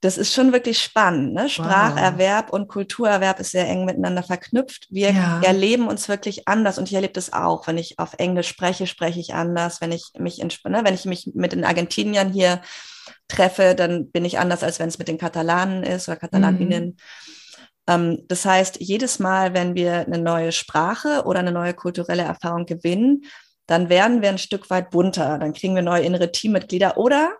Das 0.00 0.18
ist 0.18 0.32
schon 0.32 0.52
wirklich 0.52 0.82
spannend. 0.82 1.34
Ne? 1.34 1.48
Spracherwerb 1.48 2.46
wow. 2.46 2.54
und 2.54 2.68
Kulturerwerb 2.68 3.38
ist 3.38 3.52
sehr 3.52 3.68
eng 3.68 3.84
miteinander 3.84 4.22
verknüpft. 4.22 4.86
Wir 4.90 5.12
ja. 5.12 5.40
erleben 5.42 5.86
uns 5.86 6.08
wirklich 6.08 6.48
anders 6.48 6.78
und 6.78 6.88
ich 6.88 6.94
erlebe 6.94 7.12
das 7.12 7.32
auch. 7.32 7.66
Wenn 7.66 7.78
ich 7.78 7.98
auf 7.98 8.14
Englisch 8.18 8.48
spreche, 8.48 8.86
spreche 8.86 9.20
ich 9.20 9.34
anders. 9.34 9.80
Wenn 9.80 9.92
ich 9.92 10.10
mich, 10.18 10.40
in, 10.40 10.48
ne, 10.48 10.82
wenn 10.84 10.94
ich 10.94 11.04
mich 11.04 11.30
mit 11.34 11.52
den 11.52 11.64
Argentiniern 11.64 12.32
hier 12.32 12.62
treffe, 13.28 13.74
dann 13.76 14.10
bin 14.10 14.24
ich 14.24 14.38
anders, 14.38 14.64
als 14.64 14.80
wenn 14.80 14.88
es 14.88 14.98
mit 14.98 15.06
den 15.06 15.18
Katalanen 15.18 15.84
ist 15.84 16.08
oder 16.08 16.16
Katalaninnen. 16.16 16.84
Mhm. 16.86 16.96
Ähm, 17.86 18.24
das 18.28 18.44
heißt, 18.44 18.80
jedes 18.80 19.18
Mal, 19.18 19.54
wenn 19.54 19.74
wir 19.74 20.06
eine 20.06 20.18
neue 20.18 20.52
Sprache 20.52 21.24
oder 21.24 21.40
eine 21.40 21.52
neue 21.52 21.74
kulturelle 21.74 22.22
Erfahrung 22.22 22.66
gewinnen, 22.66 23.24
dann 23.66 23.88
werden 23.88 24.22
wir 24.22 24.30
ein 24.30 24.38
Stück 24.38 24.68
weit 24.70 24.90
bunter. 24.90 25.38
Dann 25.38 25.52
kriegen 25.52 25.74
wir 25.74 25.82
neue 25.82 26.02
innere 26.02 26.32
Teammitglieder 26.32 26.98
oder 26.98 27.32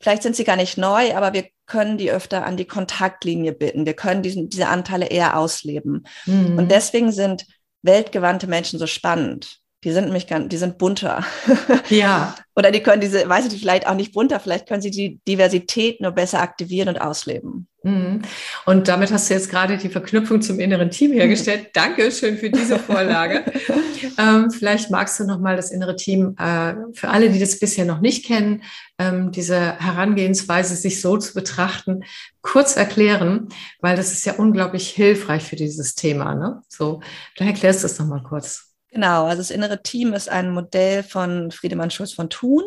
vielleicht 0.00 0.22
sind 0.22 0.36
sie 0.36 0.44
gar 0.44 0.56
nicht 0.56 0.78
neu, 0.78 1.14
aber 1.16 1.32
wir 1.32 1.46
können 1.66 1.98
die 1.98 2.10
öfter 2.10 2.44
an 2.44 2.56
die 2.56 2.66
Kontaktlinie 2.66 3.52
bitten. 3.52 3.86
Wir 3.86 3.94
können 3.94 4.22
diesen, 4.22 4.48
diese 4.48 4.68
Anteile 4.68 5.06
eher 5.06 5.36
ausleben. 5.36 6.06
Mhm. 6.26 6.58
Und 6.58 6.70
deswegen 6.70 7.12
sind 7.12 7.46
weltgewandte 7.82 8.46
Menschen 8.46 8.78
so 8.78 8.86
spannend. 8.86 9.58
Die 9.84 9.90
sind 9.90 10.04
nämlich 10.04 10.28
ganz, 10.28 10.48
die 10.48 10.56
sind 10.56 10.78
bunter. 10.78 11.24
Ja. 11.88 12.36
Oder 12.54 12.70
die 12.70 12.80
können 12.80 13.00
diese, 13.00 13.28
weiß 13.28 13.52
ich 13.52 13.60
vielleicht 13.60 13.86
auch 13.86 13.94
nicht 13.94 14.12
bunter, 14.12 14.38
vielleicht 14.38 14.68
können 14.68 14.82
sie 14.82 14.90
die 14.90 15.20
Diversität 15.26 16.00
nur 16.00 16.12
besser 16.12 16.40
aktivieren 16.40 16.88
und 16.88 17.00
ausleben. 17.00 17.68
Mhm. 17.82 18.22
Und 18.64 18.88
damit 18.88 19.10
hast 19.10 19.28
du 19.28 19.34
jetzt 19.34 19.50
gerade 19.50 19.76
die 19.76 19.88
Verknüpfung 19.88 20.40
zum 20.40 20.60
inneren 20.60 20.90
Team 20.90 21.12
hergestellt. 21.12 21.70
Danke 21.74 22.10
schön 22.12 22.38
für 22.38 22.50
diese 22.50 22.78
Vorlage. 22.78 23.44
ähm, 24.18 24.50
vielleicht 24.50 24.90
magst 24.90 25.18
du 25.18 25.24
nochmal 25.24 25.56
das 25.56 25.70
innere 25.70 25.96
Team 25.96 26.36
äh, 26.38 26.74
für 26.92 27.08
alle, 27.08 27.30
die 27.30 27.40
das 27.40 27.58
bisher 27.58 27.84
noch 27.84 28.00
nicht 28.00 28.24
kennen, 28.24 28.62
ähm, 28.98 29.32
diese 29.32 29.78
Herangehensweise, 29.78 30.76
sich 30.76 31.00
so 31.00 31.16
zu 31.16 31.34
betrachten, 31.34 32.04
kurz 32.40 32.76
erklären, 32.76 33.48
weil 33.80 33.96
das 33.96 34.12
ist 34.12 34.26
ja 34.26 34.34
unglaublich 34.34 34.88
hilfreich 34.90 35.42
für 35.42 35.56
dieses 35.56 35.94
Thema. 35.94 36.34
Ne? 36.34 36.62
So, 36.68 37.00
da 37.36 37.44
erklärst 37.44 37.82
du 37.82 37.86
es 37.86 37.98
nochmal 37.98 38.22
kurz. 38.22 38.71
Genau, 38.92 39.24
also 39.24 39.38
das 39.38 39.50
innere 39.50 39.82
Team 39.82 40.12
ist 40.12 40.28
ein 40.28 40.50
Modell 40.50 41.02
von 41.02 41.50
Friedemann 41.50 41.90
Schulz 41.90 42.12
von 42.12 42.28
Thun. 42.28 42.62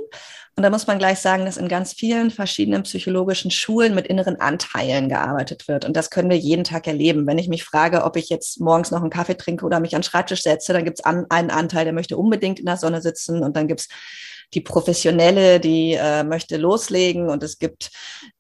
Und 0.55 0.63
da 0.63 0.72
muss 0.72 0.88
man 0.88 0.98
gleich 0.98 1.20
sagen, 1.20 1.46
dass 1.46 1.58
in 1.58 1.67
ganz 1.67 1.94
vielen 1.94 2.32
verschiedenen 2.32 2.82
psychologischen 2.82 3.51
Schulen 3.51 3.94
mit 3.94 4.08
inneren 4.08 4.41
Anteilen 4.41 5.08
gearbeitet 5.08 5.67
wird. 5.67 5.86
Und 5.86 5.96
das 5.96 6.10
können 6.10 6.32
wir 6.32 6.38
jeden 6.38 6.63
Tag 6.63 6.88
erleben. 6.88 7.27
Wenn 7.27 7.38
ich 7.38 7.48
mich 7.48 7.63
frage, 7.63 8.03
ob 8.03 8.15
ich 8.15 8.29
jetzt 8.29 8.60
morgens 8.60 8.89
noch 8.89 9.01
einen 9.01 9.12
Kaffee 9.12 9.38
trinke 9.38 9.65
oder 9.65 9.79
mich 9.79 9.94
an 9.94 10.01
den 10.01 10.08
Schreibtisch 10.08 10.41
setze, 10.41 10.74
dann 10.74 10.84
gibt 10.84 11.00
es 11.00 11.05
einen 11.05 11.51
Anteil, 11.51 11.84
der 11.84 11.94
möchte 11.94 12.17
unbedingt 12.17 12.60
in 12.60 12.65
der 12.65 12.77
Sonne 12.77 13.03
sitzen. 13.03 13.44
Und 13.44 13.55
dann 13.55 13.67
gibt 13.67 13.82
es 13.82 13.88
die 14.54 14.62
Professionelle, 14.62 15.60
die 15.60 15.94
äh, 15.94 16.24
möchte 16.24 16.58
loslegen 16.58 17.30
und 17.30 17.44
es 17.44 17.60
gibt 17.60 17.92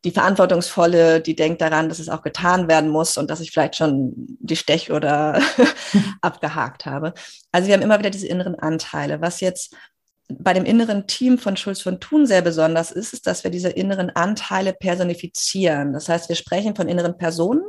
die 0.03 0.11
Verantwortungsvolle, 0.11 1.21
die 1.21 1.35
denkt 1.35 1.61
daran, 1.61 1.89
dass 1.89 1.99
es 1.99 2.09
auch 2.09 2.21
getan 2.21 2.67
werden 2.67 2.89
muss 2.89 3.17
und 3.17 3.29
dass 3.29 3.41
ich 3.41 3.51
vielleicht 3.51 3.75
schon 3.75 4.13
die 4.15 4.55
Stech 4.55 4.91
oder 4.91 5.41
abgehakt 6.21 6.85
habe. 6.85 7.13
Also 7.51 7.67
wir 7.67 7.73
haben 7.73 7.81
immer 7.81 7.99
wieder 7.99 8.09
diese 8.09 8.27
inneren 8.27 8.55
Anteile. 8.55 9.21
Was 9.21 9.41
jetzt 9.41 9.75
bei 10.27 10.53
dem 10.53 10.65
inneren 10.65 11.07
Team 11.07 11.37
von 11.37 11.55
Schulz 11.55 11.81
von 11.81 11.99
Thun 11.99 12.25
sehr 12.25 12.41
besonders 12.41 12.91
ist, 12.91 13.13
ist, 13.13 13.27
dass 13.27 13.43
wir 13.43 13.51
diese 13.51 13.69
inneren 13.69 14.09
Anteile 14.09 14.73
personifizieren. 14.73 15.93
Das 15.93 16.09
heißt, 16.09 16.29
wir 16.29 16.35
sprechen 16.35 16.75
von 16.75 16.87
inneren 16.87 17.17
Personen 17.17 17.63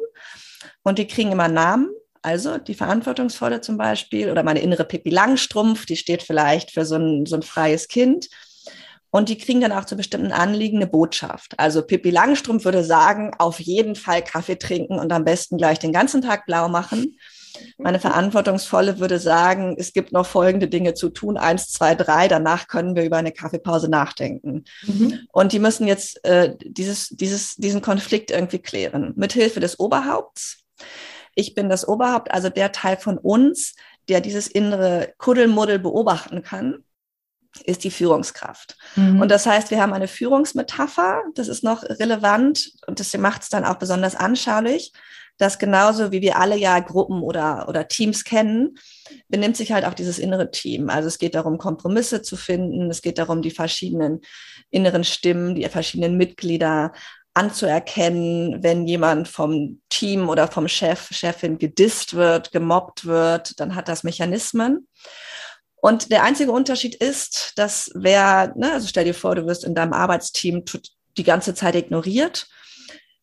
und 0.83 0.99
die 0.99 1.07
kriegen 1.07 1.33
immer 1.33 1.49
Namen 1.49 1.91
also 2.27 2.59
die 2.59 2.75
Verantwortungsvolle 2.75 3.61
zum 3.61 3.77
Beispiel 3.77 4.33
oder 4.33 4.43
meine 4.43 4.59
innere 4.59 4.85
Pippi 4.85 5.11
Langstrumpf, 5.11 5.87
die 5.87 5.97
steht 5.97 6.25
vielleicht 6.25 6.73
für 6.73 6.85
so 6.85 6.97
ein, 6.97 7.25
so 7.25 7.37
ein 7.37 7.43
freies 7.43 7.87
Kind. 7.87 8.29
Und 9.11 9.29
die 9.29 9.39
kriegen 9.39 9.61
dann 9.61 9.71
auch 9.71 9.85
zu 9.85 9.97
bestimmten 9.97 10.33
Anliegen 10.33 10.79
eine 10.79 10.89
Botschaft. 10.89 11.55
Also 11.57 11.83
Pippi 11.83 12.11
Langstrumpf 12.11 12.65
würde 12.65 12.83
sagen, 12.83 13.31
auf 13.39 13.61
jeden 13.61 13.95
Fall 13.95 14.25
Kaffee 14.25 14.59
trinken 14.59 14.99
und 14.99 15.13
am 15.13 15.25
besten 15.25 15.57
gleich 15.57 15.79
den 15.79 15.93
ganzen 15.93 16.21
Tag 16.21 16.47
blau 16.47 16.69
machen. 16.69 17.17
Meine 17.79 18.01
Verantwortungsvolle 18.01 18.99
würde 18.99 19.21
sagen, 19.21 19.77
es 19.79 19.93
gibt 19.93 20.11
noch 20.11 20.27
folgende 20.27 20.67
Dinge 20.67 20.95
zu 20.95 21.11
tun. 21.11 21.37
Eins, 21.37 21.71
zwei, 21.71 21.95
drei. 21.95 22.27
Danach 22.27 22.67
können 22.67 22.97
wir 22.97 23.05
über 23.05 23.19
eine 23.19 23.31
Kaffeepause 23.31 23.89
nachdenken. 23.89 24.65
Mhm. 24.83 25.21
Und 25.31 25.53
die 25.53 25.61
müssen 25.61 25.87
jetzt 25.87 26.25
äh, 26.25 26.57
dieses, 26.61 27.11
dieses, 27.11 27.55
diesen 27.55 27.83
Konflikt 27.83 28.33
irgendwie 28.33 28.59
klären. 28.59 29.13
Mithilfe 29.15 29.61
des 29.61 29.79
Oberhaupts 29.79 30.65
ich 31.37 31.55
bin 31.55 31.69
das 31.69 31.87
Oberhaupt, 31.87 32.33
also 32.33 32.49
der 32.49 32.73
Teil 32.73 32.97
von 32.97 33.19
uns, 33.19 33.77
der 34.09 34.21
dieses 34.21 34.49
innere 34.49 35.13
Kuddelmuddel 35.19 35.79
beobachten 35.79 36.43
kann, 36.43 36.83
ist 37.65 37.85
die 37.85 37.91
Führungskraft. 37.91 38.77
Mhm. 38.97 39.21
Und 39.21 39.31
das 39.31 39.47
heißt, 39.47 39.71
wir 39.71 39.81
haben 39.81 39.93
eine 39.93 40.09
Führungsmetapher, 40.09 41.23
das 41.35 41.49
ist 41.49 41.63
noch 41.63 41.83
relevant 41.85 42.73
und 42.87 43.01
das 43.01 43.17
macht 43.17 43.43
es 43.43 43.49
dann 43.49 43.65
auch 43.65 43.77
besonders 43.77 44.17
anschaulich, 44.17 44.93
dass 45.39 45.59
genauso 45.59 46.13
wie 46.13 46.23
wir 46.23 46.39
alle 46.39 46.57
ja 46.57 46.79
Gruppen 46.81 47.21
oder, 47.21 47.69
oder 47.69 47.89
Teams 47.89 48.25
kennen, 48.25 48.79
benimmt 49.29 49.57
sich 49.57 49.73
halt 49.73 49.85
auch 49.85 49.95
dieses 49.95 50.19
innere 50.19 50.51
Team. 50.51 50.89
Also 50.89 51.09
es 51.09 51.19
geht 51.19 51.35
darum, 51.35 51.59
Kompromisse 51.59 52.23
zu 52.23 52.37
finden, 52.37 52.91
es 52.91 53.03
geht 53.03 53.19
darum, 53.19 53.43
die 53.43 53.51
verschiedenen 53.51 54.21
inneren 54.71 55.05
Stimmen, 55.05 55.55
die 55.55 55.69
verschiedenen 55.69 56.17
Mitglieder 56.17 56.93
anzuerkennen, 57.37 58.63
wenn 58.63 58.87
jemand 58.87 59.29
vom 59.29 59.81
Team 59.91 60.29
oder 60.29 60.49
vom 60.49 60.69
Chef, 60.69 61.09
Chefin 61.11 61.59
gedisst 61.59 62.15
wird, 62.15 62.51
gemobbt 62.51 63.05
wird, 63.05 63.61
dann 63.61 63.75
hat 63.75 63.89
das 63.89 64.05
Mechanismen. 64.05 64.89
Und 65.77 66.11
der 66.11 66.25
einzige 66.25 66.51
Unterschied 66.51 66.95
ist, 66.95 67.53
dass 67.57 67.91
wer, 67.95 68.55
ne, 68.57 68.73
also 68.73 68.89
stell 68.89 69.05
dir 69.05 69.15
vor, 69.15 69.35
du 69.35 69.47
wirst 69.47 69.65
in 69.65 69.75
deinem 69.75 69.93
Arbeitsteam 69.93 70.65
die 71.19 71.25
ganze 71.25 71.55
Zeit 71.55 71.75
ignoriert, 71.75 72.49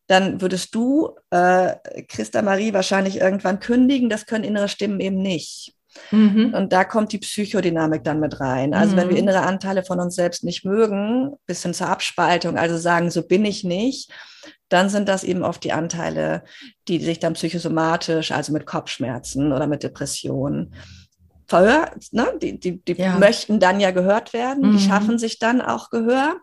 dann 0.08 0.42
würdest 0.42 0.76
du, 0.76 1.16
äh, 1.32 1.76
Christa 2.08 2.42
Marie, 2.42 2.74
wahrscheinlich 2.74 3.20
irgendwann 3.20 3.60
kündigen. 3.60 4.10
Das 4.10 4.26
können 4.26 4.44
innere 4.44 4.70
Stimmen 4.70 5.00
eben 5.00 5.22
nicht. 5.22 5.76
Mhm. 6.12 6.54
Und 6.54 6.74
da 6.74 6.84
kommt 6.84 7.12
die 7.12 7.18
Psychodynamik 7.18 8.04
dann 8.04 8.20
mit 8.20 8.40
rein. 8.40 8.74
Also 8.74 8.94
mhm. 8.94 9.00
wenn 9.00 9.10
wir 9.10 9.16
mhm. 9.16 9.24
innere 9.24 9.42
Anteile 9.42 9.84
von 9.84 10.00
uns 10.00 10.16
selbst 10.16 10.44
nicht 10.44 10.66
mögen, 10.66 11.34
bis 11.46 11.64
hin 11.64 11.74
zur 11.74 11.90
Abspaltung, 11.90 12.58
also 12.58 12.78
sagen, 12.78 13.12
so 13.12 13.24
bin 13.24 13.46
ich 13.46 13.64
nicht, 13.64 14.12
dann 14.70 14.90
sind 14.90 15.08
das 15.08 15.24
eben 15.24 15.44
oft 15.44 15.64
die 15.64 15.72
Anteile, 15.72 16.44
die 16.88 17.00
sich 17.00 17.20
dann 17.20 17.34
psychosomatisch, 17.34 18.32
also 18.32 18.54
mit 18.54 18.66
Kopfschmerzen 18.66 19.54
oder 19.54 19.68
mit 19.68 19.84
Depressionen 19.84 20.74
verhört, 21.48 22.08
ne? 22.12 22.34
die, 22.42 22.60
die, 22.60 22.84
die 22.84 22.94
ja. 22.94 23.18
möchten 23.18 23.60
dann 23.60 23.80
ja 23.80 23.92
gehört 23.92 24.34
werden, 24.34 24.70
mhm. 24.70 24.78
die 24.78 24.84
schaffen 24.84 25.20
sich 25.20 25.40
dann 25.40 25.62
auch 25.62 25.90
Gehör. 25.90 26.38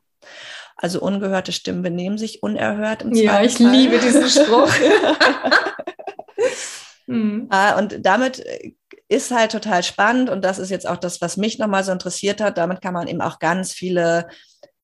Also 0.77 1.01
ungehörte 1.01 1.53
Stimmen 1.53 1.83
benehmen 1.83 2.17
sich 2.17 2.43
unerhört 2.43 3.03
im 3.03 3.15
Ja, 3.15 3.43
ich 3.43 3.59
liebe 3.59 3.99
diesen 3.99 4.29
Spruch. 4.29 4.73
mhm. 7.07 7.51
Und 7.79 7.99
damit 8.01 8.43
ist 9.11 9.33
halt 9.33 9.53
total 9.53 9.83
spannend 9.83 10.31
und 10.31 10.44
das 10.44 10.59
ist 10.59 10.70
jetzt 10.70 10.88
auch 10.88 10.96
das, 10.96 11.20
was 11.20 11.37
mich 11.37 11.59
nochmal 11.59 11.83
so 11.83 11.90
interessiert 11.90 12.40
hat. 12.40 12.57
Damit 12.57 12.81
kann 12.81 12.94
man 12.94 13.09
eben 13.09 13.20
auch 13.20 13.40
ganz 13.40 13.73
viele 13.73 14.29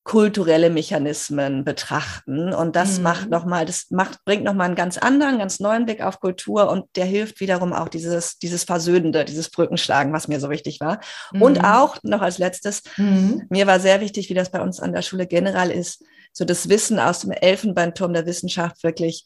kulturelle 0.03 0.71
Mechanismen 0.71 1.65
betrachten 1.65 2.53
und 2.53 2.77
das 2.77 2.99
mhm. 2.99 3.05
macht 3.05 3.31
nochmal, 3.31 3.67
das 3.67 3.87
macht, 3.91 4.25
bringt 4.25 4.45
nochmal 4.45 4.67
einen 4.67 4.77
ganz 4.77 4.99
anderen, 4.99 5.39
ganz 5.39 5.59
neuen 5.59 5.85
Blick 5.85 6.01
auf 6.01 6.21
Kultur 6.21 6.71
und 6.71 6.85
der 6.95 7.05
hilft 7.05 7.41
wiederum 7.41 7.73
auch 7.73 7.89
dieses, 7.89 8.39
dieses 8.39 8.62
Versöhnende, 8.65 9.25
dieses 9.25 9.51
Brückenschlagen, 9.51 10.12
was 10.12 10.29
mir 10.29 10.39
so 10.39 10.49
wichtig 10.49 10.81
war. 10.81 11.01
Mhm. 11.33 11.43
Und 11.43 11.65
auch 11.65 11.99
noch 12.05 12.23
als 12.23 12.39
letztes, 12.39 12.83
mhm. 12.97 13.47
mir 13.49 13.67
war 13.67 13.81
sehr 13.81 14.01
wichtig, 14.01 14.29
wie 14.29 14.35
das 14.35 14.51
bei 14.51 14.61
uns 14.61 14.79
an 14.79 14.93
der 14.93 15.03
Schule 15.03 15.27
generell 15.27 15.73
ist, 15.73 16.05
so 16.33 16.45
das 16.45 16.69
Wissen 16.69 17.01
aus 17.01 17.21
dem 17.21 17.33
Elfenbeinturm 17.33 18.12
der 18.12 18.27
Wissenschaft 18.27 18.85
wirklich 18.85 19.25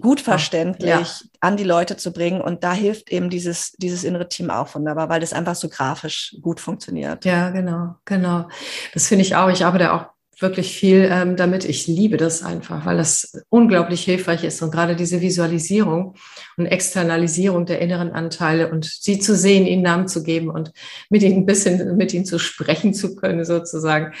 gut 0.00 0.20
verständlich 0.20 0.88
ja. 0.88 1.06
an 1.40 1.56
die 1.56 1.64
Leute 1.64 1.96
zu 1.96 2.12
bringen. 2.12 2.40
Und 2.40 2.64
da 2.64 2.72
hilft 2.72 3.10
eben 3.10 3.30
dieses, 3.30 3.72
dieses 3.72 4.04
innere 4.04 4.28
Team 4.28 4.50
auch 4.50 4.74
wunderbar, 4.74 5.08
weil 5.08 5.20
das 5.20 5.32
einfach 5.32 5.54
so 5.54 5.68
grafisch 5.68 6.36
gut 6.42 6.60
funktioniert. 6.60 7.24
Ja, 7.24 7.50
genau, 7.50 7.96
genau. 8.04 8.48
Das 8.92 9.08
finde 9.08 9.22
ich 9.22 9.36
auch. 9.36 9.48
Ich 9.48 9.64
arbeite 9.64 9.92
auch 9.92 10.06
wirklich 10.38 10.76
viel 10.76 11.08
ähm, 11.10 11.36
damit. 11.36 11.64
Ich 11.64 11.86
liebe 11.86 12.18
das 12.18 12.42
einfach, 12.42 12.84
weil 12.84 12.98
das 12.98 13.42
unglaublich 13.48 14.04
hilfreich 14.04 14.44
ist. 14.44 14.60
Und 14.60 14.70
gerade 14.70 14.94
diese 14.94 15.22
Visualisierung 15.22 16.14
und 16.58 16.66
Externalisierung 16.66 17.64
der 17.64 17.80
inneren 17.80 18.12
Anteile 18.12 18.70
und 18.70 18.84
sie 18.84 19.18
zu 19.18 19.34
sehen, 19.34 19.66
ihnen 19.66 19.82
Namen 19.82 20.08
zu 20.08 20.22
geben 20.22 20.50
und 20.50 20.72
mit 21.08 21.22
ihnen 21.22 21.38
ein 21.38 21.46
bisschen, 21.46 21.96
mit 21.96 22.12
ihnen 22.12 22.26
zu 22.26 22.38
sprechen 22.38 22.92
zu 22.92 23.16
können, 23.16 23.46
sozusagen. 23.46 24.12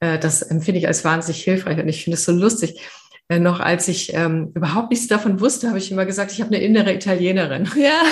Äh, 0.00 0.18
das 0.18 0.40
empfinde 0.40 0.78
ich 0.78 0.86
als 0.86 1.04
wahnsinnig 1.04 1.44
hilfreich. 1.44 1.78
Und 1.78 1.88
ich 1.88 2.04
finde 2.04 2.14
es 2.14 2.24
so 2.24 2.32
lustig 2.32 2.80
noch 3.38 3.60
als 3.60 3.86
ich 3.86 4.12
ähm, 4.12 4.50
überhaupt 4.54 4.90
nichts 4.90 5.06
davon 5.06 5.40
wusste, 5.40 5.68
habe 5.68 5.78
ich 5.78 5.92
immer 5.92 6.04
gesagt, 6.04 6.32
ich 6.32 6.40
habe 6.40 6.52
eine 6.52 6.64
innere 6.64 6.92
Italienerin. 6.92 7.68
Ja. 7.76 8.02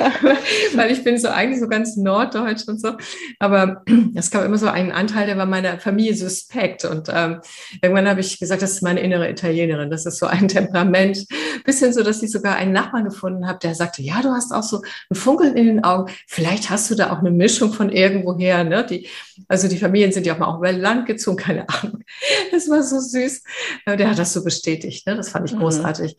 Weil 0.74 0.90
ich 0.90 1.04
bin 1.04 1.18
so 1.18 1.28
eigentlich 1.28 1.60
so 1.60 1.68
ganz 1.68 1.96
norddeutsch 1.96 2.66
und 2.66 2.80
so. 2.80 2.94
Aber 3.38 3.84
es 4.16 4.32
gab 4.32 4.44
immer 4.44 4.58
so 4.58 4.66
einen 4.66 4.90
Anteil, 4.90 5.26
der 5.26 5.36
war 5.36 5.46
meiner 5.46 5.78
Familie 5.78 6.16
suspekt. 6.16 6.84
Und 6.84 7.08
ähm, 7.14 7.40
irgendwann 7.80 8.08
habe 8.08 8.20
ich 8.20 8.40
gesagt, 8.40 8.62
das 8.62 8.72
ist 8.72 8.82
meine 8.82 9.00
innere 9.00 9.30
Italienerin. 9.30 9.88
Das 9.88 10.04
ist 10.04 10.18
so 10.18 10.26
ein 10.26 10.48
Temperament. 10.48 11.26
Bisschen 11.64 11.92
so, 11.92 12.02
dass 12.02 12.20
ich 12.20 12.32
sogar 12.32 12.56
einen 12.56 12.72
Nachbarn 12.72 13.04
gefunden 13.04 13.46
habe, 13.46 13.60
der 13.60 13.76
sagte, 13.76 14.02
ja, 14.02 14.20
du 14.20 14.30
hast 14.30 14.52
auch 14.52 14.64
so 14.64 14.82
ein 15.10 15.14
Funkeln 15.14 15.56
in 15.56 15.66
den 15.66 15.84
Augen. 15.84 16.10
Vielleicht 16.26 16.70
hast 16.70 16.90
du 16.90 16.96
da 16.96 17.12
auch 17.12 17.18
eine 17.18 17.30
Mischung 17.30 17.72
von 17.72 17.90
irgendwoher. 17.90 18.64
Ne? 18.64 18.84
Die, 18.84 19.06
also 19.46 19.68
die 19.68 19.78
Familien 19.78 20.10
sind 20.10 20.26
ja 20.26 20.34
auch 20.34 20.38
mal 20.38 20.46
auch 20.46 20.58
über 20.58 20.72
Land 20.72 21.06
gezogen, 21.06 21.36
keine 21.36 21.68
Ahnung. 21.68 22.02
Das 22.50 22.68
war 22.68 22.82
so 22.82 22.98
süß. 22.98 23.44
Der 23.86 24.10
hat 24.10 24.18
das 24.18 24.32
so 24.32 24.39
bestätigt. 24.44 25.06
Ne? 25.06 25.16
Das 25.16 25.30
fand 25.30 25.48
ich 25.48 25.54
mhm. 25.54 25.60
großartig. 25.60 26.16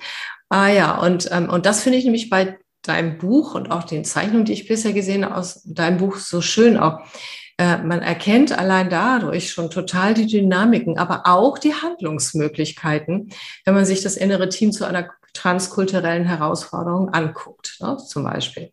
Ah 0.50 0.68
ja, 0.68 0.98
und, 0.98 1.30
ähm, 1.32 1.50
und 1.50 1.66
das 1.66 1.84
finde 1.84 1.98
ich 1.98 2.04
nämlich 2.04 2.30
bei 2.30 2.58
deinem 2.82 3.18
Buch 3.18 3.56
und 3.56 3.72
auch 3.72 3.84
den 3.84 4.04
Zeichnungen, 4.04 4.46
die 4.46 4.54
ich 4.54 4.68
bisher 4.68 4.94
gesehen 4.94 5.24
habe, 5.26 5.36
aus 5.36 5.62
deinem 5.66 5.98
Buch 5.98 6.18
so 6.18 6.42
schön 6.42 6.78
auch. 6.78 7.00
Äh, 7.58 7.78
man 7.78 8.02
erkennt 8.02 8.58
allein 8.58 8.90
dadurch 8.90 9.52
schon 9.52 9.70
total 9.70 10.14
die 10.14 10.26
Dynamiken, 10.26 10.98
aber 10.98 11.24
auch 11.26 11.58
die 11.58 11.76
Handlungsmöglichkeiten, 11.76 13.30
wenn 13.66 13.74
man 13.74 13.86
sich 13.86 14.02
das 14.02 14.18
innere 14.18 14.50
Team 14.50 14.72
zu 14.72 14.86
einer 14.86 15.10
transkulturellen 15.34 16.26
Herausforderung 16.26 17.10
anguckt, 17.10 17.78
ne, 17.80 17.98
zum 17.98 18.24
Beispiel. 18.24 18.72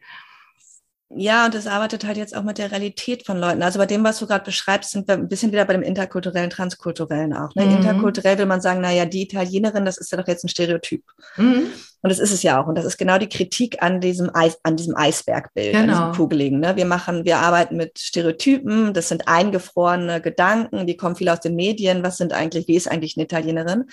Ja, 1.10 1.46
und 1.46 1.54
es 1.54 1.66
arbeitet 1.66 2.04
halt 2.04 2.18
jetzt 2.18 2.36
auch 2.36 2.42
mit 2.42 2.58
der 2.58 2.70
Realität 2.70 3.24
von 3.24 3.38
Leuten. 3.38 3.62
Also 3.62 3.78
bei 3.78 3.86
dem, 3.86 4.04
was 4.04 4.18
du 4.18 4.26
gerade 4.26 4.44
beschreibst, 4.44 4.90
sind 4.90 5.08
wir 5.08 5.14
ein 5.14 5.28
bisschen 5.28 5.52
wieder 5.52 5.64
bei 5.64 5.72
dem 5.72 5.82
interkulturellen, 5.82 6.50
transkulturellen 6.50 7.32
auch. 7.32 7.54
Ne? 7.54 7.64
Mhm. 7.64 7.76
Interkulturell 7.76 8.36
will 8.36 8.44
man 8.44 8.60
sagen, 8.60 8.82
naja, 8.82 9.06
die 9.06 9.22
Italienerin, 9.22 9.86
das 9.86 9.96
ist 9.96 10.12
ja 10.12 10.18
doch 10.18 10.28
jetzt 10.28 10.44
ein 10.44 10.50
Stereotyp. 10.50 11.02
Mhm. 11.36 11.68
Und 12.02 12.10
das 12.10 12.18
ist 12.18 12.32
es 12.32 12.42
ja 12.42 12.62
auch. 12.62 12.66
Und 12.66 12.76
das 12.76 12.84
ist 12.84 12.98
genau 12.98 13.16
die 13.16 13.28
Kritik 13.28 13.82
an 13.82 14.02
diesem, 14.02 14.30
Eis, 14.34 14.58
an 14.62 14.76
diesem 14.76 14.96
Eisbergbild, 14.96 15.72
genau. 15.72 15.80
an 15.80 15.88
diesem 15.88 16.12
Kugeligen. 16.12 16.60
Ne? 16.60 16.76
Wir 16.76 16.84
machen, 16.84 17.24
wir 17.24 17.38
arbeiten 17.38 17.76
mit 17.76 17.98
Stereotypen, 17.98 18.92
das 18.92 19.08
sind 19.08 19.28
eingefrorene 19.28 20.20
Gedanken, 20.20 20.86
die 20.86 20.98
kommen 20.98 21.16
viel 21.16 21.30
aus 21.30 21.40
den 21.40 21.56
Medien. 21.56 22.02
Was 22.02 22.18
sind 22.18 22.34
eigentlich, 22.34 22.68
wie 22.68 22.76
ist 22.76 22.88
eigentlich 22.88 23.16
eine 23.16 23.24
Italienerin? 23.24 23.84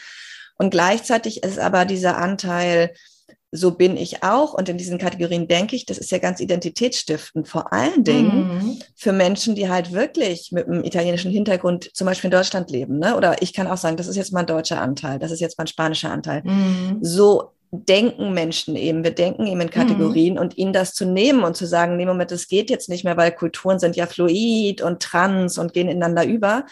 Und 0.57 0.69
gleichzeitig 0.69 1.43
ist 1.43 1.59
aber 1.59 1.85
dieser 1.85 2.17
Anteil, 2.17 2.93
so 3.55 3.71
bin 3.71 3.97
ich 3.97 4.23
auch. 4.23 4.53
Und 4.53 4.69
in 4.69 4.77
diesen 4.77 4.97
Kategorien 4.97 5.47
denke 5.47 5.75
ich, 5.75 5.85
das 5.85 5.97
ist 5.97 6.11
ja 6.11 6.17
ganz 6.17 6.39
identitätsstiftend. 6.39 7.47
Vor 7.47 7.71
allen 7.73 8.03
Dingen 8.03 8.47
mhm. 8.47 8.79
für 8.95 9.13
Menschen, 9.13 9.55
die 9.55 9.69
halt 9.69 9.91
wirklich 9.91 10.51
mit 10.51 10.67
einem 10.67 10.83
italienischen 10.83 11.31
Hintergrund 11.31 11.89
zum 11.93 12.05
Beispiel 12.05 12.29
in 12.29 12.37
Deutschland 12.37 12.69
leben. 12.69 12.99
Ne? 12.99 13.15
Oder 13.15 13.41
ich 13.41 13.53
kann 13.53 13.67
auch 13.67 13.77
sagen, 13.77 13.97
das 13.97 14.07
ist 14.07 14.15
jetzt 14.15 14.33
mein 14.33 14.45
deutscher 14.45 14.81
Anteil, 14.81 15.19
das 15.19 15.31
ist 15.31 15.39
jetzt 15.39 15.57
mein 15.57 15.67
spanischer 15.67 16.11
Anteil. 16.11 16.43
Mhm. 16.43 16.99
So 17.01 17.51
denken 17.71 18.33
Menschen 18.33 18.75
eben. 18.75 19.03
Wir 19.03 19.11
denken 19.11 19.47
eben 19.47 19.61
in 19.61 19.69
Kategorien 19.69 20.35
mhm. 20.35 20.39
und 20.39 20.57
ihnen 20.57 20.73
das 20.73 20.93
zu 20.93 21.05
nehmen 21.05 21.43
und 21.43 21.57
zu 21.57 21.65
sagen, 21.65 21.97
nee, 21.97 22.05
Moment, 22.05 22.31
das 22.31 22.47
geht 22.47 22.69
jetzt 22.69 22.89
nicht 22.89 23.03
mehr, 23.03 23.17
weil 23.17 23.31
Kulturen 23.31 23.79
sind 23.79 23.95
ja 23.95 24.05
fluid 24.05 24.81
und 24.81 25.01
trans 25.01 25.57
und 25.57 25.73
gehen 25.73 25.89
ineinander 25.89 26.25
über. 26.25 26.65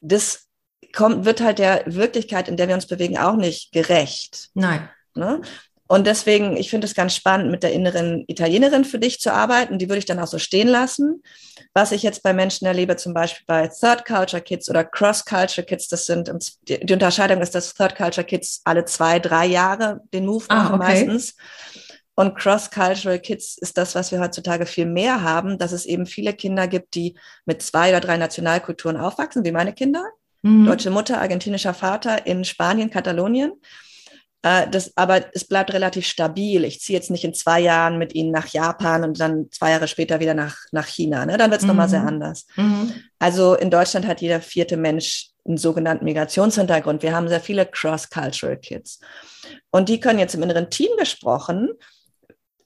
Das 0.00 0.46
kommt, 0.92 1.24
wird 1.24 1.40
halt 1.40 1.58
der 1.58 1.82
Wirklichkeit, 1.86 2.48
in 2.48 2.56
der 2.56 2.68
wir 2.68 2.74
uns 2.74 2.86
bewegen, 2.86 3.18
auch 3.18 3.36
nicht 3.36 3.72
gerecht. 3.72 4.50
Nein. 4.54 4.88
Ne? 5.14 5.40
Und 5.88 6.06
deswegen, 6.06 6.56
ich 6.56 6.70
finde 6.70 6.86
es 6.86 6.94
ganz 6.94 7.14
spannend, 7.14 7.50
mit 7.50 7.62
der 7.62 7.72
inneren 7.72 8.24
Italienerin 8.26 8.84
für 8.84 8.98
dich 8.98 9.20
zu 9.20 9.32
arbeiten. 9.32 9.78
Die 9.78 9.88
würde 9.88 9.98
ich 9.98 10.04
dann 10.04 10.18
auch 10.18 10.26
so 10.26 10.38
stehen 10.38 10.68
lassen. 10.68 11.22
Was 11.74 11.92
ich 11.92 12.02
jetzt 12.02 12.22
bei 12.22 12.32
Menschen 12.32 12.66
erlebe, 12.66 12.96
zum 12.96 13.14
Beispiel 13.14 13.44
bei 13.46 13.68
Third 13.68 14.04
Culture 14.04 14.42
Kids 14.42 14.68
oder 14.68 14.84
Cross 14.84 15.24
Culture 15.24 15.64
Kids, 15.64 15.88
das 15.88 16.06
sind, 16.06 16.32
die 16.68 16.92
Unterscheidung 16.92 17.40
ist, 17.40 17.54
dass 17.54 17.74
Third 17.74 17.94
Culture 17.94 18.26
Kids 18.26 18.62
alle 18.64 18.84
zwei, 18.84 19.18
drei 19.18 19.46
Jahre 19.46 20.00
den 20.12 20.26
Move 20.26 20.44
ah, 20.48 20.54
machen 20.56 20.80
okay. 20.80 21.04
meistens. 21.06 21.36
Und 22.18 22.34
Cross-Cultural 22.34 23.20
Kids 23.20 23.58
ist 23.58 23.76
das, 23.76 23.94
was 23.94 24.10
wir 24.10 24.20
heutzutage 24.20 24.64
viel 24.64 24.86
mehr 24.86 25.22
haben, 25.22 25.58
dass 25.58 25.72
es 25.72 25.84
eben 25.84 26.06
viele 26.06 26.32
Kinder 26.32 26.66
gibt, 26.66 26.94
die 26.94 27.14
mit 27.44 27.60
zwei 27.60 27.90
oder 27.90 28.00
drei 28.00 28.16
Nationalkulturen 28.16 28.96
aufwachsen, 28.96 29.44
wie 29.44 29.52
meine 29.52 29.74
Kinder. 29.74 30.02
Mhm. 30.40 30.64
Deutsche 30.64 30.90
Mutter, 30.90 31.20
argentinischer 31.20 31.74
Vater 31.74 32.26
in 32.26 32.44
Spanien, 32.44 32.88
Katalonien. 32.88 33.52
Äh, 34.46 34.70
das, 34.70 34.92
aber 34.96 35.34
es 35.34 35.44
bleibt 35.44 35.72
relativ 35.72 36.06
stabil. 36.06 36.62
Ich 36.64 36.80
ziehe 36.80 36.96
jetzt 36.96 37.10
nicht 37.10 37.24
in 37.24 37.34
zwei 37.34 37.58
Jahren 37.58 37.98
mit 37.98 38.14
ihnen 38.14 38.30
nach 38.30 38.46
Japan 38.46 39.02
und 39.02 39.18
dann 39.18 39.50
zwei 39.50 39.72
Jahre 39.72 39.88
später 39.88 40.20
wieder 40.20 40.34
nach, 40.34 40.56
nach 40.70 40.86
China. 40.86 41.26
Ne? 41.26 41.36
Dann 41.36 41.50
wird 41.50 41.62
es 41.62 41.64
mhm. 41.64 41.70
nochmal 41.70 41.88
sehr 41.88 42.04
anders. 42.04 42.46
Mhm. 42.54 42.92
Also 43.18 43.54
in 43.54 43.72
Deutschland 43.72 44.06
hat 44.06 44.20
jeder 44.20 44.40
vierte 44.40 44.76
Mensch 44.76 45.30
einen 45.44 45.58
sogenannten 45.58 46.04
Migrationshintergrund. 46.04 47.02
Wir 47.02 47.12
haben 47.12 47.28
sehr 47.28 47.40
viele 47.40 47.66
Cross-Cultural 47.66 48.56
Kids. 48.58 49.00
Und 49.70 49.88
die 49.88 49.98
können 49.98 50.20
jetzt 50.20 50.36
im 50.36 50.44
inneren 50.44 50.70
Team 50.70 50.90
gesprochen, 50.96 51.70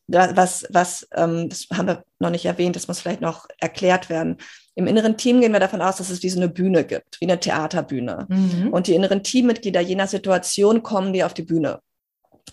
was, 0.07 0.67
was 0.69 1.09
ähm, 1.15 1.49
das 1.49 1.67
haben 1.73 1.87
wir 1.87 2.05
noch 2.19 2.31
nicht 2.31 2.45
erwähnt, 2.45 2.77
das 2.77 2.89
muss 2.89 3.01
vielleicht 3.01 3.21
noch 3.21 3.47
erklärt 3.59 4.11
werden. 4.11 4.37
Im 4.75 4.87
inneren 4.87 5.17
Team 5.17 5.41
gehen 5.41 5.53
wir 5.53 5.61
davon 5.61 5.83
aus, 5.83 5.97
dass 5.97 6.11
es 6.11 6.23
wie 6.23 6.31
so 6.31 6.39
eine 6.39 6.49
Bühne 6.49 6.85
gibt, 6.85 7.21
wie 7.21 7.27
eine 7.27 7.41
Theaterbühne. 7.41 8.27
Mhm. 8.29 8.73
Und 8.73 8.87
die 8.87 8.95
inneren 8.95 9.23
Teammitglieder 9.23 9.81
je 9.81 9.97
nach 9.97 10.09
Situation 10.09 10.83
kommen 10.83 11.13
die 11.13 11.25
auf 11.25 11.35
die 11.35 11.43
Bühne. 11.43 11.81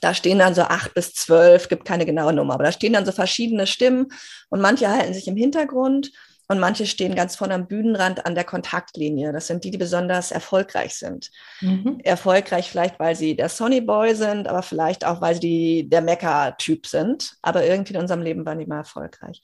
Da 0.02 0.14
stehen 0.14 0.40
dann 0.40 0.54
so 0.54 0.64
acht 0.64 0.94
bis 0.94 1.14
zwölf, 1.14 1.70
gibt 1.70 1.86
keine 1.86 2.06
genaue 2.06 2.34
Nummer, 2.34 2.56
aber 2.56 2.66
da 2.66 2.72
stehen 2.72 2.94
dann 2.94 3.06
so 3.06 3.12
verschiedene 3.12 3.68
Stimmen 3.68 4.08
und 4.50 4.62
manche 4.62 4.90
halten 4.90 5.14
sich 5.14 5.28
im 5.28 5.38
Hintergrund 5.38 6.12
und 6.48 6.60
manche 6.60 6.86
stehen 6.86 7.16
ganz 7.16 7.36
vorne 7.36 7.54
am 7.54 7.68
Bühnenrand 7.68 8.26
an 8.26 8.36
der 8.36 8.46
Kontaktlinie. 8.46 9.34
Das 9.34 9.48
sind 9.48 9.64
die, 9.64 9.72
die 9.72 9.78
besonders 9.78 10.32
erfolgreich 10.32 10.96
sind. 10.96 11.30
Mhm. 11.62 12.00
Erfolgreich 12.04 12.70
vielleicht, 12.70 13.00
weil 13.00 13.16
sie 13.16 13.36
der 13.36 13.50
Sonny 13.50 13.82
Boy 13.82 14.16
sind, 14.16 14.48
aber 14.48 14.64
vielleicht 14.64 15.06
auch, 15.06 15.20
weil 15.20 15.40
sie 15.40 15.90
der 15.90 16.02
Mecker-Typ 16.02 16.88
sind. 16.88 17.34
Aber 17.42 17.66
irgendwie 17.66 17.94
in 17.94 18.00
unserem 18.00 18.22
Leben 18.22 18.46
waren 18.46 18.60
die 18.60 18.66
mal 18.66 18.78
erfolgreich. 18.78 19.42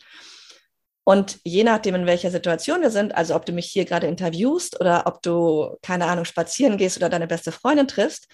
Und 1.05 1.39
je 1.43 1.63
nachdem, 1.63 1.95
in 1.95 2.05
welcher 2.05 2.31
Situation 2.31 2.81
wir 2.81 2.89
sind, 2.89 3.13
also 3.15 3.35
ob 3.35 3.45
du 3.45 3.51
mich 3.51 3.65
hier 3.65 3.85
gerade 3.85 4.07
interviewst 4.07 4.79
oder 4.79 5.03
ob 5.05 5.21
du, 5.21 5.75
keine 5.81 6.05
Ahnung, 6.05 6.25
spazieren 6.25 6.77
gehst 6.77 6.97
oder 6.97 7.09
deine 7.09 7.27
beste 7.27 7.51
Freundin 7.51 7.87
triffst, 7.87 8.27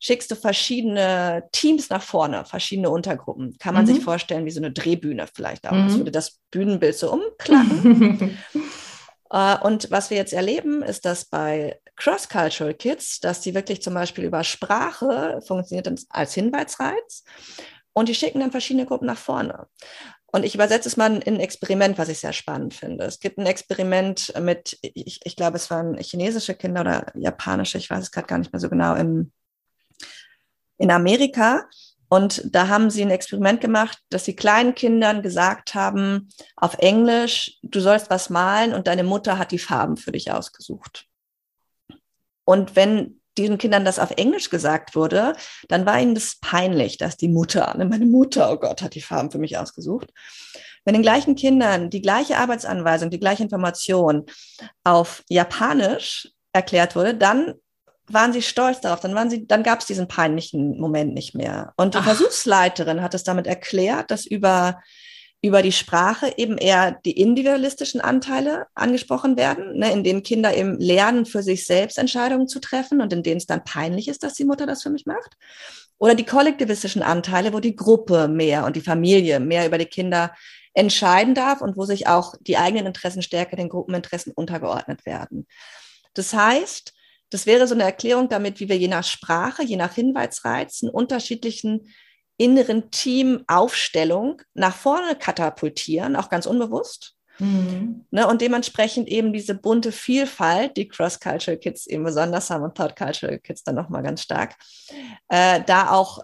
schickst 0.00 0.30
du 0.30 0.34
verschiedene 0.34 1.44
Teams 1.52 1.88
nach 1.90 2.02
vorne, 2.02 2.44
verschiedene 2.44 2.90
Untergruppen. 2.90 3.56
Kann 3.58 3.74
man 3.74 3.84
mhm. 3.84 3.94
sich 3.94 4.04
vorstellen, 4.04 4.44
wie 4.46 4.50
so 4.50 4.60
eine 4.60 4.72
Drehbühne 4.72 5.26
vielleicht 5.32 5.66
auch. 5.66 5.72
Mhm. 5.72 5.86
Das 5.86 5.96
würde 5.96 6.10
das 6.10 6.40
Bühnenbild 6.50 6.96
so 6.96 7.12
umklappen. 7.12 8.38
uh, 9.32 9.56
und 9.62 9.90
was 9.90 10.10
wir 10.10 10.16
jetzt 10.16 10.32
erleben, 10.32 10.82
ist, 10.82 11.04
dass 11.04 11.26
bei 11.26 11.78
Cross-Cultural 11.96 12.74
Kids, 12.74 13.20
dass 13.20 13.42
die 13.42 13.54
wirklich 13.54 13.82
zum 13.82 13.92
Beispiel 13.92 14.24
über 14.24 14.42
Sprache 14.42 15.40
funktioniert 15.46 15.90
als 16.08 16.34
Hinweisreiz 16.34 17.24
und 17.92 18.08
die 18.08 18.14
schicken 18.14 18.40
dann 18.40 18.50
verschiedene 18.50 18.86
Gruppen 18.86 19.06
nach 19.06 19.18
vorne. 19.18 19.66
Und 20.32 20.44
ich 20.44 20.54
übersetze 20.54 20.88
es 20.88 20.96
mal 20.96 21.16
in 21.16 21.34
ein 21.34 21.40
Experiment, 21.40 21.98
was 21.98 22.08
ich 22.08 22.20
sehr 22.20 22.32
spannend 22.32 22.74
finde. 22.74 23.04
Es 23.04 23.18
gibt 23.18 23.38
ein 23.38 23.46
Experiment 23.46 24.32
mit, 24.40 24.78
ich, 24.82 25.20
ich 25.24 25.36
glaube, 25.36 25.56
es 25.56 25.70
waren 25.70 25.96
chinesische 25.98 26.54
Kinder 26.54 26.82
oder 26.82 27.06
japanische, 27.14 27.78
ich 27.78 27.90
weiß 27.90 28.04
es 28.04 28.10
gerade 28.12 28.28
gar 28.28 28.38
nicht 28.38 28.52
mehr 28.52 28.60
so 28.60 28.68
genau, 28.68 28.94
im, 28.94 29.32
in 30.78 30.90
Amerika. 30.90 31.64
Und 32.08 32.42
da 32.54 32.68
haben 32.68 32.90
sie 32.90 33.02
ein 33.02 33.10
Experiment 33.10 33.60
gemacht, 33.60 33.98
dass 34.08 34.24
sie 34.24 34.34
kleinen 34.34 34.74
Kindern 34.74 35.22
gesagt 35.22 35.74
haben, 35.74 36.28
auf 36.56 36.74
Englisch, 36.78 37.58
du 37.62 37.80
sollst 37.80 38.10
was 38.10 38.30
malen 38.30 38.72
und 38.74 38.86
deine 38.86 39.04
Mutter 39.04 39.38
hat 39.38 39.52
die 39.52 39.58
Farben 39.58 39.96
für 39.96 40.12
dich 40.12 40.32
ausgesucht. 40.32 41.06
Und 42.44 42.74
wenn 42.74 43.19
diesen 43.42 43.58
Kindern 43.58 43.84
das 43.84 43.98
auf 43.98 44.10
Englisch 44.12 44.50
gesagt 44.50 44.94
wurde, 44.94 45.34
dann 45.68 45.86
war 45.86 46.00
ihnen 46.00 46.14
das 46.14 46.38
peinlich, 46.40 46.98
dass 46.98 47.16
die 47.16 47.28
Mutter, 47.28 47.74
ne, 47.76 47.84
meine 47.84 48.06
Mutter, 48.06 48.52
oh 48.52 48.56
Gott, 48.56 48.82
hat 48.82 48.94
die 48.94 49.00
Farben 49.00 49.30
für 49.30 49.38
mich 49.38 49.58
ausgesucht. 49.58 50.10
Wenn 50.84 50.94
den 50.94 51.02
gleichen 51.02 51.34
Kindern 51.34 51.90
die 51.90 52.00
gleiche 52.02 52.38
Arbeitsanweisung, 52.38 53.10
die 53.10 53.20
gleiche 53.20 53.42
Information 53.42 54.26
auf 54.84 55.22
Japanisch 55.28 56.30
erklärt 56.52 56.96
wurde, 56.96 57.14
dann 57.14 57.54
waren 58.12 58.32
sie 58.32 58.42
stolz 58.42 58.80
darauf, 58.80 59.00
dann 59.00 59.14
waren 59.14 59.30
sie, 59.30 59.46
dann 59.46 59.62
gab 59.62 59.80
es 59.80 59.86
diesen 59.86 60.08
peinlichen 60.08 60.78
Moment 60.78 61.14
nicht 61.14 61.34
mehr. 61.34 61.72
Und 61.76 61.94
die 61.94 61.98
Ach. 61.98 62.04
Versuchsleiterin 62.04 63.02
hat 63.02 63.14
es 63.14 63.24
damit 63.24 63.46
erklärt, 63.46 64.10
dass 64.10 64.26
über 64.26 64.80
über 65.42 65.62
die 65.62 65.72
Sprache 65.72 66.34
eben 66.36 66.58
eher 66.58 66.92
die 66.92 67.18
individualistischen 67.18 68.00
Anteile 68.00 68.66
angesprochen 68.74 69.36
werden, 69.36 69.78
ne, 69.78 69.90
in 69.90 70.04
denen 70.04 70.22
Kinder 70.22 70.54
eben 70.54 70.78
lernen, 70.78 71.24
für 71.24 71.42
sich 71.42 71.66
selbst 71.66 71.96
Entscheidungen 71.96 72.46
zu 72.46 72.60
treffen 72.60 73.00
und 73.00 73.12
in 73.12 73.22
denen 73.22 73.38
es 73.38 73.46
dann 73.46 73.64
peinlich 73.64 74.08
ist, 74.08 74.22
dass 74.22 74.34
die 74.34 74.44
Mutter 74.44 74.66
das 74.66 74.82
für 74.82 74.90
mich 74.90 75.06
macht. 75.06 75.36
Oder 75.98 76.14
die 76.14 76.24
kollektivistischen 76.24 77.02
Anteile, 77.02 77.52
wo 77.52 77.60
die 77.60 77.76
Gruppe 77.76 78.28
mehr 78.28 78.66
und 78.66 78.76
die 78.76 78.82
Familie 78.82 79.40
mehr 79.40 79.66
über 79.66 79.78
die 79.78 79.86
Kinder 79.86 80.34
entscheiden 80.74 81.34
darf 81.34 81.62
und 81.62 81.76
wo 81.76 81.84
sich 81.84 82.06
auch 82.06 82.34
die 82.40 82.58
eigenen 82.58 82.86
Interessen 82.86 83.22
stärker 83.22 83.56
den 83.56 83.68
Gruppeninteressen 83.68 84.32
untergeordnet 84.32 85.04
werden. 85.06 85.46
Das 86.14 86.34
heißt, 86.34 86.92
das 87.30 87.46
wäre 87.46 87.66
so 87.66 87.74
eine 87.74 87.84
Erklärung 87.84 88.28
damit, 88.28 88.60
wie 88.60 88.68
wir 88.68 88.76
je 88.76 88.88
nach 88.88 89.04
Sprache, 89.04 89.62
je 89.62 89.76
nach 89.76 89.94
Hinweisreizen 89.94 90.90
unterschiedlichen 90.90 91.88
inneren 92.40 92.90
Teamaufstellung 92.90 94.40
nach 94.54 94.74
vorne 94.74 95.14
katapultieren, 95.14 96.16
auch 96.16 96.30
ganz 96.30 96.46
unbewusst. 96.46 97.14
Mhm. 97.38 98.06
Ne, 98.10 98.26
und 98.26 98.40
dementsprechend 98.40 99.08
eben 99.08 99.32
diese 99.32 99.54
bunte 99.54 99.92
Vielfalt, 99.92 100.76
die 100.76 100.88
Cross-Cultural 100.88 101.58
Kids 101.58 101.86
eben 101.86 102.04
besonders 102.04 102.48
haben 102.48 102.64
und 102.64 102.74
Third-Cultural 102.74 103.38
Kids 103.38 103.62
dann 103.62 103.74
nochmal 103.74 104.02
ganz 104.02 104.22
stark, 104.22 104.56
äh, 105.28 105.62
da 105.66 105.90
auch, 105.90 106.20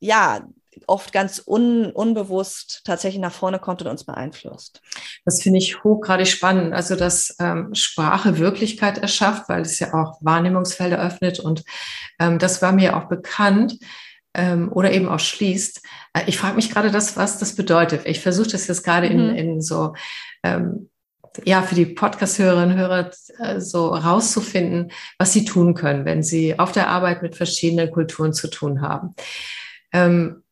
ja, 0.00 0.40
oft 0.86 1.12
ganz 1.12 1.42
un, 1.46 1.92
unbewusst 1.92 2.82
tatsächlich 2.84 3.20
nach 3.20 3.32
vorne 3.32 3.58
kommt 3.58 3.82
und 3.82 3.88
uns 3.88 4.04
beeinflusst. 4.04 4.80
Das 5.24 5.42
finde 5.42 5.58
ich 5.58 5.84
hochgradig 5.84 6.26
spannend. 6.26 6.72
Also, 6.72 6.96
dass 6.96 7.36
ähm, 7.38 7.74
Sprache 7.74 8.38
Wirklichkeit 8.38 8.98
erschafft, 8.98 9.48
weil 9.48 9.62
es 9.62 9.78
ja 9.78 9.94
auch 9.94 10.18
Wahrnehmungsfelder 10.20 10.98
öffnet. 11.00 11.38
Und 11.38 11.64
ähm, 12.18 12.38
das 12.38 12.62
war 12.62 12.72
mir 12.72 12.96
auch 12.96 13.08
bekannt 13.08 13.78
ähm, 14.34 14.70
oder 14.72 14.92
eben 14.92 15.08
auch 15.08 15.20
schließt. 15.20 15.82
Äh, 16.14 16.22
ich 16.26 16.38
frage 16.38 16.56
mich 16.56 16.70
gerade 16.70 16.90
das, 16.90 17.16
was 17.16 17.38
das 17.38 17.54
bedeutet. 17.54 18.02
Ich 18.04 18.20
versuche 18.20 18.50
das 18.50 18.66
jetzt 18.66 18.84
gerade 18.84 19.10
mhm. 19.10 19.18
in, 19.18 19.36
in 19.36 19.62
so 19.62 19.94
ähm, 20.42 20.90
ja, 21.44 21.62
für 21.62 21.74
die 21.74 21.86
Podcast-Hörerinnen 21.86 22.72
und 22.72 22.78
Hörer 22.78 23.10
äh, 23.38 23.60
so 23.60 23.88
rauszufinden, 23.88 24.90
was 25.18 25.32
sie 25.32 25.44
tun 25.44 25.74
können, 25.74 26.04
wenn 26.04 26.22
sie 26.22 26.58
auf 26.58 26.72
der 26.72 26.88
Arbeit 26.88 27.22
mit 27.22 27.36
verschiedenen 27.36 27.90
Kulturen 27.90 28.32
zu 28.32 28.48
tun 28.48 28.80
haben. 28.80 29.14
Ähm, 29.92 30.42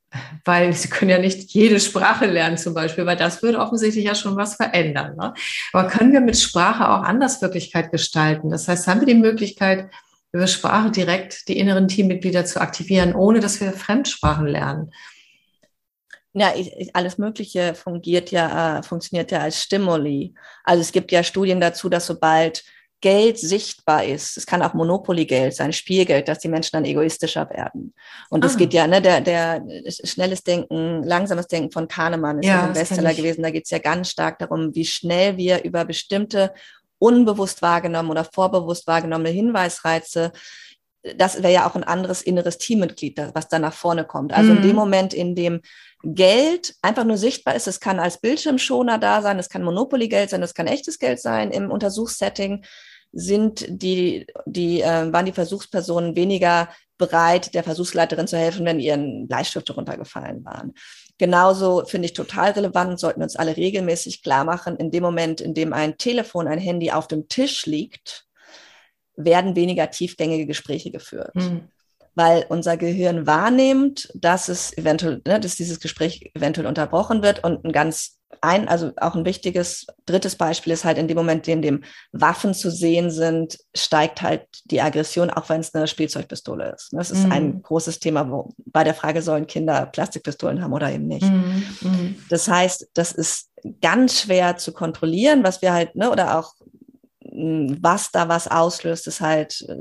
weil 0.45 0.73
sie 0.75 0.89
können 0.89 1.11
ja 1.11 1.19
nicht 1.19 1.53
jede 1.53 1.81
Sprache 1.81 2.27
lernen 2.27 2.59
zum 2.59 2.75
Beispiel, 2.75 3.07
weil 3.07 3.17
das 3.17 3.43
würde 3.43 3.59
offensichtlich 3.59 4.05
ja 4.05 4.15
schon 4.15 4.37
was 4.37 4.55
verändern. 4.55 5.17
Ne? 5.17 5.35
Aber 5.73 5.89
können 5.89 6.13
wir 6.13 6.21
mit 6.21 6.39
Sprache 6.39 6.89
auch 6.89 7.03
anders 7.03 7.43
Wirklichkeit 7.43 7.91
gestalten? 7.91 8.51
Das 8.51 8.69
heißt, 8.69 8.87
haben 8.87 9.01
wir 9.01 9.07
die 9.07 9.15
Möglichkeit, 9.15 9.91
über 10.39 10.47
Sprache 10.47 10.91
direkt 10.91 11.49
die 11.49 11.59
inneren 11.59 11.89
Teammitglieder 11.89 12.45
zu 12.45 12.61
aktivieren, 12.61 13.15
ohne 13.15 13.41
dass 13.41 13.61
wir 13.61 13.73
Fremdsprachen 13.73 14.47
lernen? 14.47 14.93
Ja, 16.33 16.53
alles 16.93 17.19
Mögliche 17.19 17.75
fungiert 17.75 18.31
ja, 18.31 18.79
äh, 18.79 18.83
funktioniert 18.83 19.33
ja 19.33 19.41
als 19.41 19.61
Stimuli. 19.61 20.35
Also 20.63 20.83
es 20.83 20.93
gibt 20.93 21.11
ja 21.11 21.25
Studien 21.25 21.61
dazu, 21.61 21.89
dass 21.89 22.07
sobald 22.07 22.63
Geld 23.01 23.39
sichtbar 23.39 24.05
ist, 24.05 24.37
es 24.37 24.45
kann 24.45 24.61
auch 24.61 24.75
Monopoly-Geld 24.75 25.55
sein, 25.55 25.73
Spielgeld, 25.73 26.27
dass 26.27 26.41
die 26.41 26.49
Menschen 26.49 26.71
dann 26.73 26.85
egoistischer 26.85 27.49
werden. 27.49 27.95
Und 28.29 28.45
es 28.45 28.55
ah. 28.55 28.59
geht 28.59 28.75
ja, 28.75 28.89
ne, 28.89 29.01
der, 29.01 29.21
der 29.21 29.65
schnelles 29.89 30.43
Denken, 30.43 31.05
langsames 31.05 31.47
Denken 31.47 31.71
von 31.71 31.87
Kahnemann 31.87 32.41
ist 32.41 32.47
ja, 32.47 32.65
ein 32.65 32.73
Bestseller 32.73 33.15
gewesen. 33.15 33.43
Da 33.43 33.51
geht 33.51 33.65
es 33.65 33.71
ja 33.71 33.79
ganz 33.79 34.11
stark 34.11 34.41
darum, 34.41 34.75
wie 34.75 34.85
schnell 34.85 35.37
wir 35.37 35.63
über 35.63 35.85
bestimmte 35.85 36.53
unbewusst 36.99 37.63
wahrgenommen 37.63 38.11
oder 38.11 38.25
vorbewusst 38.25 38.87
wahrgenommene 38.87 39.31
Hinweisreize 39.31 40.33
das 41.17 41.43
wäre 41.43 41.53
ja 41.53 41.69
auch 41.69 41.77
ein 41.77 41.85
anderes 41.85 42.23
inneres 42.23 42.59
Teammitglied, 42.59 43.19
was 43.33 43.49
da 43.49 43.59
nach 43.59 43.73
vorne 43.73 44.05
kommt. 44.05 44.33
Also 44.33 44.51
in 44.51 44.63
dem 44.63 44.71
mhm. 44.71 44.77
Moment, 44.77 45.15
in 45.15 45.35
dem 45.35 45.61
Geld 46.03 46.75
einfach 46.83 47.05
nur 47.05 47.17
sichtbar 47.17 47.55
ist, 47.55 47.69
es 47.69 47.81
kann 47.81 47.99
als 48.01 48.21
Bildschirmschoner 48.21 48.99
da 48.99 49.23
sein, 49.23 49.39
es 49.39 49.49
kann 49.49 49.63
Monopoly-Geld 49.63 50.31
sein, 50.31 50.43
es 50.43 50.55
kann 50.55 50.67
echtes 50.67 50.99
Geld 50.99 51.21
sein 51.21 51.51
im 51.51 51.71
Untersuchssetting, 51.71 52.65
sind 53.13 53.65
die, 53.69 54.27
die, 54.45 54.83
äh, 54.83 55.13
waren 55.13 55.27
die 55.27 55.33
Versuchspersonen 55.33 56.15
weniger 56.15 56.69
bereit, 56.99 57.55
der 57.55 57.63
Versuchsleiterin 57.63 58.27
zu 58.27 58.37
helfen, 58.37 58.67
wenn 58.67 58.81
ihren 58.81 59.29
Bleistifte 59.29 59.73
runtergefallen 59.73 60.45
waren. 60.45 60.75
Genauso 61.19 61.85
finde 61.85 62.07
ich 62.07 62.13
total 62.13 62.53
relevant, 62.53 63.01
sollten 63.01 63.21
wir 63.21 63.25
uns 63.25 63.37
alle 63.37 63.57
regelmäßig 63.57 64.23
klar 64.23 64.45
machen, 64.45 64.77
in 64.77 64.93
dem 64.93 65.03
Moment, 65.03 65.41
in 65.41 65.53
dem 65.53 65.73
ein 65.73 65.99
Telefon, 65.99 66.47
ein 66.47 66.61
Handy 66.61 66.93
auf 66.93 67.09
dem 67.09 67.29
Tisch 67.29 67.67
liegt, 67.67 68.27
werden 69.17 69.57
weniger 69.57 69.91
tiefgängige 69.91 70.47
Gespräche 70.47 70.93
geführt. 70.93 71.35
Mhm. 71.35 71.69
Weil 72.19 72.47
unser 72.49 72.77
Gehirn 72.77 73.29
wahrnimmt, 73.29 74.11
dass 74.15 74.49
es 74.49 74.77
eventuell, 74.77 75.23
ne, 75.25 75.39
dass 75.39 75.55
dieses 75.55 75.79
Gespräch 75.79 76.33
eventuell 76.35 76.67
unterbrochen 76.67 77.23
wird 77.23 77.45
und 77.45 77.65
ein 77.65 77.71
ganz 77.71 78.19
ein, 78.41 78.69
also 78.69 78.93
auch 78.99 79.15
ein 79.15 79.25
wichtiges 79.25 79.87
drittes 80.05 80.37
Beispiel 80.37 80.73
ist 80.73 80.85
halt 80.85 80.99
in 80.99 81.09
dem 81.09 81.17
Moment, 81.17 81.49
in 81.49 81.63
dem 81.63 81.83
Waffen 82.13 82.55
zu 82.55 82.71
sehen 82.71 83.11
sind, 83.11 83.59
steigt 83.75 84.23
halt 84.23 84.43
die 84.65 84.81
Aggression, 84.81 85.31
auch 85.31 85.49
wenn 85.49 85.61
es 85.61 85.75
eine 85.75 85.87
Spielzeugpistole 85.87 86.75
ist. 86.75 86.91
Das 86.93 87.11
ist 87.11 87.27
mm. 87.27 87.33
ein 87.33 87.47
mhm. 87.47 87.63
großes 87.63 88.01
Thema, 88.01 88.31
wo 88.31 88.53
bei 88.67 88.85
der 88.85 88.95
Frage, 88.95 89.23
sollen 89.23 89.47
Kinder 89.47 89.87
Plastikpistolen 89.87 90.63
haben 90.63 90.73
oder 90.73 90.93
eben 90.93 91.07
nicht. 91.07 91.25
Mm. 91.25 91.63
Mm. 91.81 92.17
Das 92.29 92.49
heißt, 92.49 92.91
das 92.95 93.13
ist 93.13 93.51
ganz 93.81 94.21
schwer 94.21 94.57
zu 94.57 94.73
kontrollieren, 94.73 95.43
was 95.43 95.63
wir 95.63 95.73
halt, 95.73 95.97
ne, 95.97 96.11
oder 96.11 96.39
auch 96.39 96.55
was 97.21 98.11
da 98.11 98.29
was 98.29 98.49
auslöst, 98.49 99.07
ist 99.07 99.21
halt 99.21 99.65
äh, 99.69 99.77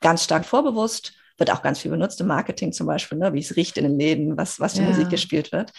ganz 0.00 0.24
stark 0.24 0.44
vorbewusst. 0.44 1.12
Wird 1.38 1.50
auch 1.50 1.62
ganz 1.62 1.80
viel 1.80 1.90
benutzt 1.90 2.20
im 2.20 2.28
Marketing 2.28 2.72
zum 2.72 2.86
Beispiel, 2.86 3.18
ne? 3.18 3.32
wie 3.32 3.40
es 3.40 3.56
riecht 3.56 3.76
in 3.76 3.84
den 3.84 3.98
Läden, 3.98 4.36
was, 4.36 4.58
was 4.60 4.74
für 4.74 4.82
ja. 4.82 4.88
Musik 4.88 5.10
gespielt 5.10 5.52
wird. 5.52 5.72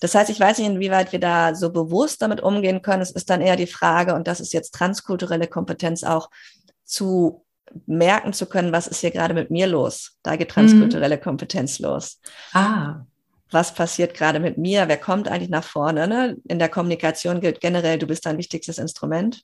Das 0.00 0.14
heißt, 0.14 0.28
ich 0.30 0.38
weiß 0.38 0.58
nicht, 0.58 0.68
inwieweit 0.68 1.12
wir 1.12 1.20
da 1.20 1.54
so 1.54 1.70
bewusst 1.70 2.20
damit 2.20 2.42
umgehen 2.42 2.82
können. 2.82 3.02
Es 3.02 3.10
ist 3.10 3.30
dann 3.30 3.40
eher 3.40 3.56
die 3.56 3.66
Frage, 3.66 4.14
und 4.14 4.28
das 4.28 4.40
ist 4.40 4.52
jetzt 4.52 4.74
transkulturelle 4.74 5.46
Kompetenz 5.46 6.04
auch, 6.04 6.30
zu 6.84 7.44
merken 7.86 8.32
zu 8.32 8.46
können, 8.46 8.72
was 8.72 8.86
ist 8.86 9.00
hier 9.00 9.10
gerade 9.10 9.34
mit 9.34 9.50
mir 9.50 9.66
los? 9.66 10.18
Da 10.22 10.36
geht 10.36 10.50
transkulturelle 10.50 11.16
mhm. 11.16 11.20
Kompetenz 11.20 11.78
los. 11.78 12.20
Ah. 12.52 13.04
Was 13.50 13.74
passiert 13.74 14.14
gerade 14.14 14.40
mit 14.40 14.58
mir? 14.58 14.88
Wer 14.88 14.96
kommt 14.96 15.28
eigentlich 15.28 15.50
nach 15.50 15.64
vorne? 15.64 16.06
Ne? 16.08 16.36
In 16.48 16.58
der 16.58 16.68
Kommunikation 16.68 17.40
gilt 17.40 17.60
generell, 17.60 17.98
du 17.98 18.06
bist 18.06 18.26
dein 18.26 18.38
wichtigstes 18.38 18.78
Instrument. 18.78 19.42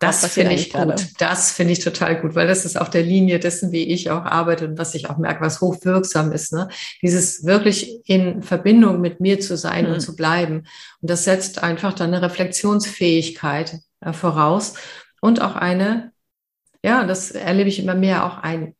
Das 0.00 0.26
finde 0.26 0.54
ich 0.54 0.72
gut. 0.72 0.80
Gerade? 0.80 1.06
Das 1.18 1.52
finde 1.52 1.74
ich 1.74 1.80
total 1.80 2.20
gut, 2.20 2.34
weil 2.34 2.48
das 2.48 2.64
ist 2.64 2.80
auf 2.80 2.88
der 2.88 3.02
Linie 3.02 3.38
dessen, 3.38 3.70
wie 3.70 3.84
ich 3.84 4.10
auch 4.10 4.24
arbeite 4.24 4.66
und 4.66 4.78
was 4.78 4.94
ich 4.94 5.10
auch 5.10 5.18
merke, 5.18 5.42
was 5.42 5.60
hochwirksam 5.60 6.32
ist. 6.32 6.54
Ne? 6.54 6.68
Dieses 7.02 7.44
wirklich 7.44 8.00
in 8.06 8.42
Verbindung 8.42 9.02
mit 9.02 9.20
mir 9.20 9.40
zu 9.40 9.58
sein 9.58 9.86
mhm. 9.86 9.92
und 9.92 10.00
zu 10.00 10.16
bleiben. 10.16 10.64
Und 11.02 11.10
das 11.10 11.24
setzt 11.24 11.62
einfach 11.62 11.92
dann 11.92 12.14
eine 12.14 12.22
Reflexionsfähigkeit 12.22 13.78
äh, 14.00 14.14
voraus 14.14 14.74
und 15.20 15.42
auch 15.42 15.54
eine, 15.54 16.12
ja, 16.82 17.04
das 17.04 17.30
erlebe 17.30 17.68
ich 17.68 17.78
immer 17.78 17.94
mehr, 17.94 18.24
auch 18.24 18.38
ein, 18.38 18.74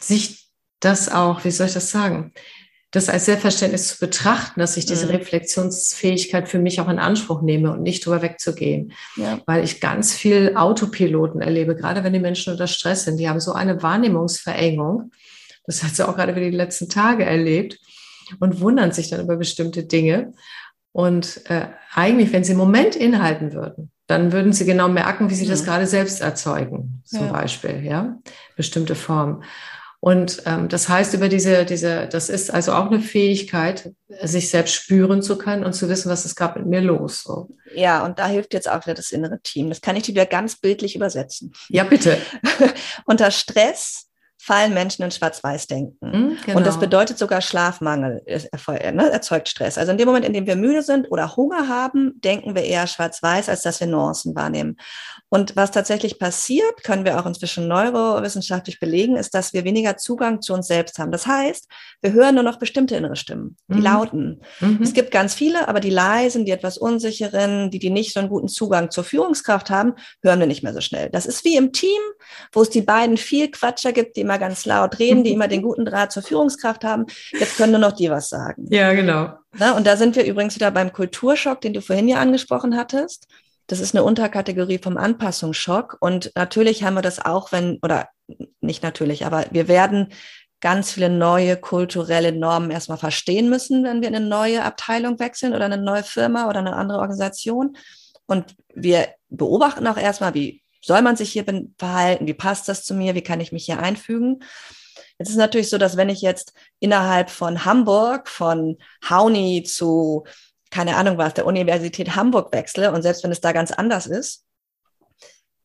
sich 0.00 0.48
das 0.80 1.10
auch, 1.10 1.44
wie 1.44 1.50
soll 1.50 1.66
ich 1.66 1.74
das 1.74 1.90
sagen? 1.90 2.32
Das 2.90 3.10
als 3.10 3.26
Selbstverständnis 3.26 3.88
zu 3.88 3.98
betrachten, 4.00 4.60
dass 4.60 4.76
ich 4.78 4.86
diese 4.86 5.06
mhm. 5.06 5.12
Reflexionsfähigkeit 5.12 6.48
für 6.48 6.58
mich 6.58 6.80
auch 6.80 6.88
in 6.88 6.98
Anspruch 6.98 7.42
nehme 7.42 7.72
und 7.72 7.82
nicht 7.82 8.04
drüber 8.04 8.22
wegzugehen. 8.22 8.92
Ja. 9.16 9.40
Weil 9.44 9.62
ich 9.62 9.80
ganz 9.80 10.14
viel 10.14 10.54
Autopiloten 10.56 11.42
erlebe, 11.42 11.76
gerade 11.76 12.02
wenn 12.02 12.14
die 12.14 12.18
Menschen 12.18 12.52
unter 12.52 12.66
Stress 12.66 13.04
sind. 13.04 13.18
Die 13.18 13.28
haben 13.28 13.40
so 13.40 13.52
eine 13.52 13.82
Wahrnehmungsverengung. 13.82 15.10
Das 15.66 15.82
hat 15.82 15.96
sie 15.96 16.08
auch 16.08 16.16
gerade 16.16 16.34
wieder 16.34 16.50
die 16.50 16.56
letzten 16.56 16.88
Tage 16.88 17.24
erlebt 17.24 17.78
und 18.40 18.60
wundern 18.60 18.92
sich 18.92 19.10
dann 19.10 19.20
über 19.20 19.36
bestimmte 19.36 19.84
Dinge. 19.84 20.32
Und 20.92 21.42
äh, 21.50 21.68
eigentlich, 21.92 22.32
wenn 22.32 22.42
sie 22.44 22.52
einen 22.52 22.58
Moment 22.58 22.96
inhalten 22.96 23.52
würden, 23.52 23.90
dann 24.06 24.32
würden 24.32 24.54
sie 24.54 24.64
genau 24.64 24.88
merken, 24.88 25.28
wie 25.28 25.34
sie 25.34 25.44
mhm. 25.44 25.50
das 25.50 25.64
gerade 25.64 25.86
selbst 25.86 26.22
erzeugen, 26.22 27.02
zum 27.04 27.26
ja. 27.26 27.32
Beispiel, 27.32 27.84
ja, 27.84 28.16
bestimmte 28.56 28.94
Formen. 28.94 29.44
Und 30.00 30.42
ähm, 30.46 30.68
das 30.68 30.88
heißt, 30.88 31.14
über 31.14 31.28
diese, 31.28 31.64
diese, 31.64 32.06
das 32.06 32.28
ist 32.28 32.54
also 32.54 32.72
auch 32.72 32.86
eine 32.86 33.00
Fähigkeit, 33.00 33.92
sich 34.22 34.48
selbst 34.48 34.74
spüren 34.74 35.22
zu 35.22 35.38
können 35.38 35.64
und 35.64 35.72
zu 35.72 35.88
wissen, 35.88 36.10
was 36.10 36.24
ist 36.24 36.36
gerade 36.36 36.60
mit 36.60 36.68
mir 36.68 36.80
los. 36.80 37.24
So. 37.24 37.48
Ja, 37.74 38.04
und 38.04 38.18
da 38.18 38.28
hilft 38.28 38.54
jetzt 38.54 38.70
auch 38.70 38.86
wieder 38.86 38.94
das 38.94 39.10
innere 39.10 39.40
Team. 39.42 39.68
Das 39.68 39.80
kann 39.80 39.96
ich 39.96 40.04
dir 40.04 40.12
wieder 40.12 40.26
ganz 40.26 40.56
bildlich 40.56 40.94
übersetzen. 40.94 41.52
Ja, 41.68 41.82
bitte. 41.82 42.16
Unter 43.06 43.32
Stress 43.32 44.08
fallen 44.40 44.72
Menschen 44.72 45.02
in 45.02 45.10
Schwarz-Weiß-Denken. 45.10 45.98
Mhm, 46.00 46.36
genau. 46.46 46.58
Und 46.58 46.66
das 46.66 46.76
genau. 46.76 46.86
bedeutet 46.86 47.18
sogar 47.18 47.40
Schlafmangel 47.40 48.22
ne, 48.24 49.10
erzeugt 49.10 49.48
Stress. 49.48 49.76
Also 49.76 49.90
in 49.92 49.98
dem 49.98 50.06
Moment, 50.06 50.24
in 50.24 50.32
dem 50.32 50.46
wir 50.46 50.56
müde 50.56 50.82
sind 50.82 51.10
oder 51.10 51.36
Hunger 51.36 51.68
haben, 51.68 52.20
denken 52.20 52.54
wir 52.54 52.62
eher 52.62 52.86
Schwarz-Weiß, 52.86 53.48
als 53.48 53.62
dass 53.62 53.80
wir 53.80 53.88
Nuancen 53.88 54.36
wahrnehmen. 54.36 54.76
Und 55.30 55.56
was 55.56 55.70
tatsächlich 55.70 56.18
passiert, 56.18 56.82
können 56.84 57.04
wir 57.04 57.20
auch 57.20 57.26
inzwischen 57.26 57.68
neurowissenschaftlich 57.68 58.80
belegen, 58.80 59.16
ist, 59.16 59.34
dass 59.34 59.52
wir 59.52 59.64
weniger 59.64 59.96
Zugang 59.96 60.40
zu 60.40 60.54
uns 60.54 60.66
selbst 60.66 60.98
haben. 60.98 61.12
Das 61.12 61.26
heißt, 61.26 61.68
wir 62.00 62.12
hören 62.12 62.36
nur 62.36 62.44
noch 62.44 62.58
bestimmte 62.58 62.96
innere 62.96 63.16
Stimmen, 63.16 63.56
die 63.68 63.78
mhm. 63.78 63.82
lauten. 63.82 64.40
Mhm. 64.60 64.80
Es 64.82 64.94
gibt 64.94 65.10
ganz 65.10 65.34
viele, 65.34 65.68
aber 65.68 65.80
die 65.80 65.90
leisen, 65.90 66.46
die 66.46 66.52
etwas 66.52 66.78
unsicheren, 66.78 67.70
die, 67.70 67.78
die 67.78 67.90
nicht 67.90 68.14
so 68.14 68.20
einen 68.20 68.30
guten 68.30 68.48
Zugang 68.48 68.90
zur 68.90 69.04
Führungskraft 69.04 69.68
haben, 69.68 69.94
hören 70.22 70.40
wir 70.40 70.46
nicht 70.46 70.62
mehr 70.62 70.72
so 70.72 70.80
schnell. 70.80 71.10
Das 71.10 71.26
ist 71.26 71.44
wie 71.44 71.56
im 71.56 71.72
Team, 71.72 72.00
wo 72.52 72.62
es 72.62 72.70
die 72.70 72.82
beiden 72.82 73.18
viel 73.18 73.50
Quatscher 73.50 73.92
gibt, 73.92 74.16
die 74.16 74.22
immer 74.22 74.38
ganz 74.38 74.64
laut 74.64 74.98
reden, 74.98 75.24
die 75.24 75.32
immer 75.38 75.48
den 75.48 75.62
guten 75.62 75.84
Draht 75.84 76.10
zur 76.10 76.22
Führungskraft 76.22 76.84
haben. 76.84 77.04
Jetzt 77.32 77.58
können 77.58 77.72
nur 77.72 77.80
noch 77.80 77.92
die 77.92 78.10
was 78.10 78.30
sagen. 78.30 78.66
Ja, 78.70 78.94
genau. 78.94 79.32
Na, 79.58 79.76
und 79.76 79.86
da 79.86 79.96
sind 79.96 80.16
wir 80.16 80.24
übrigens 80.24 80.54
wieder 80.54 80.70
beim 80.70 80.92
Kulturschock, 80.92 81.60
den 81.60 81.72
du 81.72 81.82
vorhin 81.82 82.08
ja 82.08 82.18
angesprochen 82.18 82.76
hattest. 82.76 83.26
Das 83.68 83.80
ist 83.80 83.94
eine 83.94 84.02
Unterkategorie 84.02 84.78
vom 84.78 84.96
Anpassungsschock. 84.96 85.98
Und 86.00 86.32
natürlich 86.34 86.82
haben 86.82 86.94
wir 86.94 87.02
das 87.02 87.24
auch, 87.24 87.52
wenn, 87.52 87.78
oder 87.82 88.08
nicht 88.60 88.82
natürlich, 88.82 89.24
aber 89.24 89.44
wir 89.50 89.68
werden 89.68 90.08
ganz 90.60 90.90
viele 90.90 91.08
neue 91.08 91.56
kulturelle 91.56 92.32
Normen 92.32 92.70
erstmal 92.70 92.98
verstehen 92.98 93.48
müssen, 93.48 93.84
wenn 93.84 94.00
wir 94.00 94.08
in 94.08 94.16
eine 94.16 94.26
neue 94.26 94.64
Abteilung 94.64 95.20
wechseln 95.20 95.54
oder 95.54 95.66
eine 95.66 95.78
neue 95.78 96.02
Firma 96.02 96.48
oder 96.48 96.58
eine 96.58 96.74
andere 96.74 96.98
Organisation. 96.98 97.76
Und 98.26 98.56
wir 98.74 99.08
beobachten 99.28 99.86
auch 99.86 99.96
erstmal, 99.96 100.34
wie 100.34 100.62
soll 100.80 101.02
man 101.02 101.16
sich 101.16 101.30
hier 101.30 101.44
verhalten? 101.78 102.26
Wie 102.26 102.34
passt 102.34 102.68
das 102.68 102.84
zu 102.84 102.94
mir? 102.94 103.14
Wie 103.14 103.22
kann 103.22 103.40
ich 103.40 103.52
mich 103.52 103.66
hier 103.66 103.80
einfügen? 103.80 104.40
Jetzt 105.18 105.30
ist 105.30 105.36
natürlich 105.36 105.68
so, 105.68 105.78
dass 105.78 105.96
wenn 105.96 106.08
ich 106.08 106.22
jetzt 106.22 106.54
innerhalb 106.78 107.30
von 107.30 107.64
Hamburg, 107.64 108.28
von 108.28 108.78
Hauni 109.08 109.64
zu 109.64 110.24
keine 110.70 110.96
Ahnung 110.96 111.18
was, 111.18 111.34
der 111.34 111.46
Universität 111.46 112.16
Hamburg 112.16 112.52
wechsle 112.52 112.92
und 112.92 113.02
selbst 113.02 113.24
wenn 113.24 113.32
es 113.32 113.40
da 113.40 113.52
ganz 113.52 113.72
anders 113.72 114.06
ist, 114.06 114.44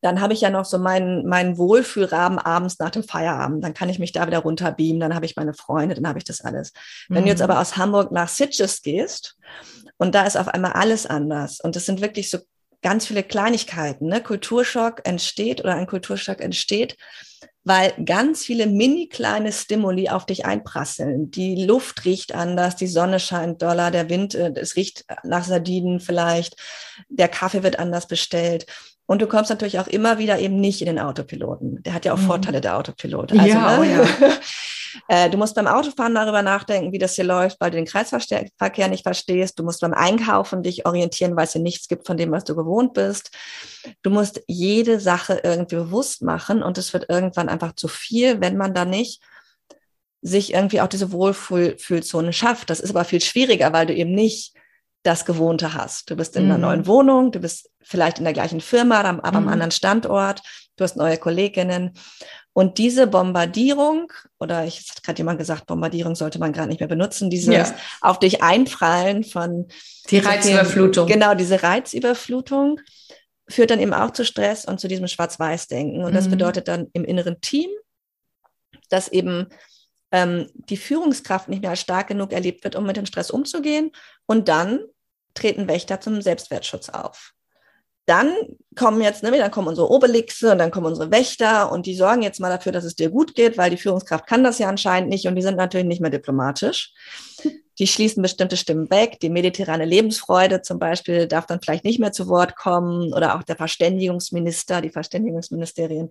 dann 0.04 0.20
habe 0.20 0.34
ich 0.34 0.42
ja 0.42 0.50
noch 0.50 0.66
so 0.66 0.78
meinen, 0.78 1.26
meinen 1.26 1.56
Wohlfühlrahmen 1.56 2.38
abends 2.38 2.78
nach 2.78 2.90
dem 2.90 3.02
Feierabend. 3.02 3.64
Dann 3.64 3.72
kann 3.72 3.88
ich 3.88 3.98
mich 3.98 4.12
da 4.12 4.26
wieder 4.26 4.40
runterbeamen, 4.40 5.00
dann 5.00 5.14
habe 5.14 5.24
ich 5.24 5.34
meine 5.34 5.54
Freunde, 5.54 5.94
dann 5.94 6.06
habe 6.06 6.18
ich 6.18 6.24
das 6.24 6.42
alles. 6.42 6.74
Mhm. 7.08 7.14
Wenn 7.14 7.22
du 7.22 7.30
jetzt 7.30 7.38
mhm. 7.38 7.44
aber 7.50 7.58
aus 7.58 7.78
Hamburg 7.78 8.12
nach 8.12 8.28
Sitges 8.28 8.82
gehst 8.82 9.38
und 9.96 10.14
da 10.14 10.24
ist 10.24 10.36
auf 10.36 10.48
einmal 10.48 10.72
alles 10.72 11.06
anders 11.06 11.58
und 11.60 11.74
das 11.74 11.86
sind 11.86 12.02
wirklich 12.02 12.28
so 12.28 12.38
ganz 12.84 13.06
viele 13.06 13.24
Kleinigkeiten. 13.24 14.06
Ne? 14.06 14.22
Kulturschock 14.22 15.00
entsteht 15.04 15.60
oder 15.60 15.74
ein 15.74 15.86
Kulturschock 15.86 16.40
entsteht, 16.40 16.96
weil 17.64 17.94
ganz 18.04 18.44
viele 18.44 18.66
mini 18.66 19.08
kleine 19.08 19.52
Stimuli 19.52 20.10
auf 20.10 20.26
dich 20.26 20.44
einprasseln. 20.44 21.30
Die 21.30 21.64
Luft 21.64 22.04
riecht 22.04 22.34
anders, 22.34 22.76
die 22.76 22.86
Sonne 22.86 23.18
scheint 23.18 23.62
doller, 23.62 23.90
der 23.90 24.10
Wind, 24.10 24.34
äh, 24.34 24.52
es 24.54 24.76
riecht 24.76 25.06
nach 25.24 25.44
Sardinen 25.44 25.98
vielleicht, 25.98 26.56
der 27.08 27.28
Kaffee 27.28 27.62
wird 27.62 27.78
anders 27.78 28.06
bestellt. 28.06 28.66
Und 29.06 29.22
du 29.22 29.26
kommst 29.26 29.50
natürlich 29.50 29.78
auch 29.78 29.86
immer 29.86 30.18
wieder 30.18 30.38
eben 30.38 30.60
nicht 30.60 30.80
in 30.80 30.86
den 30.86 30.98
Autopiloten. 30.98 31.82
Der 31.82 31.94
hat 31.94 32.04
ja 32.04 32.12
auch 32.12 32.18
mhm. 32.18 32.26
Vorteile, 32.26 32.60
der 32.60 32.76
Autopilot. 32.76 33.32
Also, 33.32 33.46
ja, 33.46 33.78
ne? 33.78 33.80
oh 33.80 33.82
ja. 33.82 34.06
Äh, 35.08 35.30
du 35.30 35.36
musst 35.36 35.54
beim 35.54 35.66
Autofahren 35.66 36.14
darüber 36.14 36.42
nachdenken, 36.42 36.92
wie 36.92 36.98
das 36.98 37.14
hier 37.14 37.24
läuft, 37.24 37.60
weil 37.60 37.70
du 37.70 37.76
den 37.76 37.86
Kreisverkehr 37.86 38.88
nicht 38.88 39.02
verstehst. 39.02 39.58
Du 39.58 39.62
musst 39.62 39.80
beim 39.80 39.94
Einkaufen 39.94 40.62
dich 40.62 40.86
orientieren, 40.86 41.36
weil 41.36 41.44
es 41.44 41.52
hier 41.52 41.62
nichts 41.62 41.88
gibt 41.88 42.06
von 42.06 42.16
dem, 42.16 42.32
was 42.32 42.44
du 42.44 42.54
gewohnt 42.54 42.94
bist. 42.94 43.30
Du 44.02 44.10
musst 44.10 44.42
jede 44.46 45.00
Sache 45.00 45.40
irgendwie 45.42 45.76
bewusst 45.76 46.22
machen 46.22 46.62
und 46.62 46.78
es 46.78 46.92
wird 46.92 47.06
irgendwann 47.08 47.48
einfach 47.48 47.74
zu 47.74 47.88
viel, 47.88 48.40
wenn 48.40 48.56
man 48.56 48.74
da 48.74 48.84
nicht 48.84 49.22
sich 50.22 50.54
irgendwie 50.54 50.80
auch 50.80 50.88
diese 50.88 51.12
Wohlfühlzone 51.12 52.32
schafft. 52.32 52.70
Das 52.70 52.80
ist 52.80 52.90
aber 52.90 53.04
viel 53.04 53.20
schwieriger, 53.20 53.72
weil 53.72 53.86
du 53.86 53.94
eben 53.94 54.14
nicht 54.14 54.54
das 55.04 55.26
Gewohnte 55.26 55.74
hast. 55.74 56.10
Du 56.10 56.16
bist 56.16 56.34
in 56.34 56.46
mhm. 56.46 56.50
einer 56.50 56.58
neuen 56.58 56.86
Wohnung, 56.86 57.30
du 57.30 57.38
bist 57.38 57.70
vielleicht 57.82 58.18
in 58.18 58.24
der 58.24 58.32
gleichen 58.32 58.62
Firma, 58.62 59.00
aber 59.00 59.12
mhm. 59.12 59.20
am 59.36 59.48
anderen 59.48 59.70
Standort, 59.70 60.40
du 60.76 60.84
hast 60.84 60.96
neue 60.96 61.18
Kolleginnen. 61.18 61.92
Und 62.54 62.78
diese 62.78 63.08
Bombardierung, 63.08 64.12
oder 64.38 64.64
ich 64.64 64.88
hat 64.88 65.02
gerade 65.02 65.18
jemand 65.18 65.40
gesagt, 65.40 65.66
Bombardierung 65.66 66.14
sollte 66.14 66.38
man 66.38 66.52
gerade 66.52 66.68
nicht 66.68 66.78
mehr 66.78 66.88
benutzen, 66.88 67.28
dieses 67.28 67.52
ja. 67.52 67.74
auf 68.00 68.20
dich 68.20 68.42
einprallen 68.44 69.24
von 69.24 69.66
die 70.08 70.18
Reizüberflutung. 70.18 71.08
Genau, 71.08 71.34
diese 71.34 71.64
Reizüberflutung 71.64 72.80
führt 73.48 73.70
dann 73.70 73.80
eben 73.80 73.92
auch 73.92 74.12
zu 74.12 74.24
Stress 74.24 74.64
und 74.64 74.78
zu 74.78 74.86
diesem 74.86 75.08
Schwarz-Weiß-Denken. 75.08 76.04
Und 76.04 76.12
mhm. 76.12 76.14
das 76.14 76.28
bedeutet 76.28 76.68
dann 76.68 76.86
im 76.92 77.04
inneren 77.04 77.40
Team, 77.40 77.68
dass 78.88 79.08
eben 79.08 79.48
ähm, 80.12 80.48
die 80.54 80.76
Führungskraft 80.76 81.48
nicht 81.48 81.62
mehr 81.62 81.74
stark 81.74 82.06
genug 82.06 82.32
erlebt 82.32 82.62
wird, 82.62 82.76
um 82.76 82.86
mit 82.86 82.96
dem 82.96 83.06
Stress 83.06 83.32
umzugehen. 83.32 83.90
Und 84.26 84.48
dann 84.48 84.78
treten 85.34 85.66
Wächter 85.66 86.00
zum 86.00 86.22
Selbstwertschutz 86.22 86.88
auf. 86.88 87.32
Dann 88.06 88.34
kommen 88.74 89.00
jetzt, 89.00 89.22
ne, 89.22 89.30
dann 89.30 89.50
kommen 89.50 89.68
unsere 89.68 89.90
Obelixe 89.90 90.52
und 90.52 90.58
dann 90.58 90.70
kommen 90.70 90.86
unsere 90.86 91.10
Wächter 91.10 91.72
und 91.72 91.86
die 91.86 91.94
sorgen 91.94 92.22
jetzt 92.22 92.40
mal 92.40 92.50
dafür, 92.50 92.72
dass 92.72 92.84
es 92.84 92.94
dir 92.94 93.10
gut 93.10 93.34
geht, 93.34 93.56
weil 93.56 93.70
die 93.70 93.76
Führungskraft 93.76 94.26
kann 94.26 94.44
das 94.44 94.58
ja 94.58 94.68
anscheinend 94.68 95.10
nicht 95.10 95.26
und 95.26 95.36
die 95.36 95.42
sind 95.42 95.56
natürlich 95.56 95.86
nicht 95.86 96.00
mehr 96.00 96.10
diplomatisch. 96.10 96.92
Die 97.78 97.86
schließen 97.88 98.22
bestimmte 98.22 98.56
Stimmen 98.56 98.88
weg. 98.90 99.18
Die 99.20 99.30
mediterrane 99.30 99.84
Lebensfreude 99.84 100.62
zum 100.62 100.78
Beispiel 100.78 101.26
darf 101.26 101.46
dann 101.46 101.60
vielleicht 101.60 101.84
nicht 101.84 101.98
mehr 101.98 102.12
zu 102.12 102.28
Wort 102.28 102.56
kommen 102.56 103.12
oder 103.12 103.36
auch 103.36 103.42
der 103.42 103.56
Verständigungsminister, 103.56 104.80
die 104.80 104.90
Verständigungsministerien, 104.90 106.10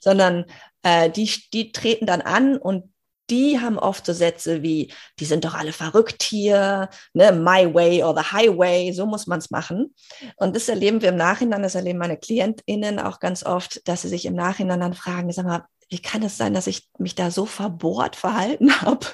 sondern 0.00 0.46
äh, 0.82 1.10
die, 1.10 1.30
die 1.52 1.72
treten 1.72 2.06
dann 2.06 2.22
an 2.22 2.56
und 2.56 2.93
die 3.30 3.60
haben 3.60 3.78
oft 3.78 4.06
so 4.06 4.12
Sätze 4.12 4.62
wie, 4.62 4.92
die 5.18 5.24
sind 5.24 5.44
doch 5.44 5.54
alle 5.54 5.72
verrückt 5.72 6.22
hier, 6.22 6.88
ne, 7.12 7.32
my 7.32 7.72
way 7.72 8.02
or 8.02 8.14
the 8.16 8.32
highway, 8.32 8.92
so 8.92 9.06
muss 9.06 9.26
man 9.26 9.38
es 9.38 9.50
machen. 9.50 9.94
Und 10.36 10.54
das 10.54 10.68
erleben 10.68 11.02
wir 11.02 11.08
im 11.10 11.16
Nachhinein, 11.16 11.62
das 11.62 11.74
erleben 11.74 11.98
meine 11.98 12.18
KlientInnen 12.18 12.98
auch 12.98 13.20
ganz 13.20 13.44
oft, 13.44 13.86
dass 13.88 14.02
sie 14.02 14.08
sich 14.08 14.26
im 14.26 14.34
Nachhinein 14.34 14.80
dann 14.80 14.94
fragen, 14.94 15.32
sag 15.32 15.46
mal, 15.46 15.64
wie 15.88 16.00
kann 16.00 16.22
es 16.22 16.36
sein, 16.36 16.54
dass 16.54 16.66
ich 16.66 16.88
mich 16.98 17.14
da 17.14 17.30
so 17.30 17.46
verbohrt 17.46 18.16
verhalten 18.16 18.72
habe? 18.80 19.06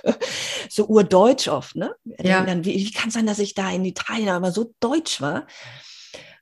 so 0.68 0.86
urdeutsch 0.86 1.48
oft, 1.48 1.76
ne? 1.76 1.94
Ja. 2.20 2.44
Dann, 2.44 2.64
wie, 2.64 2.74
wie 2.74 2.92
kann 2.92 3.08
es 3.08 3.14
sein, 3.14 3.26
dass 3.26 3.38
ich 3.38 3.54
da 3.54 3.70
in 3.70 3.84
Italien 3.84 4.28
aber 4.28 4.52
so 4.52 4.72
deutsch 4.80 5.20
war? 5.20 5.46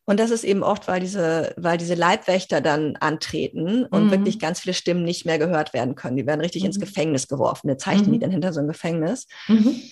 Und 0.09 0.19
das 0.19 0.31
ist 0.31 0.43
eben 0.43 0.63
oft, 0.63 0.89
weil 0.89 1.01
diese, 1.01 1.53
weil 1.59 1.77
diese 1.77 1.95
Leibwächter 1.95 2.63
dann 2.63 2.97
antreten 2.97 3.85
und 3.85 4.07
mhm. 4.07 4.11
wirklich 4.11 4.39
ganz 4.39 4.61
viele 4.61 4.73
Stimmen 4.73 5.05
nicht 5.05 5.27
mehr 5.27 5.39
gehört 5.39 5.75
werden 5.75 5.97
können. 5.97 6.17
Die 6.17 6.27
werden 6.27 6.41
richtig 6.41 6.63
mhm. 6.63 6.69
ins 6.69 6.81
Gefängnis 6.81 7.29
geworfen. 7.29 7.69
Wir 7.69 7.77
zeichnen 7.77 8.09
mhm. 8.09 8.13
die 8.15 8.19
dann 8.21 8.31
hinter 8.31 8.55
so 8.55 8.61
ein 8.61 8.69
Gefängnis. 8.69 9.27
Mhm. 9.49 9.83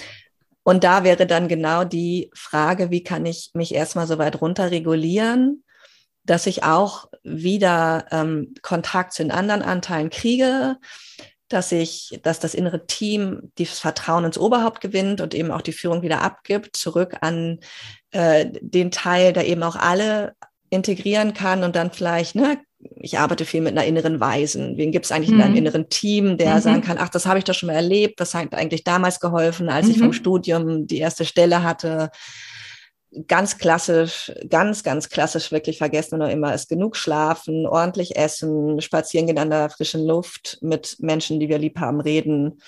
Und 0.62 0.84
da 0.84 1.04
wäre 1.04 1.26
dann 1.26 1.48
genau 1.48 1.84
die 1.84 2.30
Frage, 2.34 2.90
wie 2.90 3.04
kann 3.04 3.26
ich 3.26 3.50
mich 3.52 3.74
erstmal 3.74 4.06
so 4.06 4.16
weit 4.16 4.40
runter 4.40 4.70
regulieren, 4.70 5.64
dass 6.24 6.46
ich 6.46 6.64
auch 6.64 7.10
wieder 7.22 8.06
ähm, 8.10 8.54
Kontakt 8.62 9.12
zu 9.12 9.22
den 9.22 9.32
anderen 9.32 9.60
Anteilen 9.60 10.08
kriege, 10.08 10.78
dass 11.48 11.72
ich, 11.72 12.18
dass 12.22 12.40
das 12.40 12.54
innere 12.54 12.86
Team 12.86 13.52
das 13.58 13.78
Vertrauen 13.78 14.24
ins 14.24 14.38
Oberhaupt 14.38 14.80
gewinnt 14.80 15.20
und 15.20 15.34
eben 15.34 15.50
auch 15.50 15.62
die 15.62 15.72
Führung 15.72 16.02
wieder 16.02 16.22
abgibt, 16.22 16.76
zurück 16.76 17.16
an 17.20 17.60
äh, 18.10 18.46
den 18.60 18.90
Teil, 18.90 19.32
der 19.32 19.46
eben 19.46 19.62
auch 19.62 19.76
alle 19.76 20.34
integrieren 20.70 21.34
kann 21.34 21.62
und 21.62 21.76
dann 21.76 21.92
vielleicht, 21.92 22.34
ne, 22.34 22.58
ich 22.96 23.18
arbeite 23.18 23.44
viel 23.44 23.60
mit 23.60 23.72
einer 23.72 23.86
inneren 23.86 24.20
Weisen. 24.20 24.76
Wen 24.76 24.92
gibt 24.92 25.06
es 25.06 25.12
eigentlich 25.12 25.30
mhm. 25.30 25.36
in 25.36 25.42
einem 25.42 25.52
mhm. 25.52 25.58
inneren 25.58 25.88
Team, 25.88 26.36
der 26.36 26.56
mhm. 26.56 26.60
sagen 26.60 26.82
kann, 26.82 26.98
ach, 26.98 27.08
das 27.08 27.26
habe 27.26 27.38
ich 27.38 27.44
doch 27.44 27.54
schon 27.54 27.68
mal 27.68 27.74
erlebt, 27.74 28.20
das 28.20 28.34
hat 28.34 28.54
eigentlich 28.54 28.84
damals 28.84 29.20
geholfen, 29.20 29.68
als 29.68 29.86
mhm. 29.86 29.92
ich 29.92 29.98
vom 29.98 30.08
mhm. 30.08 30.12
Studium 30.12 30.86
die 30.86 30.98
erste 30.98 31.24
Stelle 31.24 31.62
hatte 31.62 32.10
ganz 33.26 33.58
klassisch, 33.58 34.32
ganz, 34.48 34.82
ganz 34.82 35.08
klassisch 35.08 35.52
wirklich 35.52 35.78
vergessen 35.78 36.18
nur 36.18 36.28
immer 36.28 36.54
ist 36.54 36.68
genug 36.68 36.96
schlafen, 36.96 37.66
ordentlich 37.66 38.16
essen, 38.16 38.80
spazieren 38.80 39.26
gehen 39.26 39.38
an 39.38 39.50
der 39.50 39.70
frischen 39.70 40.04
Luft, 40.06 40.58
mit 40.60 40.96
Menschen, 40.98 41.40
die 41.40 41.48
wir 41.48 41.58
lieb 41.58 41.78
haben, 41.78 42.00
reden, 42.00 42.60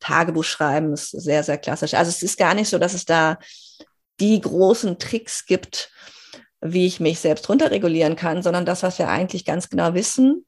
Tagebuch 0.00 0.44
schreiben, 0.44 0.92
ist 0.92 1.10
sehr, 1.10 1.42
sehr 1.42 1.58
klassisch. 1.58 1.94
Also 1.94 2.10
es 2.10 2.22
ist 2.22 2.38
gar 2.38 2.54
nicht 2.54 2.68
so, 2.68 2.78
dass 2.78 2.94
es 2.94 3.04
da 3.04 3.38
die 4.20 4.40
großen 4.40 4.98
Tricks 4.98 5.46
gibt, 5.46 5.90
wie 6.60 6.86
ich 6.86 7.00
mich 7.00 7.18
selbst 7.18 7.48
runterregulieren 7.48 8.16
kann, 8.16 8.42
sondern 8.42 8.66
das, 8.66 8.82
was 8.82 8.98
wir 8.98 9.08
eigentlich 9.08 9.44
ganz 9.44 9.68
genau 9.68 9.94
wissen, 9.94 10.46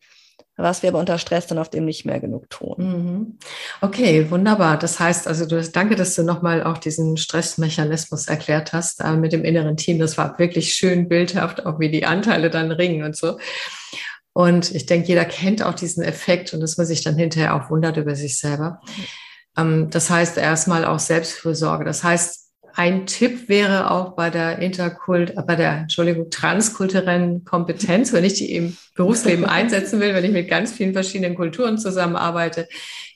was 0.59 0.83
wir 0.83 0.90
aber 0.90 0.99
unter 0.99 1.18
Stress 1.18 1.47
dann 1.47 1.59
auf 1.59 1.71
dem 1.71 1.85
nicht 1.85 2.05
mehr 2.05 2.18
genug 2.18 2.51
tun. 2.51 2.75
Mhm. 2.79 3.38
Okay, 3.81 4.31
wunderbar. 4.31 4.77
Das 4.79 4.99
heißt 4.99 5.29
also, 5.29 5.47
du, 5.47 5.62
danke, 5.62 5.94
dass 5.94 6.14
du 6.16 6.25
nochmal 6.25 6.64
auch 6.64 6.79
diesen 6.79 7.16
Stressmechanismus 7.16 8.27
erklärt 8.27 8.73
hast 8.73 9.01
äh, 9.01 9.16
mit 9.16 9.33
dem 9.33 9.44
inneren 9.44 9.77
Team. 9.77 9.99
Das 9.99 10.18
war 10.18 10.38
wirklich 10.38 10.75
schön 10.75 11.09
bildhaft, 11.09 11.64
auch 11.64 11.79
wie 11.79 11.90
die 11.90 12.05
Anteile 12.05 12.51
dann 12.51 12.73
ringen 12.73 13.05
und 13.05 13.16
so. 13.16 13.38
Und 14.33 14.75
ich 14.75 14.87
denke, 14.87 15.09
jeder 15.09 15.25
kennt 15.25 15.62
auch 15.62 15.75
diesen 15.75 16.03
Effekt 16.03 16.53
und 16.53 16.61
dass 16.61 16.77
man 16.77 16.87
sich 16.87 17.03
dann 17.03 17.16
hinterher 17.16 17.55
auch 17.55 17.71
wundert 17.71 17.97
über 17.97 18.14
sich 18.14 18.38
selber. 18.38 18.81
Ähm, 19.57 19.90
das 19.90 20.11
heißt 20.11 20.38
erstmal 20.38 20.85
auch 20.85 20.99
Selbstfürsorge. 20.99 21.85
Das 21.85 22.03
heißt, 22.03 22.48
ein 22.79 23.07
Tipp 23.07 23.49
wäre 23.49 23.91
auch 23.91 24.14
bei 24.14 24.31
der 24.31 24.61
Interkult, 24.61 25.35
bei 25.49 25.57
der, 25.57 25.79
Entschuldigung, 25.79 26.31
transkulturellen 26.31 27.45
Kompetenz, 27.45 28.12
wenn 28.12 28.23
ich 28.23 28.35
die 28.35 28.55
im 28.55 28.77
Berufsleben 28.95 29.45
einsetzen 29.47 29.99
will, 29.99 30.14
wenn 30.14 30.25
ich 30.25 30.31
mit 30.31 30.49
ganz 30.49 30.71
vielen 30.71 30.93
verschiedenen 30.93 31.35
Kulturen 31.35 31.77
zusammenarbeite, 31.77 32.69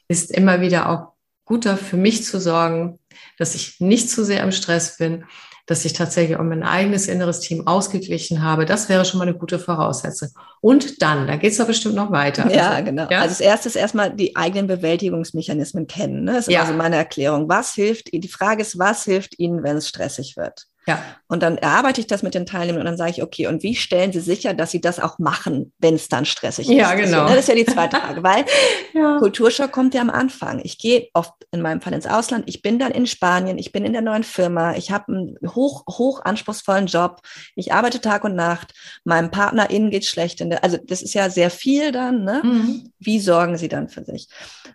ist 0.09 0.33
immer 0.33 0.61
wieder 0.61 0.89
auch 0.89 1.13
guter 1.45 1.77
für 1.77 1.97
mich 1.97 2.25
zu 2.25 2.41
sorgen, 2.41 2.99
dass 3.39 3.55
ich 3.55 3.79
nicht 3.79 4.11
zu 4.11 4.25
sehr 4.25 4.43
im 4.43 4.51
Stress 4.51 4.97
bin, 4.97 5.27
dass 5.67 5.85
ich 5.85 5.93
tatsächlich 5.93 6.37
auch 6.37 6.43
mein 6.43 6.65
eigenes 6.65 7.07
inneres 7.07 7.41
Team 7.41 7.67
ausgeglichen 7.67 8.43
habe. 8.43 8.65
Das 8.65 8.89
wäre 8.89 9.05
schon 9.05 9.19
mal 9.19 9.29
eine 9.29 9.37
gute 9.37 9.59
Voraussetzung. 9.59 10.31
Und 10.61 11.03
dann, 11.03 11.27
da 11.27 11.37
geht 11.37 11.53
es 11.53 11.59
doch 11.59 11.67
bestimmt 11.67 11.95
noch 11.95 12.11
weiter. 12.11 12.53
Ja, 12.53 12.71
also, 12.71 12.85
genau. 12.85 13.09
Ja? 13.09 13.21
Also 13.21 13.31
das 13.31 13.41
erste 13.41 13.69
ist 13.69 13.77
erstmal 13.77 14.15
die 14.15 14.35
eigenen 14.35 14.67
Bewältigungsmechanismen 14.67 15.87
kennen. 15.87 16.25
Ne? 16.25 16.33
Das 16.33 16.49
ist 16.49 16.55
ja. 16.55 16.63
also 16.63 16.73
meine 16.73 16.97
Erklärung. 16.97 17.49
Was 17.49 17.75
hilft 17.75 18.13
Ihnen? 18.13 18.23
Die 18.23 18.29
Frage 18.29 18.63
ist, 18.63 18.79
was 18.79 19.05
hilft 19.05 19.39
Ihnen, 19.39 19.63
wenn 19.63 19.77
es 19.77 19.89
stressig 19.89 20.37
wird? 20.37 20.67
Ja. 20.87 21.01
Und 21.29 21.43
dann 21.43 21.57
erarbeite 21.57 22.01
ich 22.01 22.07
das 22.07 22.23
mit 22.23 22.35
den 22.35 22.45
Teilnehmern 22.45 22.81
und 22.81 22.87
dann 22.87 22.97
sage 22.97 23.13
ich, 23.13 23.23
okay, 23.23 23.47
und 23.47 23.63
wie 23.63 23.75
stellen 23.75 24.13
Sie 24.13 24.21
sicher, 24.21 24.53
dass 24.53 24.73
Sie 24.73 24.81
das 24.81 24.99
auch 24.99 25.19
machen, 25.19 25.73
wenn 25.79 25.95
es 25.95 26.09
dann 26.09 26.25
stressig 26.25 26.69
ist? 26.69 26.75
Ja, 26.75 26.95
genau. 26.95 27.27
Das 27.27 27.39
ist 27.39 27.49
ja 27.49 27.55
die 27.55 27.65
zweite 27.65 27.97
Frage, 27.97 28.23
weil 28.23 28.45
ja. 28.93 29.19
Kulturschock 29.19 29.71
kommt 29.71 29.95
ja 29.95 30.03
am 30.03 30.11
Anfang. 30.11 30.61
Ich 30.65 30.79
gehe 30.79 31.09
oft 31.15 31.33
in 31.53 31.63
meinem 31.63 31.81
Fall 31.81 31.95
ins 31.95 32.07
Ausland, 32.07 32.45
ich 32.49 32.63
bin 32.63 32.79
dann 32.79 32.91
in 32.91 33.07
Spanien, 33.07 33.59
ich 33.59 33.73
bin 33.73 33.85
in 33.85 33.93
der 33.93 34.03
neuen 34.03 34.25
Firma, 34.25 34.75
ich 34.75 34.91
habe 34.91 35.13
einen 35.13 35.39
hoch, 35.55 35.85
hoch 35.89 36.23
anspruchsvollen 36.25 36.87
Job, 36.87 37.21
ich 37.55 37.73
arbeite 37.73 38.01
Tag 38.01 38.25
und 38.25 38.35
Nacht, 38.35 38.75
meinem 39.05 39.31
Partner 39.31 39.71
innen 39.71 39.91
geht 39.91 40.05
schlecht. 40.05 40.41
Der, 40.41 40.65
also 40.65 40.77
das 40.85 41.01
ist 41.01 41.15
ja 41.15 41.31
sehr 41.31 41.51
viel 41.51 41.93
dann. 41.93 42.25
Ne? 42.25 42.41
Mhm. 42.43 42.93
Wie 42.99 43.21
sorgen 43.21 43.57
Sie 43.57 43.69
dann 43.69 43.89
für 43.89 44.05
sich? 44.05 44.29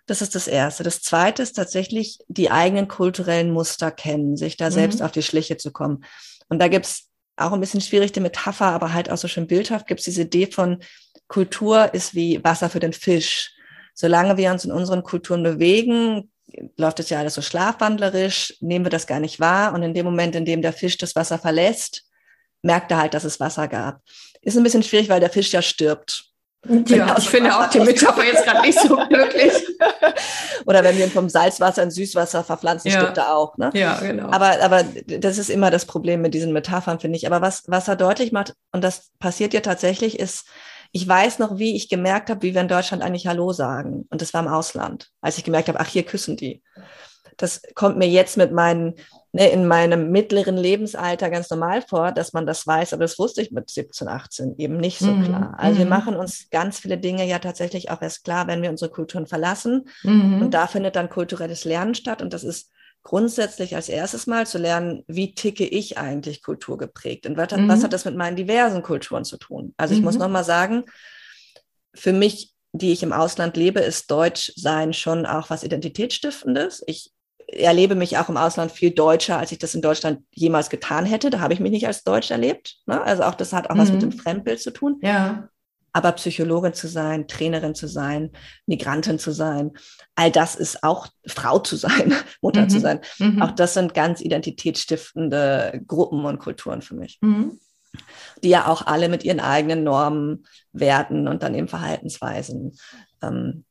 Das 0.06 0.22
ist 0.22 0.34
das 0.34 0.48
Erste. 0.48 0.82
Das 0.82 1.02
Zweite 1.02 1.42
ist 1.42 1.52
tatsächlich 1.52 2.18
die 2.28 2.50
eigenen 2.50 2.88
kulturellen 2.88 3.52
Muster 3.52 3.90
kennen, 3.90 4.36
sich 4.36 4.56
da 4.56 4.66
mhm. 4.66 4.72
selbst 4.72 5.02
auf 5.02 5.12
die 5.12 5.22
Schliche 5.22 5.56
zu 5.56 5.70
kommen. 5.70 5.97
Und 6.48 6.60
da 6.60 6.68
gibt's 6.68 7.08
auch 7.36 7.52
ein 7.52 7.60
bisschen 7.60 7.80
schwierige 7.80 8.20
Metapher, 8.20 8.66
aber 8.66 8.92
halt 8.92 9.10
auch 9.10 9.16
so 9.16 9.28
schön 9.28 9.46
bildhaft, 9.46 9.86
gibt's 9.86 10.04
diese 10.04 10.22
Idee 10.22 10.46
von 10.46 10.82
Kultur 11.28 11.92
ist 11.92 12.14
wie 12.14 12.42
Wasser 12.42 12.70
für 12.70 12.80
den 12.80 12.92
Fisch. 12.92 13.52
Solange 13.94 14.36
wir 14.36 14.50
uns 14.50 14.64
in 14.64 14.72
unseren 14.72 15.02
Kulturen 15.02 15.42
bewegen, 15.42 16.30
läuft 16.76 17.00
es 17.00 17.10
ja 17.10 17.18
alles 17.18 17.34
so 17.34 17.42
schlafwandlerisch, 17.42 18.56
nehmen 18.60 18.84
wir 18.84 18.90
das 18.90 19.06
gar 19.06 19.20
nicht 19.20 19.38
wahr. 19.38 19.74
Und 19.74 19.82
in 19.82 19.94
dem 19.94 20.06
Moment, 20.06 20.34
in 20.34 20.44
dem 20.44 20.62
der 20.62 20.72
Fisch 20.72 20.96
das 20.96 21.14
Wasser 21.14 21.38
verlässt, 21.38 22.04
merkt 22.62 22.90
er 22.90 22.98
halt, 22.98 23.14
dass 23.14 23.24
es 23.24 23.40
Wasser 23.40 23.68
gab. 23.68 24.00
Ist 24.40 24.56
ein 24.56 24.62
bisschen 24.62 24.82
schwierig, 24.82 25.08
weil 25.08 25.20
der 25.20 25.30
Fisch 25.30 25.52
ja 25.52 25.62
stirbt. 25.62 26.24
Ja, 26.86 27.16
ich 27.16 27.28
finde 27.28 27.56
auch 27.56 27.68
die 27.70 27.80
Metapher 27.80 28.24
jetzt 28.26 28.44
gerade 28.44 28.62
nicht 28.62 28.80
so 28.80 28.96
glücklich. 28.96 29.52
Oder 30.68 30.84
wenn 30.84 30.98
wir 30.98 31.08
vom 31.08 31.30
Salzwasser 31.30 31.82
in 31.82 31.90
Süßwasser 31.90 32.44
verpflanzen, 32.44 32.90
ja. 32.90 33.00
stirbt 33.00 33.16
er 33.16 33.34
auch. 33.34 33.56
Ne? 33.56 33.70
Ja, 33.72 33.98
genau. 34.00 34.28
Aber, 34.30 34.62
aber 34.62 34.84
das 35.06 35.38
ist 35.38 35.48
immer 35.48 35.70
das 35.70 35.86
Problem 35.86 36.20
mit 36.20 36.34
diesen 36.34 36.52
Metaphern, 36.52 37.00
finde 37.00 37.16
ich. 37.16 37.26
Aber 37.26 37.40
was, 37.40 37.62
was 37.68 37.88
er 37.88 37.96
deutlich 37.96 38.32
macht, 38.32 38.54
und 38.72 38.84
das 38.84 39.08
passiert 39.18 39.54
ja 39.54 39.60
tatsächlich, 39.60 40.18
ist, 40.18 40.44
ich 40.92 41.08
weiß 41.08 41.38
noch, 41.38 41.56
wie 41.56 41.74
ich 41.74 41.88
gemerkt 41.88 42.28
habe, 42.28 42.42
wie 42.42 42.52
wir 42.52 42.60
in 42.60 42.68
Deutschland 42.68 43.02
eigentlich 43.02 43.26
Hallo 43.26 43.54
sagen. 43.54 44.06
Und 44.10 44.20
das 44.20 44.34
war 44.34 44.42
im 44.42 44.48
Ausland, 44.48 45.08
als 45.22 45.38
ich 45.38 45.44
gemerkt 45.44 45.68
habe, 45.68 45.80
ach, 45.80 45.88
hier 45.88 46.02
küssen 46.02 46.36
die. 46.36 46.62
Das 47.38 47.62
kommt 47.74 47.96
mir 47.96 48.08
jetzt 48.08 48.36
mit 48.36 48.52
meinen, 48.52 48.96
ne, 49.32 49.48
in 49.50 49.66
meinem 49.66 50.10
mittleren 50.10 50.56
Lebensalter 50.56 51.30
ganz 51.30 51.50
normal 51.50 51.82
vor, 51.82 52.12
dass 52.12 52.32
man 52.32 52.46
das 52.46 52.66
weiß, 52.66 52.92
aber 52.92 53.04
das 53.04 53.18
wusste 53.18 53.42
ich 53.42 53.50
mit 53.50 53.70
17, 53.70 54.08
18 54.08 54.54
eben 54.58 54.76
nicht 54.76 54.98
so 54.98 55.12
mhm. 55.12 55.24
klar. 55.24 55.54
Also 55.58 55.74
mhm. 55.74 55.78
wir 55.78 55.86
machen 55.86 56.16
uns 56.16 56.48
ganz 56.50 56.78
viele 56.78 56.98
Dinge 56.98 57.26
ja 57.26 57.38
tatsächlich 57.38 57.90
auch 57.90 58.02
erst 58.02 58.24
klar, 58.24 58.46
wenn 58.46 58.62
wir 58.62 58.70
unsere 58.70 58.90
Kulturen 58.90 59.26
verlassen. 59.26 59.88
Mhm. 60.02 60.42
Und 60.42 60.54
da 60.54 60.66
findet 60.66 60.96
dann 60.96 61.08
kulturelles 61.08 61.64
Lernen 61.64 61.94
statt. 61.94 62.22
Und 62.22 62.32
das 62.32 62.44
ist 62.44 62.70
grundsätzlich 63.02 63.74
als 63.76 63.88
erstes 63.88 64.26
mal 64.26 64.46
zu 64.46 64.58
lernen, 64.58 65.04
wie 65.06 65.34
ticke 65.34 65.64
ich 65.64 65.98
eigentlich 65.98 66.42
kulturgeprägt 66.42 67.26
und 67.26 67.36
was, 67.36 67.52
mhm. 67.52 67.68
was 67.68 67.82
hat 67.82 67.92
das 67.92 68.04
mit 68.04 68.16
meinen 68.16 68.36
diversen 68.36 68.82
Kulturen 68.82 69.24
zu 69.24 69.38
tun? 69.38 69.72
Also 69.76 69.94
ich 69.94 70.00
mhm. 70.00 70.06
muss 70.06 70.18
nochmal 70.18 70.44
sagen, 70.44 70.84
für 71.94 72.12
mich, 72.12 72.54
die 72.72 72.92
ich 72.92 73.02
im 73.02 73.12
Ausland 73.12 73.56
lebe, 73.56 73.80
ist 73.80 74.10
Deutschsein 74.10 74.92
schon 74.92 75.26
auch 75.26 75.48
was 75.48 75.64
Identitätsstiftendes. 75.64 76.82
Ich 76.86 77.12
erlebe 77.48 77.94
mich 77.94 78.18
auch 78.18 78.28
im 78.28 78.36
Ausland 78.36 78.70
viel 78.70 78.90
deutscher, 78.90 79.38
als 79.38 79.52
ich 79.52 79.58
das 79.58 79.74
in 79.74 79.82
Deutschland 79.82 80.20
jemals 80.32 80.68
getan 80.68 81.06
hätte. 81.06 81.30
Da 81.30 81.40
habe 81.40 81.54
ich 81.54 81.60
mich 81.60 81.72
nicht 81.72 81.86
als 81.86 82.04
Deutsch 82.04 82.30
erlebt. 82.30 82.76
Ne? 82.86 83.02
Also 83.02 83.22
auch 83.22 83.34
das 83.34 83.52
hat 83.52 83.70
auch 83.70 83.74
mhm. 83.74 83.78
was 83.80 83.92
mit 83.92 84.02
dem 84.02 84.10
mhm. 84.10 84.18
Fremdbild 84.18 84.60
zu 84.60 84.70
tun. 84.70 84.98
Ja. 85.02 85.48
Aber 85.94 86.12
Psychologin 86.12 86.74
zu 86.74 86.86
sein, 86.86 87.26
Trainerin 87.26 87.74
zu 87.74 87.88
sein, 87.88 88.32
Migrantin 88.66 89.18
zu 89.18 89.32
sein, 89.32 89.72
all 90.14 90.30
das 90.30 90.54
ist 90.54 90.84
auch 90.84 91.08
Frau 91.26 91.58
zu 91.58 91.76
sein, 91.76 92.14
Mutter 92.42 92.62
mhm. 92.62 92.68
zu 92.68 92.80
sein. 92.80 93.00
Mhm. 93.18 93.40
Auch 93.40 93.52
das 93.52 93.74
sind 93.74 93.94
ganz 93.94 94.20
identitätsstiftende 94.20 95.80
Gruppen 95.86 96.26
und 96.26 96.38
Kulturen 96.38 96.82
für 96.82 96.94
mich. 96.94 97.18
Mhm. 97.22 97.58
Die 98.44 98.50
ja 98.50 98.66
auch 98.66 98.86
alle 98.86 99.08
mit 99.08 99.24
ihren 99.24 99.40
eigenen 99.40 99.82
Normen, 99.82 100.46
Werten 100.72 101.26
und 101.26 101.42
dann 101.42 101.54
eben 101.54 101.68
Verhaltensweisen 101.68 102.78
ähm, 103.22 103.64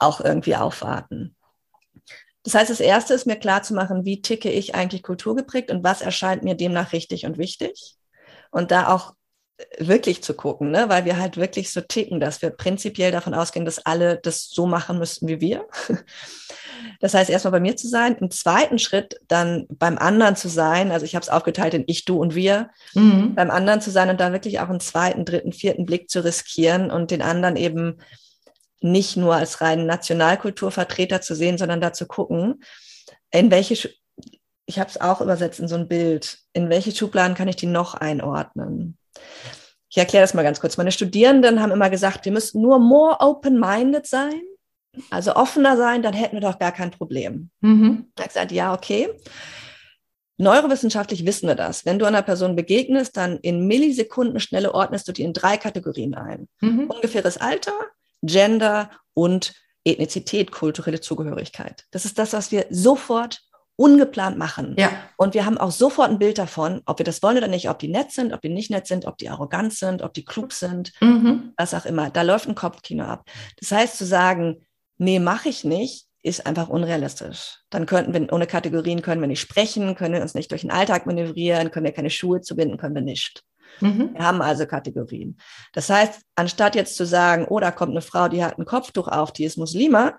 auch 0.00 0.20
irgendwie 0.20 0.56
aufwarten. 0.56 1.36
Das 2.42 2.54
heißt, 2.54 2.70
das 2.70 2.80
Erste 2.80 3.14
ist 3.14 3.26
mir 3.26 3.36
klar 3.36 3.62
zu 3.62 3.74
machen, 3.74 4.04
wie 4.04 4.22
ticke 4.22 4.50
ich 4.50 4.74
eigentlich 4.74 5.02
kulturgeprägt 5.02 5.70
und 5.70 5.84
was 5.84 6.00
erscheint 6.00 6.42
mir 6.42 6.54
demnach 6.54 6.92
richtig 6.92 7.26
und 7.26 7.38
wichtig. 7.38 7.96
Und 8.50 8.70
da 8.70 8.88
auch 8.88 9.14
wirklich 9.78 10.22
zu 10.22 10.34
gucken, 10.34 10.70
ne? 10.70 10.88
weil 10.88 11.04
wir 11.04 11.18
halt 11.18 11.36
wirklich 11.36 11.70
so 11.70 11.80
ticken, 11.80 12.20
dass 12.20 12.42
wir 12.42 12.50
prinzipiell 12.50 13.12
davon 13.12 13.34
ausgehen, 13.34 13.64
dass 13.64 13.84
alle 13.84 14.18
das 14.18 14.48
so 14.48 14.66
machen 14.66 14.98
müssten 14.98 15.28
wie 15.28 15.40
wir. 15.40 15.66
Das 17.00 17.14
heißt, 17.14 17.30
erstmal 17.30 17.52
bei 17.52 17.60
mir 17.60 17.76
zu 17.76 17.88
sein, 17.88 18.16
im 18.16 18.30
zweiten 18.30 18.78
Schritt 18.78 19.20
dann 19.28 19.66
beim 19.70 19.96
anderen 19.98 20.36
zu 20.36 20.48
sein, 20.48 20.92
also 20.92 21.04
ich 21.04 21.14
habe 21.14 21.22
es 21.22 21.28
aufgeteilt 21.28 21.74
in 21.74 21.84
ich, 21.86 22.04
du 22.04 22.18
und 22.18 22.34
wir, 22.34 22.70
mhm. 22.94 23.34
beim 23.34 23.50
anderen 23.50 23.80
zu 23.80 23.90
sein 23.90 24.10
und 24.10 24.20
da 24.20 24.32
wirklich 24.32 24.60
auch 24.60 24.68
einen 24.68 24.80
zweiten, 24.80 25.24
dritten, 25.24 25.52
vierten 25.52 25.86
Blick 25.86 26.10
zu 26.10 26.24
riskieren 26.24 26.90
und 26.90 27.10
den 27.10 27.22
anderen 27.22 27.56
eben 27.56 27.98
nicht 28.80 29.16
nur 29.16 29.34
als 29.34 29.60
reinen 29.60 29.86
Nationalkulturvertreter 29.86 31.20
zu 31.20 31.34
sehen, 31.34 31.58
sondern 31.58 31.80
da 31.80 31.92
zu 31.92 32.06
gucken, 32.06 32.62
in 33.30 33.50
welche, 33.50 33.90
ich 34.66 34.78
habe 34.78 34.90
es 34.90 35.00
auch 35.00 35.20
übersetzt 35.20 35.60
in 35.60 35.68
so 35.68 35.76
ein 35.76 35.88
Bild, 35.88 36.38
in 36.52 36.70
welche 36.70 36.92
Schubladen 36.92 37.36
kann 37.36 37.48
ich 37.48 37.56
die 37.56 37.66
noch 37.66 37.94
einordnen? 37.94 38.96
Ich 39.90 39.98
erkläre 39.98 40.22
das 40.22 40.34
mal 40.34 40.44
ganz 40.44 40.60
kurz. 40.60 40.76
Meine 40.76 40.92
Studierenden 40.92 41.60
haben 41.60 41.72
immer 41.72 41.90
gesagt, 41.90 42.24
wir 42.24 42.32
müssten 42.32 42.60
nur 42.60 42.78
more 42.78 43.16
open-minded 43.20 44.06
sein, 44.06 44.40
also 45.10 45.34
offener 45.34 45.76
sein, 45.76 46.02
dann 46.02 46.14
hätten 46.14 46.36
wir 46.36 46.40
doch 46.40 46.58
gar 46.58 46.72
kein 46.72 46.90
Problem. 46.90 47.50
Mhm. 47.60 48.06
Ich 48.14 48.20
habe 48.20 48.28
gesagt, 48.28 48.52
ja, 48.52 48.74
okay. 48.74 49.08
Neurowissenschaftlich 50.36 51.26
wissen 51.26 51.48
wir 51.48 51.54
das. 51.54 51.84
Wenn 51.84 51.98
du 51.98 52.06
einer 52.06 52.22
Person 52.22 52.56
begegnest, 52.56 53.16
dann 53.16 53.38
in 53.38 53.66
Millisekunden 53.66 54.40
Schnelle 54.40 54.74
ordnest 54.74 55.06
du 55.06 55.12
die 55.12 55.22
in 55.22 55.34
drei 55.34 55.58
Kategorien 55.58 56.14
ein. 56.14 56.48
Mhm. 56.60 56.88
Ungefähres 56.88 57.36
Alter, 57.36 57.74
Gender 58.22 58.90
und 59.14 59.54
Ethnizität, 59.84 60.52
kulturelle 60.52 61.00
Zugehörigkeit. 61.00 61.84
Das 61.90 62.04
ist 62.04 62.18
das, 62.18 62.32
was 62.32 62.52
wir 62.52 62.66
sofort 62.70 63.40
ungeplant 63.76 64.36
machen. 64.36 64.74
Ja. 64.78 64.90
Und 65.16 65.32
wir 65.32 65.46
haben 65.46 65.56
auch 65.56 65.70
sofort 65.70 66.10
ein 66.10 66.18
Bild 66.18 66.36
davon, 66.36 66.82
ob 66.84 66.98
wir 66.98 67.04
das 67.04 67.22
wollen 67.22 67.38
oder 67.38 67.48
nicht, 67.48 67.70
ob 67.70 67.78
die 67.78 67.88
nett 67.88 68.12
sind, 68.12 68.34
ob 68.34 68.42
die 68.42 68.50
nicht 68.50 68.70
nett 68.70 68.86
sind, 68.86 69.06
ob 69.06 69.16
die 69.16 69.30
arrogant 69.30 69.72
sind, 69.72 70.02
ob 70.02 70.12
die 70.12 70.24
klug 70.24 70.52
sind, 70.52 70.92
mhm. 71.00 71.54
was 71.56 71.72
auch 71.72 71.86
immer. 71.86 72.10
Da 72.10 72.20
läuft 72.20 72.46
ein 72.46 72.54
Kopfkino 72.54 73.04
ab. 73.04 73.24
Das 73.58 73.72
heißt, 73.72 73.96
zu 73.96 74.04
sagen, 74.04 74.66
nee, 74.98 75.18
mache 75.18 75.48
ich 75.48 75.64
nicht, 75.64 76.06
ist 76.22 76.46
einfach 76.46 76.68
unrealistisch. 76.68 77.60
Dann 77.70 77.86
könnten 77.86 78.12
wir, 78.12 78.30
ohne 78.30 78.46
Kategorien 78.46 79.00
können 79.00 79.22
wir 79.22 79.28
nicht 79.28 79.40
sprechen, 79.40 79.94
können 79.94 80.12
wir 80.14 80.20
uns 80.20 80.34
nicht 80.34 80.50
durch 80.50 80.60
den 80.60 80.70
Alltag 80.70 81.06
manövrieren, 81.06 81.70
können 81.70 81.86
wir 81.86 81.92
keine 81.92 82.10
Schuhe 82.10 82.42
zubinden, 82.42 82.76
können 82.76 82.94
wir 82.94 83.02
nicht. 83.02 83.42
Mhm. 83.80 84.14
Wir 84.14 84.24
haben 84.24 84.42
also 84.42 84.66
Kategorien. 84.66 85.38
Das 85.72 85.88
heißt, 85.88 86.20
anstatt 86.34 86.74
jetzt 86.74 86.96
zu 86.96 87.06
sagen, 87.06 87.46
oh, 87.48 87.60
da 87.60 87.70
kommt 87.70 87.92
eine 87.92 88.02
Frau, 88.02 88.28
die 88.28 88.44
hat 88.44 88.58
ein 88.58 88.64
Kopftuch 88.64 89.08
auf, 89.08 89.32
die 89.32 89.44
ist 89.44 89.58
Muslima, 89.58 90.18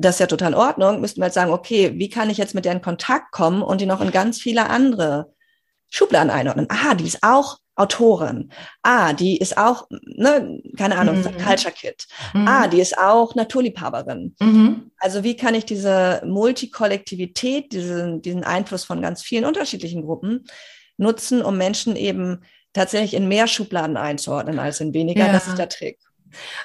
das 0.00 0.16
ist 0.16 0.20
ja 0.20 0.26
total 0.26 0.52
in 0.52 0.58
Ordnung, 0.58 1.00
müssten 1.00 1.20
wir 1.20 1.26
jetzt 1.26 1.34
sagen, 1.34 1.52
okay, 1.52 1.92
wie 1.96 2.08
kann 2.08 2.30
ich 2.30 2.38
jetzt 2.38 2.54
mit 2.54 2.64
der 2.64 2.72
in 2.72 2.80
Kontakt 2.80 3.32
kommen 3.32 3.62
und 3.62 3.80
die 3.80 3.86
noch 3.86 4.00
in 4.00 4.10
ganz 4.10 4.40
viele 4.40 4.70
andere 4.70 5.32
Schubladen 5.90 6.30
einordnen? 6.30 6.68
Ah, 6.70 6.94
die 6.94 7.06
ist 7.06 7.22
auch 7.22 7.58
Autorin. 7.80 8.50
Ah, 8.82 9.12
die 9.12 9.38
ist 9.38 9.56
auch, 9.56 9.88
ne, 9.90 10.62
keine 10.76 10.96
Ahnung, 10.96 11.18
mhm. 11.18 11.36
Culture 11.38 11.72
Kit. 11.72 12.06
Mhm. 12.34 12.46
Ah, 12.46 12.68
die 12.68 12.80
ist 12.80 12.98
auch 12.98 13.34
Naturliebhaberin. 13.34 14.34
Mhm. 14.38 14.90
Also 14.98 15.24
wie 15.24 15.36
kann 15.36 15.54
ich 15.54 15.64
diese 15.64 16.22
Multikollektivität, 16.24 17.72
diesen, 17.72 18.22
diesen 18.22 18.44
Einfluss 18.44 18.84
von 18.84 19.00
ganz 19.00 19.22
vielen 19.22 19.44
unterschiedlichen 19.46 20.04
Gruppen 20.04 20.46
nutzen, 21.00 21.42
um 21.42 21.56
Menschen 21.58 21.96
eben 21.96 22.42
tatsächlich 22.72 23.14
in 23.14 23.28
mehr 23.28 23.48
Schubladen 23.48 23.96
einzuordnen 23.96 24.58
als 24.58 24.80
in 24.80 24.94
weniger? 24.94 25.26
Ja. 25.26 25.32
Das 25.32 25.48
ist 25.48 25.58
der 25.58 25.68
Trick. 25.68 25.98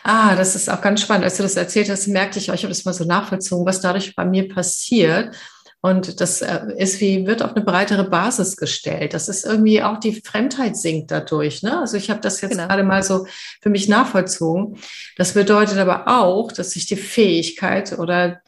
Ah, 0.03 0.36
das 0.36 0.55
ist 0.55 0.69
auch 0.69 0.81
ganz 0.81 1.01
spannend. 1.01 1.23
Als 1.23 1.38
du 1.38 1.43
das 1.43 1.55
erzählt 1.55 1.89
hast, 1.89 2.07
merkte 2.07 2.38
ich, 2.38 2.49
ich 2.49 2.63
habe 2.63 2.69
das 2.69 2.86
mal 2.86 2.93
so 2.93 3.03
nachvollzogen, 3.03 3.65
was 3.65 3.81
dadurch 3.81 4.15
bei 4.15 4.25
mir 4.25 4.47
passiert. 4.47 5.36
Und 5.81 6.19
das 6.19 6.41
äh, 6.41 6.61
ist 6.77 6.99
wie, 6.99 7.27
wird 7.27 7.43
auf 7.43 7.55
eine 7.55 7.63
breitere 7.63 8.09
Basis 8.09 8.57
gestellt. 8.57 9.13
Das 9.13 9.29
ist 9.29 9.45
irgendwie 9.45 9.83
auch 9.83 9.99
die 9.99 10.19
Fremdheit 10.19 10.75
sinkt 10.75 11.11
dadurch. 11.11 11.61
Ne? 11.61 11.79
Also 11.79 11.97
ich 11.97 12.09
habe 12.09 12.21
das 12.21 12.41
jetzt 12.41 12.53
genau. 12.53 12.67
gerade 12.67 12.83
mal 12.83 13.03
so 13.03 13.27
für 13.61 13.69
mich 13.69 13.88
nachvollzogen. 13.88 14.79
Das 15.15 15.33
bedeutet 15.33 15.77
aber 15.77 16.07
auch, 16.07 16.51
dass 16.51 16.75
ich 16.75 16.88
die 16.88 16.95
Fähigkeit 16.95 17.99
oder 17.99 18.41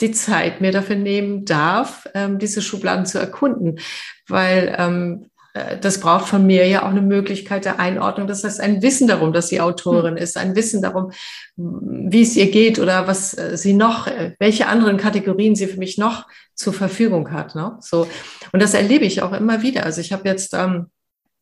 die 0.00 0.10
Zeit 0.10 0.60
mir 0.60 0.72
dafür 0.72 0.96
nehmen 0.96 1.44
darf, 1.44 2.08
ähm, 2.14 2.40
diese 2.40 2.60
Schubladen 2.60 3.06
zu 3.06 3.18
erkunden. 3.18 3.78
Weil 4.26 4.74
ähm, 4.76 5.26
äh, 5.26 5.29
das 5.52 5.98
braucht 5.98 6.28
von 6.28 6.46
mir 6.46 6.66
ja 6.68 6.82
auch 6.84 6.90
eine 6.90 7.02
Möglichkeit 7.02 7.64
der 7.64 7.80
Einordnung. 7.80 8.28
Das 8.28 8.44
heißt, 8.44 8.60
ein 8.60 8.82
Wissen 8.82 9.08
darum, 9.08 9.32
dass 9.32 9.48
sie 9.48 9.60
Autorin 9.60 10.16
ist, 10.16 10.36
ein 10.36 10.54
Wissen 10.54 10.80
darum, 10.80 11.10
wie 11.56 12.22
es 12.22 12.36
ihr 12.36 12.50
geht 12.50 12.78
oder 12.78 13.08
was 13.08 13.36
äh, 13.36 13.56
sie 13.56 13.72
noch, 13.72 14.06
äh, 14.06 14.34
welche 14.38 14.66
anderen 14.68 14.96
Kategorien 14.96 15.56
sie 15.56 15.66
für 15.66 15.78
mich 15.78 15.98
noch 15.98 16.26
zur 16.54 16.72
Verfügung 16.72 17.32
hat. 17.32 17.54
Ne? 17.56 17.76
So. 17.80 18.06
Und 18.52 18.62
das 18.62 18.74
erlebe 18.74 19.04
ich 19.04 19.22
auch 19.22 19.32
immer 19.32 19.62
wieder. 19.62 19.84
Also 19.84 20.00
ich 20.00 20.12
habe 20.12 20.28
jetzt, 20.28 20.54
ähm, 20.54 20.86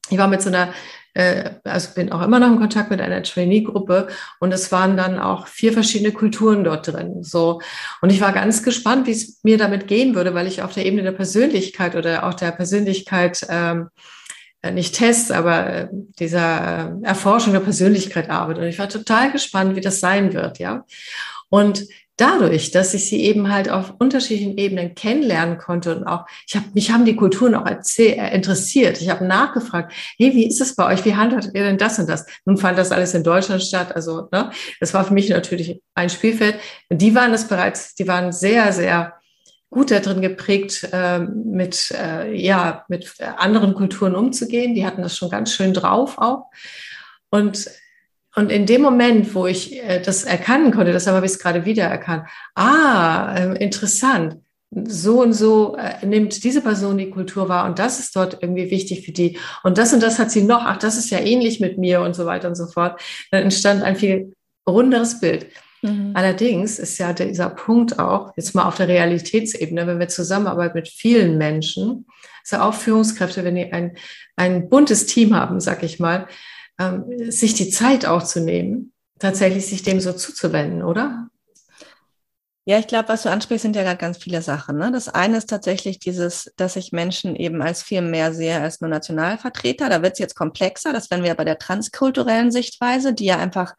ich 0.09 0.17
war 0.17 0.29
mit 0.29 0.41
so 0.41 0.49
einer 0.49 0.73
also 1.65 1.95
bin 1.95 2.13
auch 2.13 2.23
immer 2.23 2.39
noch 2.39 2.49
in 2.49 2.59
Kontakt 2.59 2.91
mit 2.91 3.01
einer 3.01 3.23
Trainee-Gruppe 3.23 4.09
und 4.41 4.53
es 4.53 4.71
waren 4.71 4.97
dann 4.97 5.19
auch 5.19 5.47
vier 5.47 5.73
verschiedene 5.73 6.13
Kulturen 6.13 6.65
dort 6.65 6.87
drin. 6.87 7.23
So 7.23 7.61
und 8.01 8.11
ich 8.11 8.21
war 8.21 8.33
ganz 8.33 8.63
gespannt, 8.63 9.07
wie 9.07 9.13
es 9.13 9.41
mir 9.43 9.59
damit 9.59 9.89
gehen 9.89 10.15
würde, 10.15 10.35
weil 10.35 10.47
ich 10.47 10.63
auf 10.63 10.73
der 10.73 10.87
Ebene 10.87 11.03
der 11.03 11.13
Persönlichkeit 11.13 11.97
oder 11.97 12.27
auch 12.27 12.35
der 12.35 12.53
Persönlichkeit 12.53 13.47
ähm, 13.49 13.89
äh, 14.63 14.73
nicht 14.73 14.95
Tests, 14.95 15.31
aber 15.31 15.67
äh, 15.67 15.89
dieser 15.93 16.99
äh, 17.03 17.07
Erforschung 17.07 17.53
der 17.53 17.61
Persönlichkeit 17.61 18.29
arbeite. 18.29 18.61
Und 18.61 18.67
ich 18.67 18.79
war 18.79 18.89
total 18.89 19.31
gespannt, 19.31 19.77
wie 19.77 19.81
das 19.81 20.01
sein 20.01 20.33
wird, 20.33 20.59
ja. 20.59 20.85
Und 21.49 21.87
dadurch, 22.19 22.73
dass 22.73 22.93
ich 22.95 23.09
sie 23.09 23.23
eben 23.23 23.51
halt 23.51 23.71
auf 23.71 23.95
unterschiedlichen 23.99 24.59
Ebenen 24.59 24.95
kennenlernen 24.95 25.57
konnte 25.57 25.97
und 25.97 26.05
auch, 26.05 26.27
ich 26.47 26.57
habe, 26.57 26.67
mich 26.75 26.91
haben 26.91 27.05
die 27.05 27.17
Kulturen 27.17 27.55
auch 27.55 27.67
äh, 27.67 28.35
interessiert. 28.35 29.01
Ich 29.01 29.09
habe 29.09 29.25
nachgefragt, 29.25 29.93
hey, 30.19 30.35
wie 30.35 30.47
ist 30.47 30.61
es 30.61 30.75
bei 30.75 30.93
euch? 30.93 31.05
Wie 31.05 31.15
handhabt 31.15 31.51
ihr 31.55 31.65
denn 31.65 31.79
das 31.79 31.99
und 31.99 32.09
das? 32.09 32.27
Nun 32.45 32.59
fand 32.59 32.77
das 32.77 32.93
alles 32.93 33.15
in 33.15 33.23
Deutschland 33.23 33.63
statt. 33.63 33.95
Also, 33.95 34.29
ne, 34.33 34.51
das 34.81 34.93
war 34.93 35.05
für 35.05 35.15
mich 35.15 35.31
natürlich 35.31 35.81
ein 35.95 36.11
Spielfeld. 36.11 36.57
Und 36.91 37.01
die 37.01 37.15
waren 37.15 37.33
es 37.33 37.47
bereits, 37.47 37.95
die 37.95 38.09
waren 38.09 38.33
sehr, 38.33 38.73
sehr 38.73 39.15
gut 39.71 39.91
darin 39.91 40.21
geprägt, 40.21 40.89
äh, 40.93 41.21
mit, 41.21 41.93
äh, 41.93 42.35
ja, 42.35 42.85
mit 42.89 43.15
anderen 43.37 43.75
Kulturen 43.75 44.17
umzugehen. 44.17 44.75
Die 44.75 44.85
hatten 44.85 45.03
das 45.03 45.17
schon 45.17 45.31
ganz 45.31 45.53
schön 45.53 45.73
drauf 45.73 46.19
auch. 46.19 46.47
Und 47.31 47.71
und 48.39 48.53
in 48.53 48.67
dem 48.67 48.83
Moment, 48.83 49.35
wo 49.35 49.47
ich 49.47 49.77
äh, 49.83 50.01
das 50.01 50.23
erkennen 50.23 50.71
konnte, 50.71 50.93
das 50.93 51.09
habe 51.09 51.27
ich 51.27 51.33
es 51.33 51.39
gerade 51.41 51.65
wieder 51.65 51.85
erkannt, 51.85 52.29
ah, 52.55 53.35
äh, 53.37 53.65
interessant, 53.65 54.37
so 54.71 55.23
und 55.23 55.33
so 55.33 55.77
äh, 55.77 56.07
nimmt 56.07 56.45
diese 56.45 56.61
Person 56.61 56.99
die 56.99 57.11
Kultur 57.11 57.49
wahr 57.49 57.67
und 57.67 57.81
das 57.81 57.99
ist 57.99 58.15
dort 58.15 58.39
irgendwie 58.41 58.71
wichtig 58.71 59.05
für 59.05 59.11
die 59.11 59.39
und 59.65 59.77
das 59.77 59.93
und 59.93 60.03
das 60.05 60.21
hat 60.21 60.31
sie 60.31 60.43
noch, 60.43 60.63
ach, 60.65 60.77
das 60.77 60.97
ist 60.97 61.11
ja 61.11 61.19
ähnlich 61.19 61.59
mit 61.59 61.79
mir 61.79 62.01
und 62.01 62.15
so 62.15 62.27
weiter 62.27 62.47
und 62.47 62.55
so 62.55 62.67
fort. 62.67 63.01
Dann 63.33 63.43
entstand 63.43 63.83
ein 63.83 63.97
viel 63.97 64.35
runderes 64.69 65.19
Bild. 65.19 65.47
Mhm. 65.83 66.13
Allerdings 66.15 66.79
ist 66.79 66.99
ja 66.99 67.13
dieser 67.13 67.51
Punkt 67.51 67.99
auch, 67.99 68.33
jetzt 68.37 68.55
mal 68.55 68.67
auf 68.67 68.77
der 68.77 68.87
Realitätsebene, 68.87 69.87
wenn 69.89 69.99
wir 69.99 70.09
zusammenarbeiten 70.09 70.77
mit 70.77 70.89
vielen 70.89 71.39
Menschen, 71.39 72.07
ist 72.45 72.53
ja 72.53 72.69
auch 72.69 72.75
Führungskräfte, 72.75 73.45
wenn 73.45 73.57
die 73.57 73.73
ein, 73.73 73.97
ein 74.37 74.69
buntes 74.69 75.07
Team 75.07 75.35
haben, 75.35 75.61
sag 75.61 75.83
ich 75.83 75.99
mal, 75.99 76.29
ähm, 76.79 77.31
sich 77.31 77.55
die 77.55 77.71
Zeit 77.71 78.07
auch 78.07 78.23
zu 78.23 78.41
nehmen, 78.41 78.93
tatsächlich 79.19 79.67
sich 79.67 79.83
dem 79.83 80.01
so 80.01 80.13
zuzuwenden, 80.13 80.83
oder? 80.83 81.29
Ja, 82.69 82.79
ich 82.79 82.87
glaube, 82.87 83.09
was 83.09 83.23
du 83.23 83.31
ansprichst, 83.31 83.63
sind 83.63 83.77
ja 83.77 83.83
gerade 83.83 83.97
ganz 83.97 84.19
viele 84.19 84.43
Sachen. 84.43 84.77
Ne? 84.77 84.93
Das 84.93 85.09
eine 85.09 85.39
ist 85.39 85.49
tatsächlich 85.49 86.01
dieses, 86.01 86.53
dass 86.57 86.77
ich 86.77 86.93
Menschen 86.93 87.35
eben 87.35 87.63
als 87.63 87.83
viel 87.83 88.03
mehr 88.03 88.35
sehe 88.35 88.61
als 88.61 88.83
nur 88.83 88.91
Nationalvertreter. 88.91 89.89
Da 89.89 90.03
wird 90.03 90.13
es 90.13 90.19
jetzt 90.19 90.37
komplexer. 90.37 90.93
Das 90.93 91.11
werden 91.11 91.25
wir 91.25 91.35
bei 91.35 91.47
der 91.47 91.59
transkulturellen 91.59 92.51
Sichtweise, 92.51 93.15
die 93.15 93.25
ja 93.25 93.39
einfach 93.39 93.75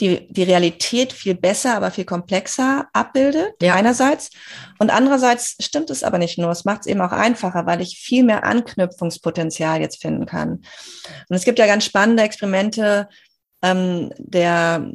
die, 0.00 0.26
die 0.32 0.42
Realität 0.42 1.12
viel 1.12 1.34
besser, 1.34 1.76
aber 1.76 1.90
viel 1.90 2.04
komplexer 2.04 2.88
abbildet, 2.92 3.54
ja. 3.60 3.74
einerseits. 3.74 4.30
Und 4.78 4.90
andererseits 4.90 5.56
stimmt 5.60 5.90
es 5.90 6.02
aber 6.02 6.18
nicht 6.18 6.38
nur. 6.38 6.50
Es 6.50 6.64
macht 6.64 6.80
es 6.80 6.86
eben 6.86 7.00
auch 7.00 7.12
einfacher, 7.12 7.66
weil 7.66 7.80
ich 7.80 7.98
viel 7.98 8.24
mehr 8.24 8.44
Anknüpfungspotenzial 8.44 9.80
jetzt 9.80 10.00
finden 10.00 10.26
kann. 10.26 10.62
Und 11.28 11.36
es 11.36 11.44
gibt 11.44 11.58
ja 11.58 11.66
ganz 11.66 11.84
spannende 11.84 12.22
Experimente, 12.22 13.08
ähm, 13.62 14.12
der, 14.16 14.90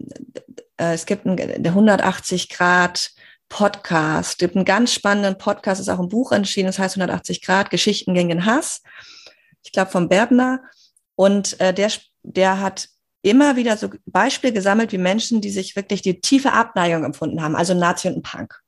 äh, 0.78 0.94
es 0.94 1.06
gibt 1.06 1.26
ein, 1.26 1.38
der 1.38 1.72
180 1.72 2.50
Grad 2.50 3.12
Podcast, 3.48 4.32
es 4.32 4.38
gibt 4.38 4.56
einen 4.56 4.66
ganz 4.66 4.92
spannenden 4.92 5.38
Podcast, 5.38 5.80
ist 5.80 5.90
auch 5.90 6.00
ein 6.00 6.10
Buch 6.10 6.32
entschieden, 6.32 6.66
das 6.68 6.80
heißt 6.80 6.96
180 6.96 7.44
Grad 7.44 7.70
Geschichten 7.70 8.16
gegen 8.16 8.30
den 8.30 8.46
Hass. 8.46 8.82
Ich 9.64 9.72
glaube 9.72 9.92
vom 9.92 10.10
Berdner. 10.10 10.62
Und 11.16 11.60
äh, 11.62 11.74
der, 11.74 11.92
der 12.24 12.60
hat 12.60 12.90
immer 13.26 13.56
wieder 13.56 13.76
so 13.76 13.90
Beispiele 14.06 14.54
gesammelt, 14.54 14.92
wie 14.92 14.98
Menschen, 15.00 15.42
die 15.42 15.50
sich 15.50 15.76
wirklich 15.76 16.02
die 16.02 16.22
tiefe 16.22 16.54
Abneigung 16.54 17.04
empfunden 17.04 17.42
haben, 17.42 17.56
also 17.56 17.74
Nazi 17.74 18.08
und 18.08 18.22
Punk. 18.22 18.62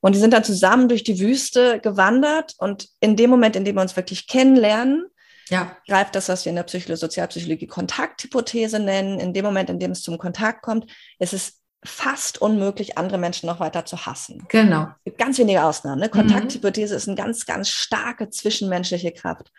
Und 0.00 0.14
die 0.14 0.18
sind 0.18 0.32
dann 0.32 0.42
zusammen 0.42 0.88
durch 0.88 1.04
die 1.04 1.20
Wüste 1.20 1.78
gewandert 1.80 2.54
und 2.58 2.88
in 3.00 3.14
dem 3.14 3.30
Moment, 3.30 3.54
in 3.54 3.64
dem 3.64 3.76
wir 3.76 3.82
uns 3.82 3.94
wirklich 3.94 4.26
kennenlernen, 4.26 5.06
ja. 5.50 5.76
greift 5.86 6.16
das, 6.16 6.28
was 6.28 6.44
wir 6.44 6.50
in 6.50 6.56
der 6.56 6.64
Psychologie, 6.64 6.98
Sozialpsychologie 6.98 7.68
Kontakthypothese 7.68 8.80
nennen. 8.80 9.20
In 9.20 9.32
dem 9.32 9.44
Moment, 9.44 9.70
in 9.70 9.78
dem 9.78 9.92
es 9.92 10.02
zum 10.02 10.18
Kontakt 10.18 10.62
kommt, 10.62 10.90
ist 11.20 11.32
es 11.32 11.60
fast 11.84 12.42
unmöglich, 12.42 12.98
andere 12.98 13.18
Menschen 13.18 13.46
noch 13.46 13.60
weiter 13.60 13.84
zu 13.84 14.04
hassen. 14.04 14.44
Genau. 14.48 14.88
Es 14.98 15.04
gibt 15.04 15.18
ganz 15.18 15.38
wenige 15.38 15.62
Ausnahmen. 15.62 16.00
Ne? 16.00 16.08
Kontakthypothese 16.08 16.94
mhm. 16.94 16.96
ist 16.96 17.06
eine 17.06 17.16
ganz, 17.16 17.46
ganz 17.46 17.68
starke 17.68 18.30
zwischenmenschliche 18.30 19.12
Kraft. 19.12 19.52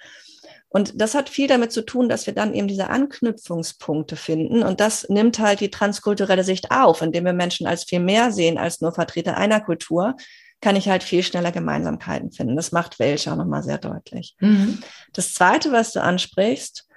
Und 0.70 0.99
das 1.01 1.15
hat 1.15 1.30
viel 1.30 1.47
damit 1.47 1.72
zu 1.72 1.82
tun, 1.82 2.09
dass 2.09 2.28
wir 2.28 2.34
dann 2.34 2.53
eben 2.53 2.68
diese 2.68 2.89
Anknüpfungspunkte 2.89 4.15
finden. 4.15 4.63
Und 4.63 4.80
das 4.80 5.07
nimmt 5.09 5.39
halt 5.39 5.61
die 5.61 5.72
transkulturelle 5.72 6.43
Sicht 6.43 6.72
auf, 6.72 7.01
indem 7.01 7.26
wir 7.26 7.34
Menschen 7.34 7.68
als 7.68 7.86
viel 7.86 8.01
mehr 8.01 8.32
sehen 8.32 8.57
als 8.57 8.82
nur 8.82 8.91
Vertreter 8.91 9.38
einer 9.38 9.61
Kultur, 9.61 10.15
kann 10.59 10.76
ich 10.76 10.89
halt 10.89 11.03
viel 11.03 11.24
schneller 11.24 11.51
Gemeinsamkeiten 11.51 12.32
finden. 12.32 12.55
Das 12.55 12.72
macht 12.72 12.99
Welch 12.99 13.30
auch 13.30 13.36
nochmal 13.36 13.63
sehr 13.63 13.78
deutlich. 13.78 14.36
Mhm. 14.39 14.80
Das 15.13 15.34
Zweite, 15.34 15.72
was 15.72 15.93
du 15.93 16.01
ansprichst, 16.01 16.88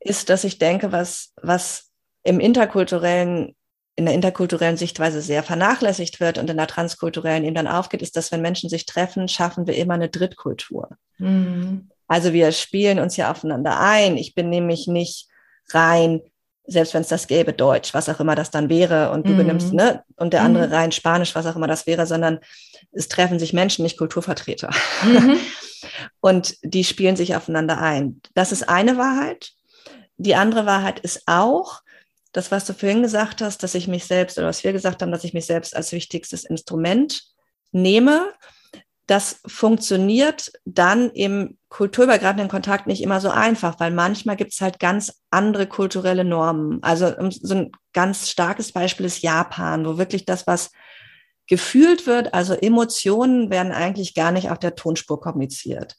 ist, 0.00 0.30
dass 0.30 0.44
ich 0.44 0.58
denke, 0.58 0.90
was, 0.90 1.32
was 1.40 1.90
im 2.24 2.40
interkulturellen 2.40 3.54
in 3.96 4.06
der 4.06 4.14
interkulturellen 4.14 4.78
Sichtweise 4.78 5.20
sehr 5.20 5.42
vernachlässigt 5.42 6.20
wird 6.20 6.38
und 6.38 6.48
in 6.48 6.56
der 6.56 6.66
transkulturellen 6.66 7.44
eben 7.44 7.54
dann 7.54 7.66
aufgeht, 7.66 8.00
ist, 8.00 8.16
dass 8.16 8.32
wenn 8.32 8.40
Menschen 8.40 8.70
sich 8.70 8.86
treffen, 8.86 9.28
schaffen 9.28 9.66
wir 9.66 9.76
immer 9.76 9.92
eine 9.92 10.08
Drittkultur. 10.08 10.88
Mhm. 11.18 11.90
Also 12.10 12.32
wir 12.32 12.50
spielen 12.50 12.98
uns 12.98 13.16
ja 13.16 13.30
aufeinander 13.30 13.78
ein. 13.78 14.16
Ich 14.16 14.34
bin 14.34 14.50
nämlich 14.50 14.88
nicht 14.88 15.28
rein, 15.68 16.20
selbst 16.66 16.92
wenn 16.92 17.02
es 17.02 17.08
das 17.08 17.28
gäbe, 17.28 17.52
Deutsch, 17.52 17.94
was 17.94 18.08
auch 18.08 18.18
immer 18.18 18.34
das 18.34 18.50
dann 18.50 18.68
wäre, 18.68 19.12
und 19.12 19.28
du 19.28 19.32
mhm. 19.32 19.36
benimmst, 19.36 19.72
ne, 19.72 20.02
und 20.16 20.32
der 20.32 20.42
andere 20.42 20.66
mhm. 20.66 20.72
rein 20.72 20.90
Spanisch, 20.90 21.36
was 21.36 21.46
auch 21.46 21.54
immer 21.54 21.68
das 21.68 21.86
wäre, 21.86 22.08
sondern 22.08 22.40
es 22.90 23.06
treffen 23.06 23.38
sich 23.38 23.52
Menschen, 23.52 23.84
nicht 23.84 23.96
Kulturvertreter. 23.96 24.70
Mhm. 25.04 25.38
und 26.20 26.56
die 26.64 26.82
spielen 26.82 27.14
sich 27.14 27.36
aufeinander 27.36 27.78
ein. 27.78 28.20
Das 28.34 28.50
ist 28.50 28.68
eine 28.68 28.98
Wahrheit. 28.98 29.52
Die 30.16 30.34
andere 30.34 30.66
Wahrheit 30.66 30.98
ist 30.98 31.22
auch, 31.26 31.80
das, 32.32 32.50
was 32.50 32.64
du 32.64 32.72
vorhin 32.72 33.02
gesagt 33.02 33.40
hast, 33.40 33.62
dass 33.62 33.76
ich 33.76 33.86
mich 33.86 34.04
selbst, 34.04 34.36
oder 34.36 34.48
was 34.48 34.64
wir 34.64 34.72
gesagt 34.72 35.00
haben, 35.00 35.12
dass 35.12 35.22
ich 35.22 35.32
mich 35.32 35.46
selbst 35.46 35.76
als 35.76 35.92
wichtigstes 35.92 36.42
Instrument 36.42 37.22
nehme 37.70 38.32
das 39.10 39.40
funktioniert 39.44 40.52
dann 40.64 41.10
im 41.10 41.58
kulturübergreifenden 41.68 42.48
Kontakt 42.48 42.86
nicht 42.86 43.02
immer 43.02 43.20
so 43.20 43.28
einfach, 43.28 43.80
weil 43.80 43.90
manchmal 43.90 44.36
gibt 44.36 44.52
es 44.52 44.60
halt 44.60 44.78
ganz 44.78 45.20
andere 45.30 45.66
kulturelle 45.66 46.24
Normen. 46.24 46.80
Also 46.82 47.12
so 47.28 47.54
ein 47.56 47.72
ganz 47.92 48.30
starkes 48.30 48.70
Beispiel 48.70 49.06
ist 49.06 49.22
Japan, 49.22 49.84
wo 49.84 49.98
wirklich 49.98 50.26
das, 50.26 50.46
was 50.46 50.70
gefühlt 51.48 52.06
wird, 52.06 52.34
also 52.34 52.54
Emotionen 52.54 53.50
werden 53.50 53.72
eigentlich 53.72 54.14
gar 54.14 54.30
nicht 54.30 54.48
auf 54.48 54.60
der 54.60 54.76
Tonspur 54.76 55.20
kommuniziert. 55.20 55.96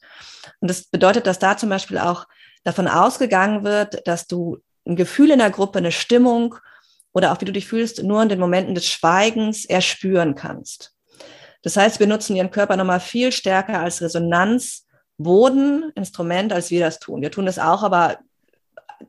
Und 0.60 0.70
das 0.70 0.84
bedeutet, 0.84 1.26
dass 1.26 1.38
da 1.38 1.58
zum 1.58 1.68
Beispiel 1.68 1.98
auch 1.98 2.26
davon 2.64 2.88
ausgegangen 2.88 3.62
wird, 3.62 4.06
dass 4.08 4.26
du 4.26 4.56
ein 4.86 4.96
Gefühl 4.96 5.32
in 5.32 5.38
der 5.38 5.50
Gruppe, 5.50 5.80
eine 5.80 5.92
Stimmung 5.92 6.54
oder 7.12 7.30
auch 7.30 7.42
wie 7.42 7.44
du 7.44 7.52
dich 7.52 7.66
fühlst, 7.66 8.02
nur 8.02 8.22
in 8.22 8.30
den 8.30 8.40
Momenten 8.40 8.74
des 8.74 8.86
Schweigens 8.86 9.66
erspüren 9.66 10.34
kannst. 10.34 10.91
Das 11.62 11.76
heißt, 11.76 12.00
wir 12.00 12.06
nutzen 12.06 12.36
ihren 12.36 12.50
Körper 12.50 12.76
nochmal 12.76 13.00
viel 13.00 13.32
stärker 13.32 13.80
als 13.80 14.02
Resonanzboden, 14.02 15.92
Instrument, 15.94 16.52
als 16.52 16.70
wir 16.70 16.80
das 16.80 16.98
tun. 16.98 17.22
Wir 17.22 17.30
tun 17.30 17.46
das 17.46 17.58
auch, 17.58 17.82
aber 17.82 18.18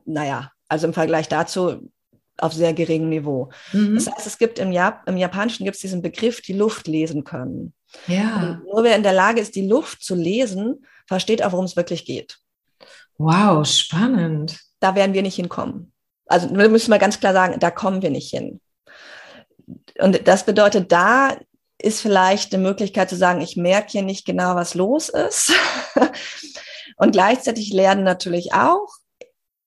naja, 0.04 0.52
also 0.68 0.86
im 0.86 0.94
Vergleich 0.94 1.28
dazu 1.28 1.90
auf 2.38 2.52
sehr 2.52 2.74
geringem 2.74 3.10
Niveau. 3.10 3.50
Mhm. 3.72 3.94
Das 3.94 4.10
heißt, 4.10 4.26
es 4.26 4.38
gibt 4.38 4.58
im, 4.58 4.72
Jap 4.72 5.08
im 5.08 5.16
Japanischen 5.16 5.64
gibt 5.64 5.76
es 5.76 5.82
diesen 5.82 6.02
Begriff, 6.02 6.40
die 6.40 6.52
Luft 6.52 6.88
lesen 6.88 7.24
können. 7.24 7.74
Ja. 8.06 8.40
Und 8.40 8.64
nur 8.64 8.84
wer 8.84 8.96
in 8.96 9.04
der 9.04 9.12
Lage 9.12 9.40
ist, 9.40 9.54
die 9.54 9.66
Luft 9.66 10.02
zu 10.02 10.14
lesen, 10.14 10.84
versteht 11.06 11.44
auch, 11.44 11.52
worum 11.52 11.64
es 11.64 11.76
wirklich 11.76 12.04
geht. 12.04 12.38
Wow, 13.18 13.64
spannend. 13.66 14.58
Da 14.80 14.94
werden 14.94 15.14
wir 15.14 15.22
nicht 15.22 15.36
hinkommen. 15.36 15.92
Also 16.26 16.50
wir 16.54 16.68
müssen 16.68 16.90
mal 16.90 16.98
ganz 16.98 17.20
klar 17.20 17.32
sagen, 17.32 17.60
da 17.60 17.70
kommen 17.70 18.02
wir 18.02 18.10
nicht 18.10 18.30
hin. 18.30 18.60
Und 19.98 20.26
das 20.26 20.44
bedeutet, 20.44 20.90
da 20.90 21.36
ist 21.78 22.00
vielleicht 22.00 22.54
eine 22.54 22.62
Möglichkeit 22.62 23.10
zu 23.10 23.16
sagen, 23.16 23.40
ich 23.40 23.56
merke 23.56 23.88
hier 23.90 24.02
nicht 24.02 24.24
genau, 24.24 24.54
was 24.54 24.74
los 24.74 25.08
ist. 25.08 25.52
Und 26.96 27.12
gleichzeitig 27.12 27.72
lernen 27.72 28.04
natürlich 28.04 28.52
auch 28.54 28.88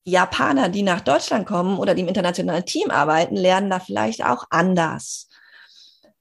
Japaner, 0.05 0.69
die 0.69 0.83
nach 0.83 1.01
Deutschland 1.01 1.45
kommen 1.45 1.77
oder 1.77 1.93
die 1.93 2.01
im 2.01 2.07
internationalen 2.07 2.65
Team 2.65 2.89
arbeiten, 2.91 3.35
lernen 3.35 3.69
da 3.69 3.79
vielleicht 3.79 4.23
auch 4.23 4.45
anders 4.49 5.27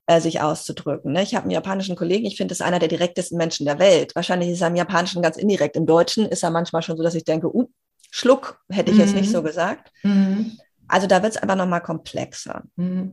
äh, 0.06 0.20
sich 0.20 0.40
auszudrücken. 0.40 1.12
Ne? 1.12 1.22
Ich 1.22 1.34
habe 1.34 1.42
einen 1.42 1.52
japanischen 1.52 1.94
Kollegen, 1.94 2.26
ich 2.26 2.36
finde, 2.36 2.52
das 2.52 2.60
ist 2.60 2.66
einer 2.66 2.80
der 2.80 2.88
direktesten 2.88 3.38
Menschen 3.38 3.64
der 3.64 3.78
Welt. 3.78 4.14
Wahrscheinlich 4.16 4.50
ist 4.50 4.60
er 4.60 4.68
im 4.68 4.76
Japanischen 4.76 5.22
ganz 5.22 5.36
indirekt. 5.36 5.76
Im 5.76 5.86
Deutschen 5.86 6.26
ist 6.26 6.42
er 6.42 6.50
manchmal 6.50 6.82
schon 6.82 6.96
so, 6.96 7.02
dass 7.04 7.14
ich 7.14 7.24
denke, 7.24 7.54
uh, 7.54 7.68
Schluck 8.10 8.60
hätte 8.68 8.90
ich 8.90 8.96
mhm. 8.96 9.02
jetzt 9.02 9.14
nicht 9.14 9.30
so 9.30 9.42
gesagt. 9.42 9.92
Mhm. 10.02 10.58
Also 10.88 11.06
da 11.06 11.22
wird 11.22 11.34
es 11.34 11.42
einfach 11.42 11.56
nochmal 11.56 11.82
komplexer. 11.82 12.62
Mhm. 12.76 13.12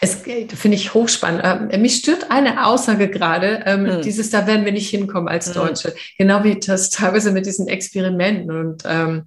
Es 0.00 0.16
finde 0.16 0.76
ich 0.76 0.94
hochspannend. 0.94 1.42
Ähm, 1.44 1.80
mich 1.80 1.96
stört 1.96 2.30
eine 2.30 2.66
Aussage 2.66 3.08
gerade, 3.08 3.62
ähm, 3.66 3.82
mhm. 3.82 4.02
dieses, 4.02 4.30
da 4.30 4.46
werden 4.46 4.64
wir 4.64 4.72
nicht 4.72 4.90
hinkommen 4.90 5.28
als 5.28 5.48
mhm. 5.48 5.54
Deutsche. 5.54 5.88
Mhm. 5.88 5.94
Genau 6.18 6.44
wie 6.44 6.58
das 6.58 6.90
teilweise 6.90 7.32
mit 7.32 7.46
diesen 7.46 7.68
Experimenten 7.68 8.50
und 8.50 8.82
ähm, 8.86 9.26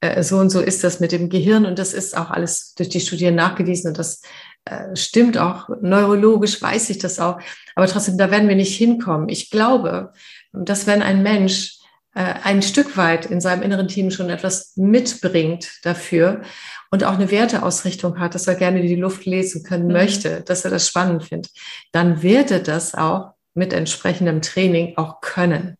äh, 0.00 0.22
so 0.22 0.38
und 0.38 0.50
so 0.50 0.60
ist 0.60 0.84
das 0.84 1.00
mit 1.00 1.12
dem 1.12 1.28
Gehirn 1.28 1.66
und 1.66 1.78
das 1.78 1.92
ist 1.92 2.16
auch 2.16 2.30
alles 2.30 2.74
durch 2.74 2.88
die 2.88 3.00
Studien 3.00 3.34
nachgewiesen 3.34 3.88
und 3.88 3.98
das 3.98 4.22
äh, 4.64 4.94
stimmt 4.94 5.38
auch. 5.38 5.68
Neurologisch 5.80 6.60
weiß 6.60 6.90
ich 6.90 6.98
das 6.98 7.18
auch. 7.18 7.40
Aber 7.74 7.86
trotzdem, 7.86 8.18
da 8.18 8.30
werden 8.30 8.48
wir 8.48 8.56
nicht 8.56 8.76
hinkommen. 8.76 9.28
Ich 9.28 9.50
glaube, 9.50 10.12
dass 10.52 10.86
wenn 10.86 11.02
ein 11.02 11.22
Mensch 11.22 11.78
äh, 12.14 12.34
ein 12.42 12.62
Stück 12.62 12.96
weit 12.96 13.26
in 13.26 13.40
seinem 13.40 13.62
inneren 13.62 13.88
Team 13.88 14.10
schon 14.10 14.30
etwas 14.30 14.72
mitbringt 14.76 15.78
dafür 15.82 16.42
und 16.90 17.04
auch 17.04 17.14
eine 17.14 17.30
Werteausrichtung 17.30 18.18
hat, 18.18 18.34
dass 18.34 18.46
er 18.46 18.56
gerne 18.56 18.82
die 18.82 18.96
Luft 18.96 19.24
lesen 19.24 19.62
können 19.62 19.86
mhm. 19.86 19.92
möchte, 19.92 20.42
dass 20.42 20.64
er 20.64 20.70
das 20.70 20.88
spannend 20.88 21.24
findet, 21.24 21.52
dann 21.92 22.22
wird 22.22 22.50
er 22.50 22.60
das 22.60 22.94
auch 22.94 23.34
mit 23.54 23.72
entsprechendem 23.72 24.42
Training 24.42 24.96
auch 24.96 25.20
können. 25.20 25.76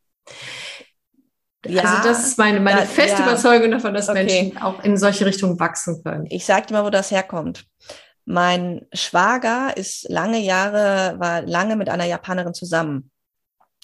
Ja, 1.66 1.82
also 1.82 2.08
das 2.08 2.26
ist 2.26 2.38
meine, 2.38 2.58
meine 2.60 2.80
da, 2.80 2.86
feste 2.86 3.20
ja. 3.20 3.28
Überzeugung 3.28 3.70
davon, 3.70 3.92
dass 3.92 4.08
okay. 4.08 4.24
Menschen 4.24 4.62
auch 4.62 4.82
in 4.82 4.96
solche 4.96 5.26
Richtungen 5.26 5.60
wachsen 5.60 6.02
können. 6.02 6.26
Ich 6.30 6.46
sage 6.46 6.66
dir 6.66 6.74
mal, 6.74 6.84
wo 6.84 6.90
das 6.90 7.10
herkommt. 7.10 7.66
Mein 8.24 8.86
Schwager 8.92 9.76
ist 9.76 10.08
lange 10.08 10.38
Jahre, 10.38 11.18
war 11.18 11.42
lange 11.42 11.76
mit 11.76 11.88
einer 11.88 12.04
Japanerin 12.04 12.54
zusammen. 12.54 13.10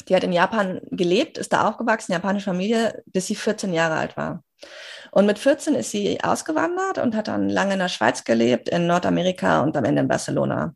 Die 0.08 0.14
hat 0.14 0.24
in 0.24 0.32
Japan 0.32 0.80
gelebt, 0.90 1.36
ist 1.36 1.52
da 1.52 1.68
aufgewachsen, 1.68 2.12
japanische 2.12 2.46
Familie, 2.46 3.02
bis 3.06 3.26
sie 3.26 3.34
14 3.34 3.72
Jahre 3.72 3.96
alt 3.96 4.16
war. 4.16 4.42
Und 5.16 5.24
mit 5.24 5.38
14 5.38 5.74
ist 5.74 5.92
sie 5.92 6.22
ausgewandert 6.22 6.98
und 6.98 7.16
hat 7.16 7.28
dann 7.28 7.48
lange 7.48 7.72
in 7.72 7.78
der 7.78 7.88
Schweiz 7.88 8.24
gelebt, 8.24 8.68
in 8.68 8.86
Nordamerika 8.86 9.62
und 9.62 9.74
am 9.74 9.86
Ende 9.86 10.02
in 10.02 10.08
Barcelona. 10.08 10.74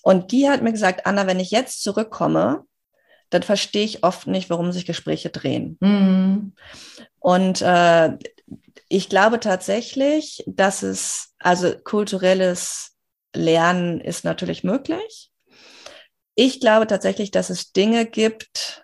Und 0.00 0.32
die 0.32 0.48
hat 0.48 0.62
mir 0.62 0.72
gesagt, 0.72 1.04
Anna, 1.04 1.26
wenn 1.26 1.38
ich 1.38 1.50
jetzt 1.50 1.82
zurückkomme, 1.82 2.64
dann 3.28 3.42
verstehe 3.42 3.84
ich 3.84 4.02
oft 4.02 4.26
nicht, 4.26 4.48
warum 4.48 4.72
sich 4.72 4.86
Gespräche 4.86 5.28
drehen. 5.28 5.76
Mhm. 5.80 6.54
Und 7.18 7.60
äh, 7.60 8.16
ich 8.88 9.10
glaube 9.10 9.38
tatsächlich, 9.38 10.42
dass 10.46 10.82
es, 10.82 11.34
also 11.38 11.74
kulturelles 11.76 12.92
Lernen 13.36 14.00
ist 14.00 14.24
natürlich 14.24 14.64
möglich. 14.64 15.30
Ich 16.36 16.58
glaube 16.58 16.86
tatsächlich, 16.86 17.32
dass 17.32 17.50
es 17.50 17.72
Dinge 17.72 18.06
gibt, 18.06 18.83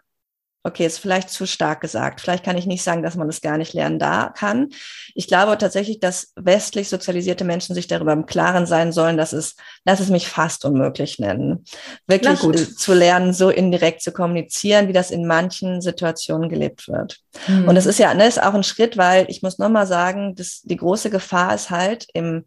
okay, 0.63 0.85
ist 0.85 0.99
vielleicht 0.99 1.31
zu 1.31 1.47
stark 1.47 1.81
gesagt. 1.81 2.21
Vielleicht 2.21 2.45
kann 2.45 2.59
ich 2.59 2.67
nicht 2.67 2.83
sagen, 2.83 3.03
dass 3.03 3.17
man 3.17 3.27
das 3.27 3.41
gar 3.41 3.57
nicht 3.57 3.73
lernen 3.73 3.99
da 3.99 4.33
kann. 4.37 4.69
Ich 5.15 5.27
glaube 5.27 5.57
tatsächlich, 5.57 6.01
dass 6.01 6.33
westlich 6.37 6.89
sozialisierte 6.89 7.45
Menschen 7.45 7.75
sich 7.75 7.87
darüber 7.87 8.13
im 8.13 8.27
Klaren 8.27 8.67
sein 8.67 8.93
sollen, 8.93 9.17
dass 9.17 9.33
es, 9.33 9.57
lass 9.87 10.01
es 10.01 10.11
mich 10.11 10.29
fast 10.29 10.65
unmöglich 10.65 11.19
nennen, 11.19 11.65
wirklich 12.07 12.77
zu 12.77 12.93
lernen, 12.93 13.33
so 13.33 13.49
indirekt 13.49 14.03
zu 14.03 14.13
kommunizieren, 14.13 14.89
wie 14.89 14.93
das 14.93 15.11
in 15.11 15.27
manchen 15.27 15.81
Situationen 15.81 16.51
gelebt 16.51 16.89
wird. 16.89 17.21
Mhm. 17.47 17.69
Und 17.69 17.77
es 17.77 17.87
ist 17.87 17.99
ja, 17.99 18.13
ne, 18.13 18.27
ist 18.27 18.43
auch 18.43 18.55
ein 18.55 18.65
Schritt, 18.65 18.99
weil 18.99 19.27
ich 19.29 19.43
muss 19.43 19.59
nochmal 19.59 19.87
sagen, 19.87 20.35
dass 20.35 20.61
die 20.63 20.77
große 20.77 21.09
Gefahr 21.09 21.55
ist 21.55 21.71
halt 21.71 22.07
im 22.13 22.45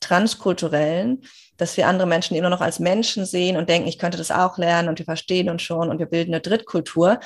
transkulturellen, 0.00 1.22
dass 1.56 1.76
wir 1.76 1.86
andere 1.86 2.06
Menschen 2.06 2.36
immer 2.36 2.50
noch 2.50 2.60
als 2.60 2.78
Menschen 2.78 3.24
sehen 3.24 3.56
und 3.56 3.68
denken, 3.68 3.88
ich 3.88 3.98
könnte 3.98 4.18
das 4.18 4.30
auch 4.30 4.58
lernen 4.58 4.88
und 4.88 4.98
wir 4.98 5.06
verstehen 5.06 5.48
uns 5.48 5.62
schon 5.62 5.88
und 5.88 5.98
wir 5.98 6.06
bilden 6.06 6.34
eine 6.34 6.40
Drittkultur 6.40 7.20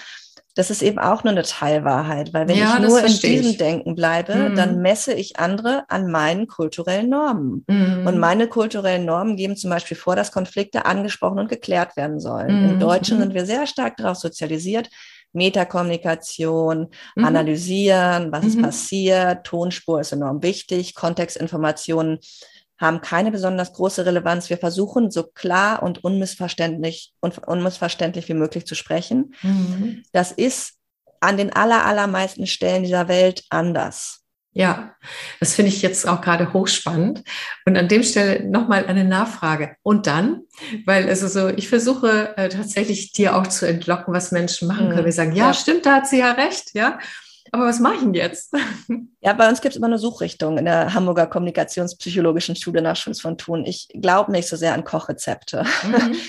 das 0.58 0.70
ist 0.70 0.82
eben 0.82 0.98
auch 0.98 1.22
nur 1.22 1.30
eine 1.30 1.44
Teilwahrheit, 1.44 2.34
weil 2.34 2.48
wenn 2.48 2.56
ja, 2.56 2.74
ich 2.74 2.88
nur 2.88 2.98
in 2.98 3.06
diesem 3.06 3.50
ich. 3.52 3.58
Denken 3.58 3.94
bleibe, 3.94 4.34
mhm. 4.34 4.56
dann 4.56 4.82
messe 4.82 5.14
ich 5.14 5.38
andere 5.38 5.84
an 5.88 6.10
meinen 6.10 6.48
kulturellen 6.48 7.08
Normen. 7.08 7.64
Mhm. 7.68 8.04
Und 8.04 8.18
meine 8.18 8.48
kulturellen 8.48 9.04
Normen 9.04 9.36
geben 9.36 9.56
zum 9.56 9.70
Beispiel 9.70 9.96
vor, 9.96 10.16
dass 10.16 10.32
Konflikte 10.32 10.84
angesprochen 10.84 11.38
und 11.38 11.48
geklärt 11.48 11.96
werden 11.96 12.18
sollen. 12.18 12.64
Mhm. 12.64 12.70
Im 12.70 12.80
Deutschen 12.80 13.20
sind 13.20 13.34
wir 13.34 13.46
sehr 13.46 13.68
stark 13.68 13.98
darauf 13.98 14.16
sozialisiert, 14.16 14.90
Metakommunikation, 15.32 16.88
mhm. 17.14 17.24
analysieren, 17.24 18.32
was 18.32 18.44
ist 18.44 18.58
mhm. 18.58 18.62
passiert, 18.62 19.46
Tonspur 19.46 20.00
ist 20.00 20.10
enorm 20.10 20.42
wichtig, 20.42 20.96
Kontextinformationen 20.96 22.18
haben 22.78 23.00
keine 23.00 23.30
besonders 23.30 23.72
große 23.72 24.06
Relevanz. 24.06 24.50
Wir 24.50 24.58
versuchen 24.58 25.10
so 25.10 25.24
klar 25.24 25.82
und 25.82 26.04
unmissverständlich 26.04 27.12
und 27.20 27.38
unmissverständlich 27.46 28.28
wie 28.28 28.34
möglich 28.34 28.66
zu 28.66 28.74
sprechen. 28.74 29.34
Mhm. 29.42 30.02
Das 30.12 30.32
ist 30.32 30.74
an 31.20 31.36
den 31.36 31.52
aller, 31.52 31.84
allermeisten 31.84 32.46
Stellen 32.46 32.84
dieser 32.84 33.08
Welt 33.08 33.44
anders. 33.50 34.20
Ja, 34.52 34.96
das 35.40 35.54
finde 35.54 35.70
ich 35.70 35.82
jetzt 35.82 36.08
auch 36.08 36.20
gerade 36.20 36.52
hochspannend. 36.52 37.22
Und 37.64 37.76
an 37.76 37.86
dem 37.86 38.02
Stelle 38.02 38.44
nochmal 38.44 38.86
eine 38.86 39.04
Nachfrage. 39.04 39.76
Und 39.82 40.06
dann, 40.06 40.42
weil 40.84 41.08
also 41.08 41.28
so, 41.28 41.48
ich 41.48 41.68
versuche 41.68 42.36
äh, 42.36 42.48
tatsächlich 42.48 43.12
dir 43.12 43.36
auch 43.36 43.46
zu 43.46 43.68
entlocken, 43.68 44.14
was 44.14 44.32
Menschen 44.32 44.66
machen 44.66 44.88
können. 44.88 45.02
Mhm. 45.02 45.04
Wir 45.04 45.12
sagen, 45.12 45.32
ja, 45.32 45.48
ja, 45.48 45.54
stimmt, 45.54 45.86
da 45.86 45.96
hat 45.96 46.08
sie 46.08 46.18
ja 46.18 46.32
recht, 46.32 46.74
ja. 46.74 46.98
Aber 47.52 47.66
was 47.66 47.80
mache 47.80 47.94
ich 47.94 48.00
denn 48.00 48.14
jetzt? 48.14 48.54
Ja, 49.20 49.32
bei 49.32 49.48
uns 49.48 49.60
gibt 49.60 49.72
es 49.72 49.76
immer 49.76 49.88
eine 49.88 49.98
Suchrichtung 49.98 50.58
in 50.58 50.64
der 50.64 50.94
Hamburger 50.94 51.26
Kommunikationspsychologischen 51.26 52.54
Schule 52.54 52.80
nach 52.80 52.94
Schulz 52.94 53.20
von 53.20 53.36
Thun. 53.36 53.66
Ich 53.66 53.88
glaube 53.92 54.30
nicht 54.30 54.48
so 54.48 54.54
sehr 54.54 54.74
an 54.74 54.84
Kochrezepte. 54.84 55.64
Mhm. 55.84 56.16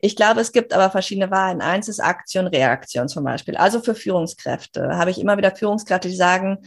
Ich 0.00 0.16
glaube, 0.16 0.40
es 0.40 0.52
gibt 0.52 0.72
aber 0.72 0.90
verschiedene 0.90 1.30
Wahlen. 1.30 1.60
Eins 1.60 1.86
ist 1.86 2.00
Aktion, 2.00 2.46
Reaktion 2.46 3.08
zum 3.08 3.24
Beispiel. 3.24 3.56
Also 3.56 3.80
für 3.80 3.94
Führungskräfte 3.94 4.96
habe 4.96 5.10
ich 5.10 5.20
immer 5.20 5.36
wieder 5.36 5.54
Führungskräfte, 5.54 6.08
die 6.08 6.16
sagen, 6.16 6.58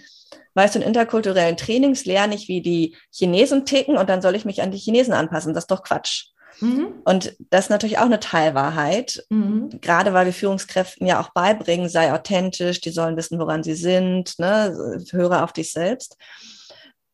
weißt 0.54 0.76
du, 0.76 0.80
in 0.80 0.86
interkulturellen 0.86 1.58
Trainings 1.58 2.06
lerne 2.06 2.36
ich, 2.36 2.48
wie 2.48 2.62
die 2.62 2.96
Chinesen 3.12 3.66
ticken 3.66 3.98
und 3.98 4.10
dann 4.10 4.22
soll 4.22 4.36
ich 4.36 4.46
mich 4.46 4.62
an 4.62 4.70
die 4.70 4.78
Chinesen 4.78 5.14
anpassen. 5.14 5.56
Das 5.56 5.64
ist 5.64 5.72
doch 5.72 5.84
Quatsch. 5.84 6.28
Mhm. 6.62 7.02
Und 7.04 7.36
das 7.50 7.66
ist 7.66 7.70
natürlich 7.70 7.98
auch 7.98 8.06
eine 8.06 8.20
Teilwahrheit, 8.20 9.26
mhm. 9.30 9.70
gerade 9.82 10.14
weil 10.14 10.26
wir 10.26 10.34
Führungskräften 10.34 11.06
ja 11.06 11.20
auch 11.20 11.30
beibringen, 11.30 11.90
sei 11.90 12.14
authentisch, 12.14 12.82
die 12.82 12.92
sollen 12.92 13.18
wissen, 13.18 13.40
woran 13.40 13.64
sie 13.64 13.76
sind, 13.76 14.38
ne? 14.40 15.04
höre 15.12 15.44
auf 15.44 15.54
dich 15.54 15.72
selbst. 15.72 16.18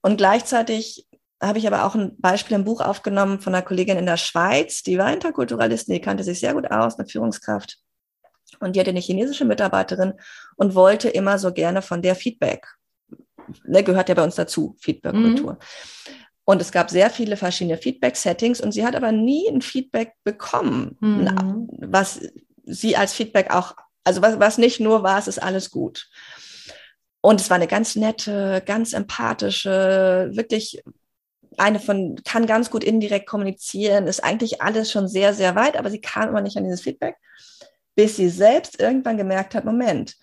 Und 0.01 0.17
gleichzeitig 0.17 1.07
habe 1.41 1.59
ich 1.59 1.67
aber 1.67 1.85
auch 1.85 1.95
ein 1.95 2.15
Beispiel 2.19 2.55
im 2.55 2.63
Buch 2.63 2.81
aufgenommen 2.81 3.39
von 3.39 3.55
einer 3.55 3.63
Kollegin 3.63 3.97
in 3.97 4.05
der 4.05 4.17
Schweiz, 4.17 4.83
die 4.83 4.97
war 4.97 5.11
Interkulturalistin, 5.11 5.95
die 5.95 6.01
kannte 6.01 6.23
sich 6.23 6.39
sehr 6.39 6.53
gut 6.53 6.69
aus, 6.69 6.97
eine 6.97 7.07
Führungskraft. 7.07 7.77
Und 8.59 8.75
die 8.75 8.79
hatte 8.79 8.91
eine 8.91 8.99
chinesische 8.99 9.45
Mitarbeiterin 9.45 10.13
und 10.55 10.75
wollte 10.75 11.09
immer 11.09 11.39
so 11.39 11.51
gerne 11.51 11.81
von 11.81 12.01
der 12.01 12.15
Feedback. 12.15 12.67
Ne, 13.63 13.83
gehört 13.83 14.09
ja 14.09 14.15
bei 14.15 14.23
uns 14.23 14.35
dazu, 14.35 14.75
Feedback-Kultur. 14.79 15.53
Mhm. 15.53 15.57
Und 16.51 16.61
es 16.61 16.73
gab 16.73 16.89
sehr 16.89 17.09
viele 17.09 17.37
verschiedene 17.37 17.77
Feedback-Settings 17.77 18.59
und 18.59 18.73
sie 18.73 18.85
hat 18.85 18.97
aber 18.97 19.13
nie 19.13 19.47
ein 19.47 19.61
Feedback 19.61 20.15
bekommen, 20.25 20.97
mhm. 20.99 21.69
was 21.77 22.19
sie 22.65 22.97
als 22.97 23.13
Feedback 23.13 23.51
auch, 23.51 23.75
also 24.03 24.21
was, 24.21 24.37
was 24.37 24.57
nicht 24.57 24.81
nur 24.81 25.01
war, 25.01 25.17
es 25.17 25.29
ist 25.29 25.41
alles 25.41 25.71
gut. 25.71 26.09
Und 27.21 27.39
es 27.39 27.49
war 27.49 27.55
eine 27.55 27.67
ganz 27.67 27.95
nette, 27.95 28.61
ganz 28.65 28.91
empathische, 28.91 30.29
wirklich 30.33 30.83
eine 31.57 31.79
von, 31.79 32.19
kann 32.25 32.47
ganz 32.47 32.69
gut 32.69 32.83
indirekt 32.83 33.27
kommunizieren, 33.27 34.07
ist 34.07 34.21
eigentlich 34.21 34.61
alles 34.61 34.91
schon 34.91 35.07
sehr, 35.07 35.33
sehr 35.33 35.55
weit, 35.55 35.77
aber 35.77 35.89
sie 35.89 36.01
kam 36.01 36.27
immer 36.27 36.41
nicht 36.41 36.57
an 36.57 36.65
dieses 36.65 36.81
Feedback, 36.81 37.15
bis 37.95 38.17
sie 38.17 38.27
selbst 38.27 38.77
irgendwann 38.77 39.15
gemerkt 39.15 39.55
hat, 39.55 39.63
Moment, 39.63 40.17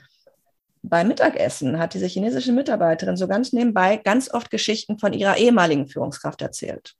beim 0.83 1.09
Mittagessen 1.09 1.79
hat 1.79 1.95
diese 1.95 2.07
chinesische 2.07 2.53
Mitarbeiterin 2.53 3.17
so 3.17 3.29
ganz 3.29 3.53
nebenbei 3.53 3.97
ganz 3.97 4.33
oft 4.33 4.51
Geschichten 4.51 4.99
von 4.99 5.13
ihrer 5.13 5.37
ehemaligen 5.37 5.87
Führungskraft 5.87 6.43
erzählt. 6.43 6.95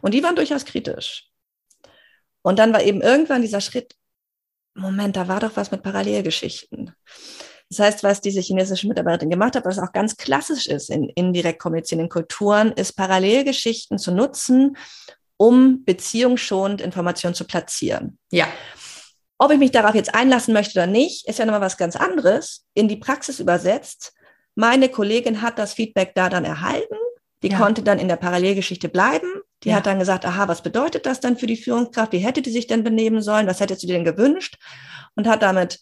Und 0.00 0.14
die 0.14 0.22
waren 0.22 0.36
durchaus 0.36 0.64
kritisch. 0.64 1.28
Und 2.42 2.58
dann 2.58 2.72
war 2.72 2.82
eben 2.82 3.02
irgendwann 3.02 3.42
dieser 3.42 3.60
Schritt, 3.60 3.94
Moment, 4.74 5.16
da 5.16 5.28
war 5.28 5.40
doch 5.40 5.56
was 5.56 5.70
mit 5.70 5.82
Parallelgeschichten. 5.82 6.92
Das 7.68 7.80
heißt, 7.80 8.02
was 8.02 8.20
diese 8.20 8.40
chinesische 8.40 8.88
Mitarbeiterin 8.88 9.30
gemacht 9.30 9.54
hat, 9.56 9.66
was 9.66 9.78
auch 9.78 9.92
ganz 9.92 10.16
klassisch 10.16 10.66
ist 10.66 10.88
in 10.88 11.08
indirekt 11.10 11.60
kommunizierenden 11.60 12.08
Kulturen, 12.08 12.72
ist 12.72 12.92
Parallelgeschichten 12.92 13.98
zu 13.98 14.12
nutzen, 14.12 14.76
um 15.36 15.84
beziehungsschonend 15.84 16.80
Informationen 16.80 17.34
zu 17.34 17.44
platzieren. 17.44 18.18
Ja. 18.30 18.48
Ob 19.38 19.52
ich 19.52 19.58
mich 19.58 19.70
darauf 19.70 19.94
jetzt 19.94 20.14
einlassen 20.14 20.52
möchte 20.52 20.78
oder 20.78 20.86
nicht, 20.86 21.28
ist 21.28 21.38
ja 21.38 21.44
nochmal 21.44 21.60
was 21.60 21.76
ganz 21.76 21.94
anderes. 21.96 22.66
In 22.74 22.88
die 22.88 22.96
Praxis 22.96 23.38
übersetzt. 23.38 24.12
Meine 24.56 24.88
Kollegin 24.88 25.40
hat 25.42 25.58
das 25.58 25.74
Feedback 25.74 26.14
da 26.14 26.28
dann 26.28 26.44
erhalten. 26.44 26.96
Die 27.42 27.50
ja. 27.50 27.58
konnte 27.58 27.82
dann 27.82 28.00
in 28.00 28.08
der 28.08 28.16
Parallelgeschichte 28.16 28.88
bleiben. 28.88 29.28
Die 29.62 29.68
ja. 29.68 29.76
hat 29.76 29.86
dann 29.86 30.00
gesagt, 30.00 30.26
aha, 30.26 30.48
was 30.48 30.62
bedeutet 30.62 31.06
das 31.06 31.20
dann 31.20 31.36
für 31.36 31.46
die 31.46 31.56
Führungskraft? 31.56 32.12
Wie 32.12 32.18
hätte 32.18 32.42
die 32.42 32.50
sich 32.50 32.66
denn 32.66 32.82
benehmen 32.82 33.22
sollen? 33.22 33.46
Was 33.46 33.60
hättest 33.60 33.82
du 33.82 33.86
dir 33.86 33.94
denn 33.94 34.04
gewünscht? 34.04 34.58
Und 35.14 35.28
hat 35.28 35.42
damit 35.42 35.78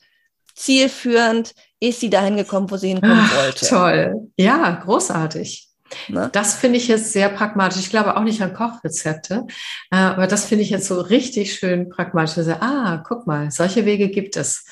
zielführend 0.55 1.55
ist 1.81 2.01
sie 2.01 2.11
dahin 2.11 2.37
gekommen, 2.37 2.71
wo 2.71 2.77
sie 2.77 2.89
hinkommen 2.89 3.21
Ach, 3.21 3.37
wollte. 3.37 3.67
Toll. 3.67 4.31
Ja, 4.37 4.71
großartig. 4.85 5.69
Ne? 6.09 6.29
Das 6.33 6.55
finde 6.55 6.79
ich 6.79 6.89
jetzt 6.89 7.13
sehr 7.13 7.29
pragmatisch. 7.29 7.81
Ich 7.81 7.91
glaube 7.91 8.17
auch 8.17 8.23
nicht 8.23 8.43
an 8.43 8.55
Kochrezepte, 8.55 9.47
äh, 9.91 9.97
aber 9.97 10.27
das 10.27 10.47
finde 10.47 10.65
ich 10.65 10.71
jetzt 10.71 10.87
so 10.87 11.01
richtig 11.01 11.55
schön 11.55 11.89
pragmatisch. 11.89 12.37
Ah, 12.61 13.03
guck 13.07 13.27
mal, 13.27 13.51
solche 13.51 13.85
Wege 13.85 14.09
gibt 14.09 14.37
es. 14.37 14.67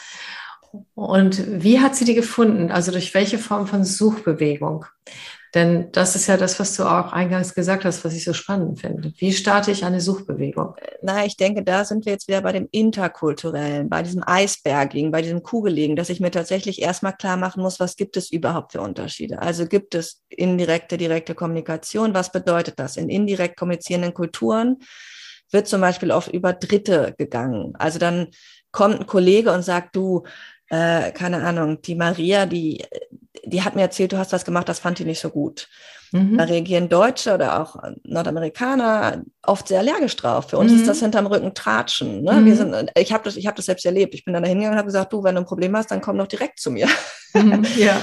Und 0.95 1.63
wie 1.63 1.81
hat 1.81 1.95
sie 1.95 2.05
die 2.05 2.15
gefunden? 2.15 2.71
Also 2.71 2.91
durch 2.91 3.15
welche 3.15 3.39
Form 3.39 3.67
von 3.67 3.85
Suchbewegung? 3.85 4.87
Denn 5.55 5.93
das 5.93 6.17
ist 6.17 6.27
ja 6.27 6.37
das, 6.37 6.59
was 6.59 6.75
du 6.75 6.83
auch 6.83 7.13
eingangs 7.13 7.55
gesagt 7.55 7.85
hast, 7.85 8.05
was 8.05 8.13
ich 8.15 8.25
so 8.25 8.33
spannend 8.33 8.81
finde. 8.81 9.13
Wie 9.19 9.33
starte 9.33 9.71
ich 9.71 9.85
eine 9.85 10.01
Suchbewegung? 10.01 10.75
Na, 11.01 11.25
ich 11.25 11.37
denke, 11.37 11.63
da 11.63 11.85
sind 11.85 12.05
wir 12.07 12.13
jetzt 12.13 12.27
wieder 12.27 12.43
bei 12.43 12.51
dem 12.51 12.69
Interkulturellen, 12.73 13.89
bei 13.89 14.03
diesem 14.03 14.25
Eisberging, 14.27 15.13
bei 15.13 15.23
diesem 15.23 15.45
Kugeligen, 15.45 15.95
dass 15.95 16.11
ich 16.11 16.19
mir 16.19 16.33
tatsächlich 16.33 16.83
erstmal 16.83 17.13
klar 17.13 17.37
machen 17.37 17.63
muss, 17.63 17.79
was 17.79 17.95
gibt 17.95 18.17
es 18.17 18.33
überhaupt 18.33 18.73
für 18.73 18.81
Unterschiede? 18.81 19.41
Also 19.41 19.67
gibt 19.67 19.95
es 19.95 20.23
indirekte, 20.29 20.99
direkte 20.99 21.37
Kommunikation? 21.37 22.15
Was 22.15 22.33
bedeutet 22.33 22.81
das? 22.81 22.97
In 22.97 23.09
indirekt 23.09 23.57
kommunizierenden 23.57 24.13
Kulturen 24.13 24.79
wird 25.53 25.69
zum 25.69 25.81
Beispiel 25.81 26.11
oft 26.11 26.33
über 26.33 26.53
Dritte 26.53 27.15
gegangen. 27.17 27.75
Also 27.79 28.01
dann 28.01 28.29
kommt 28.73 29.01
ein 29.01 29.07
Kollege 29.07 29.53
und 29.53 29.63
sagt, 29.63 29.95
du, 29.95 30.25
äh, 30.69 31.13
keine 31.13 31.45
Ahnung, 31.45 31.81
die 31.81 31.95
Maria, 31.95 32.45
die, 32.45 32.85
die 33.47 33.63
hat 33.63 33.77
mir 33.77 33.83
erzählt, 33.83 34.13
du 34.13 34.19
hast 34.19 34.33
was 34.33 34.45
gemacht, 34.45 34.69
das 34.69 34.79
fand 34.79 34.99
die 34.99 35.05
nicht 35.05 35.21
so 35.21 35.31
gut. 35.31 35.69
Mhm. 36.15 36.39
Da 36.39 36.45
reagieren 36.45 36.89
Deutsche 36.89 37.35
oder 37.35 37.61
auch 37.61 37.77
Nordamerikaner 38.05 39.25
oft 39.43 39.67
sehr 39.67 39.81
allergisch 39.81 40.15
drauf. 40.15 40.51
Für 40.51 40.59
uns 40.59 40.71
mhm. 40.71 40.79
ist 40.79 40.89
das 40.89 41.01
hinterm 41.01 41.27
Rücken 41.27 41.55
Tratschen. 41.55 42.23
Ne? 42.23 42.35
Mhm. 42.35 42.47
Wir 42.47 42.57
sind, 42.57 42.91
ich 42.97 43.13
habe 43.13 43.25
das, 43.25 43.37
ich 43.37 43.49
hab 43.49 43.57
das 43.57 43.67
selbst 43.67 43.85
erlebt. 43.85 44.15
Ich 44.15 44.25
bin 44.25 44.33
dann 44.33 44.45
da 44.45 44.49
hingegangen 44.49 44.75
und 44.75 44.79
habe 44.79 44.87
gesagt, 44.87 45.13
du, 45.13 45.25
wenn 45.25 45.35
du 45.35 45.41
ein 45.41 45.47
Problem 45.47 45.77
hast, 45.77 45.91
dann 45.91 46.01
komm 46.01 46.17
doch 46.17 46.29
direkt 46.29 46.61
zu 46.61 46.71
mir. 46.71 46.89
Mhm. 47.35 47.67
Ja. 47.77 48.01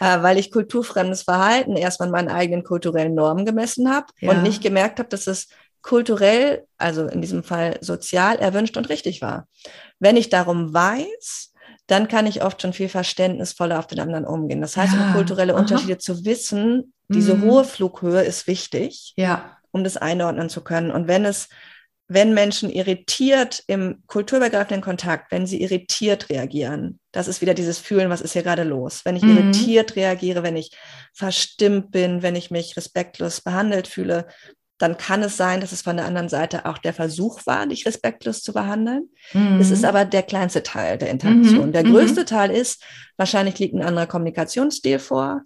äh, 0.00 0.22
weil 0.22 0.38
ich 0.38 0.50
kulturfremdes 0.50 1.24
Verhalten 1.24 1.76
erstmal 1.76 2.08
an 2.08 2.12
meinen 2.12 2.28
eigenen 2.28 2.64
kulturellen 2.64 3.14
Normen 3.14 3.44
gemessen 3.44 3.92
habe 3.92 4.06
ja. 4.20 4.30
und 4.30 4.42
nicht 4.42 4.62
gemerkt 4.62 4.98
habe, 4.98 5.10
dass 5.10 5.26
es 5.26 5.48
kulturell, 5.82 6.64
also 6.78 7.06
in 7.06 7.20
diesem 7.20 7.42
Fall 7.42 7.76
sozial, 7.82 8.36
erwünscht 8.36 8.78
und 8.78 8.88
richtig 8.88 9.20
war. 9.20 9.46
Wenn 9.98 10.16
ich 10.16 10.30
darum 10.30 10.72
weiß, 10.72 11.52
dann 11.86 12.08
kann 12.08 12.26
ich 12.26 12.42
oft 12.42 12.60
schon 12.62 12.72
viel 12.72 12.88
verständnisvoller 12.88 13.78
auf 13.78 13.86
den 13.86 14.00
anderen 14.00 14.24
umgehen. 14.24 14.60
Das 14.60 14.76
heißt, 14.76 14.94
ja. 14.94 15.06
um 15.06 15.12
kulturelle 15.12 15.54
Aha. 15.54 15.60
Unterschiede 15.60 15.98
zu 15.98 16.24
wissen, 16.24 16.92
diese 17.08 17.34
mhm. 17.34 17.42
hohe 17.42 17.64
Flughöhe 17.64 18.22
ist 18.22 18.46
wichtig, 18.46 19.14
ja. 19.16 19.56
um 19.70 19.84
das 19.84 19.96
einordnen 19.96 20.48
zu 20.48 20.62
können. 20.62 20.90
Und 20.90 21.06
wenn 21.06 21.24
es, 21.24 21.48
wenn 22.08 22.34
Menschen 22.34 22.70
irritiert 22.70 23.62
im 23.68 24.02
kulturübergreifenden 24.08 24.82
Kontakt, 24.82 25.30
wenn 25.30 25.46
sie 25.46 25.62
irritiert 25.62 26.28
reagieren, 26.28 26.98
das 27.12 27.28
ist 27.28 27.40
wieder 27.40 27.54
dieses 27.54 27.78
Fühlen, 27.78 28.10
was 28.10 28.20
ist 28.20 28.32
hier 28.32 28.42
gerade 28.42 28.64
los. 28.64 29.02
Wenn 29.04 29.16
ich 29.16 29.22
mhm. 29.22 29.36
irritiert 29.36 29.94
reagiere, 29.94 30.42
wenn 30.42 30.56
ich 30.56 30.76
verstimmt 31.14 31.92
bin, 31.92 32.22
wenn 32.22 32.34
ich 32.34 32.50
mich 32.50 32.76
respektlos 32.76 33.40
behandelt 33.40 33.86
fühle, 33.86 34.26
dann 34.78 34.98
kann 34.98 35.22
es 35.22 35.36
sein, 35.36 35.60
dass 35.60 35.72
es 35.72 35.82
von 35.82 35.96
der 35.96 36.06
anderen 36.06 36.28
Seite 36.28 36.66
auch 36.66 36.78
der 36.78 36.92
Versuch 36.92 37.40
war, 37.46 37.66
dich 37.66 37.86
respektlos 37.86 38.42
zu 38.42 38.52
behandeln. 38.52 39.08
Mhm. 39.32 39.58
Es 39.60 39.70
ist 39.70 39.84
aber 39.84 40.04
der 40.04 40.22
kleinste 40.22 40.62
Teil 40.62 40.98
der 40.98 41.10
Interaktion. 41.10 41.68
Mhm. 41.68 41.72
Der 41.72 41.82
größte 41.84 42.22
mhm. 42.22 42.26
Teil 42.26 42.50
ist, 42.50 42.82
wahrscheinlich 43.16 43.58
liegt 43.58 43.74
ein 43.74 43.82
anderer 43.82 44.06
Kommunikationsstil 44.06 44.98
vor. 44.98 45.42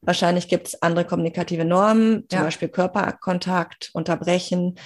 Wahrscheinlich 0.00 0.48
gibt 0.48 0.68
es 0.68 0.82
andere 0.82 1.04
kommunikative 1.04 1.64
Normen, 1.64 2.24
zum 2.28 2.40
ja. 2.40 2.44
Beispiel 2.44 2.68
Körperkontakt, 2.68 3.90
Unterbrechen. 3.92 4.76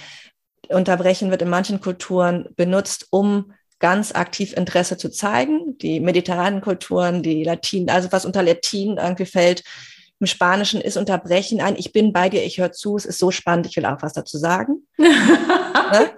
Unterbrechen 0.69 1.31
wird 1.31 1.41
in 1.41 1.49
manchen 1.49 1.81
Kulturen 1.81 2.49
benutzt, 2.55 3.07
um 3.09 3.53
ganz 3.79 4.13
aktiv 4.13 4.53
Interesse 4.53 4.97
zu 4.97 5.09
zeigen. 5.09 5.77
Die 5.79 5.99
mediterranen 5.99 6.61
Kulturen, 6.61 7.23
die 7.23 7.43
Latin, 7.43 7.89
also 7.89 8.11
was 8.11 8.25
unter 8.25 8.43
Latin 8.43 8.97
irgendwie 8.97 9.25
fällt, 9.25 9.63
im 10.19 10.27
Spanischen 10.27 10.81
ist 10.81 10.97
Unterbrechen 10.97 11.61
ein, 11.61 11.75
ich 11.75 11.91
bin 11.91 12.11
bei 12.11 12.29
dir, 12.29 12.43
ich 12.43 12.57
höre 12.57 12.71
zu, 12.71 12.97
es 12.97 13.05
ist 13.05 13.19
so 13.19 13.31
spannend, 13.31 13.67
ich 13.67 13.77
will 13.77 13.85
auch 13.85 14.01
was 14.01 14.13
dazu 14.13 14.37
sagen. 14.37 14.87
ne? 14.97 16.09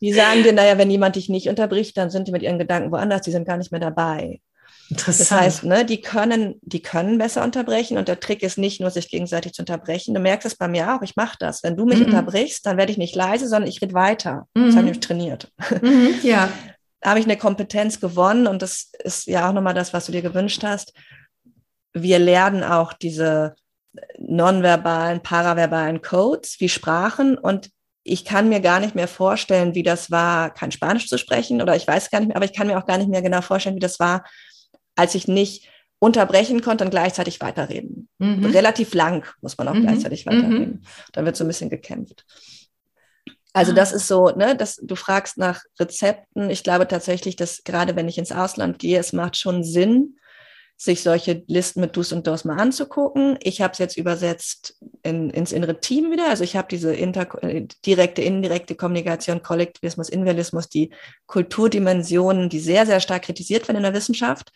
Die 0.00 0.12
sagen 0.12 0.42
dir, 0.42 0.52
naja, 0.52 0.78
wenn 0.78 0.90
jemand 0.90 1.16
dich 1.16 1.28
nicht 1.28 1.48
unterbricht, 1.48 1.96
dann 1.96 2.10
sind 2.10 2.26
die 2.26 2.32
mit 2.32 2.42
ihren 2.42 2.58
Gedanken 2.58 2.90
woanders, 2.90 3.22
die 3.22 3.30
sind 3.30 3.46
gar 3.46 3.56
nicht 3.56 3.70
mehr 3.70 3.80
dabei. 3.80 4.40
Interessant. 4.88 5.30
Das 5.30 5.30
heißt, 5.30 5.64
ne, 5.64 5.84
die 5.84 6.00
können, 6.00 6.56
die 6.62 6.82
können 6.82 7.18
besser 7.18 7.44
unterbrechen 7.44 7.96
und 7.96 8.08
der 8.08 8.18
Trick 8.18 8.42
ist 8.42 8.58
nicht 8.58 8.80
nur, 8.80 8.90
sich 8.90 9.08
gegenseitig 9.08 9.52
zu 9.52 9.62
unterbrechen. 9.62 10.14
Du 10.14 10.20
merkst 10.20 10.46
es 10.46 10.56
bei 10.56 10.66
mir 10.66 10.94
auch, 10.94 11.02
ich 11.02 11.14
mache 11.14 11.36
das. 11.38 11.62
Wenn 11.62 11.76
du 11.76 11.84
mich 11.84 12.00
mhm. 12.00 12.06
unterbrichst, 12.06 12.66
dann 12.66 12.76
werde 12.76 12.90
ich 12.90 12.98
nicht 12.98 13.14
leise, 13.14 13.46
sondern 13.46 13.68
ich 13.68 13.80
rede 13.80 13.94
weiter. 13.94 14.48
Mhm. 14.54 14.66
Das 14.66 14.76
habe 14.76 14.90
ich 14.90 14.98
trainiert. 14.98 15.52
Mhm. 15.80 16.14
Ja. 16.22 16.48
da 17.00 17.10
habe 17.10 17.20
ich 17.20 17.26
eine 17.26 17.36
Kompetenz 17.36 18.00
gewonnen 18.00 18.48
und 18.48 18.62
das 18.62 18.90
ist 19.04 19.28
ja 19.28 19.48
auch 19.48 19.52
nochmal 19.52 19.74
das, 19.74 19.92
was 19.92 20.06
du 20.06 20.12
dir 20.12 20.22
gewünscht 20.22 20.64
hast 20.64 20.92
wir 21.92 22.18
lernen 22.18 22.62
auch 22.62 22.92
diese 22.92 23.54
nonverbalen, 24.18 25.22
paraverbalen 25.22 26.02
Codes 26.02 26.56
wie 26.60 26.68
Sprachen 26.68 27.36
und 27.36 27.70
ich 28.02 28.24
kann 28.24 28.48
mir 28.48 28.60
gar 28.60 28.80
nicht 28.80 28.94
mehr 28.94 29.08
vorstellen, 29.08 29.74
wie 29.74 29.82
das 29.82 30.10
war, 30.10 30.54
kein 30.54 30.72
Spanisch 30.72 31.08
zu 31.08 31.18
sprechen 31.18 31.60
oder 31.60 31.76
ich 31.76 31.86
weiß 31.86 32.10
gar 32.10 32.20
nicht 32.20 32.28
mehr, 32.28 32.36
aber 32.36 32.44
ich 32.44 32.54
kann 32.54 32.66
mir 32.66 32.78
auch 32.78 32.86
gar 32.86 32.98
nicht 32.98 33.10
mehr 33.10 33.22
genau 33.22 33.40
vorstellen, 33.42 33.76
wie 33.76 33.80
das 33.80 34.00
war, 34.00 34.24
als 34.96 35.14
ich 35.14 35.28
nicht 35.28 35.68
unterbrechen 35.98 36.62
konnte 36.62 36.84
und 36.84 36.90
gleichzeitig 36.90 37.40
weiterreden. 37.40 38.08
Mhm. 38.18 38.46
Relativ 38.46 38.94
lang 38.94 39.26
muss 39.42 39.58
man 39.58 39.68
auch 39.68 39.74
mhm. 39.74 39.82
gleichzeitig 39.82 40.24
weiterreden. 40.26 40.80
Mhm. 40.80 40.82
Dann 41.12 41.26
wird 41.26 41.36
so 41.36 41.44
ein 41.44 41.48
bisschen 41.48 41.68
gekämpft. 41.68 42.24
Also 43.52 43.72
ah. 43.72 43.74
das 43.74 43.92
ist 43.92 44.06
so, 44.06 44.30
ne, 44.30 44.56
dass 44.56 44.76
du 44.76 44.94
fragst 44.94 45.36
nach 45.36 45.62
Rezepten. 45.78 46.48
Ich 46.48 46.62
glaube 46.62 46.88
tatsächlich, 46.88 47.36
dass 47.36 47.64
gerade 47.64 47.96
wenn 47.96 48.08
ich 48.08 48.16
ins 48.16 48.32
Ausland 48.32 48.78
gehe, 48.78 48.98
es 48.98 49.12
macht 49.12 49.36
schon 49.36 49.62
Sinn, 49.62 50.16
sich 50.80 51.02
solche 51.02 51.42
Listen 51.46 51.82
mit 51.82 51.94
Do's 51.94 52.10
und 52.10 52.26
Do's 52.26 52.46
mal 52.46 52.58
anzugucken. 52.58 53.36
Ich 53.42 53.60
habe 53.60 53.72
es 53.72 53.78
jetzt 53.78 53.98
übersetzt 53.98 54.78
in, 55.02 55.28
ins 55.28 55.52
innere 55.52 55.78
Team 55.78 56.10
wieder. 56.10 56.30
Also 56.30 56.42
ich 56.42 56.56
habe 56.56 56.68
diese 56.70 56.94
inter, 56.94 57.28
äh, 57.42 57.66
direkte, 57.84 58.22
indirekte 58.22 58.74
Kommunikation, 58.74 59.42
Kollektivismus, 59.42 60.08
Individualismus, 60.08 60.70
die 60.70 60.90
Kulturdimensionen, 61.26 62.48
die 62.48 62.60
sehr, 62.60 62.86
sehr 62.86 63.00
stark 63.00 63.24
kritisiert 63.24 63.68
werden 63.68 63.76
in 63.76 63.82
der 63.82 63.92
Wissenschaft, 63.92 64.52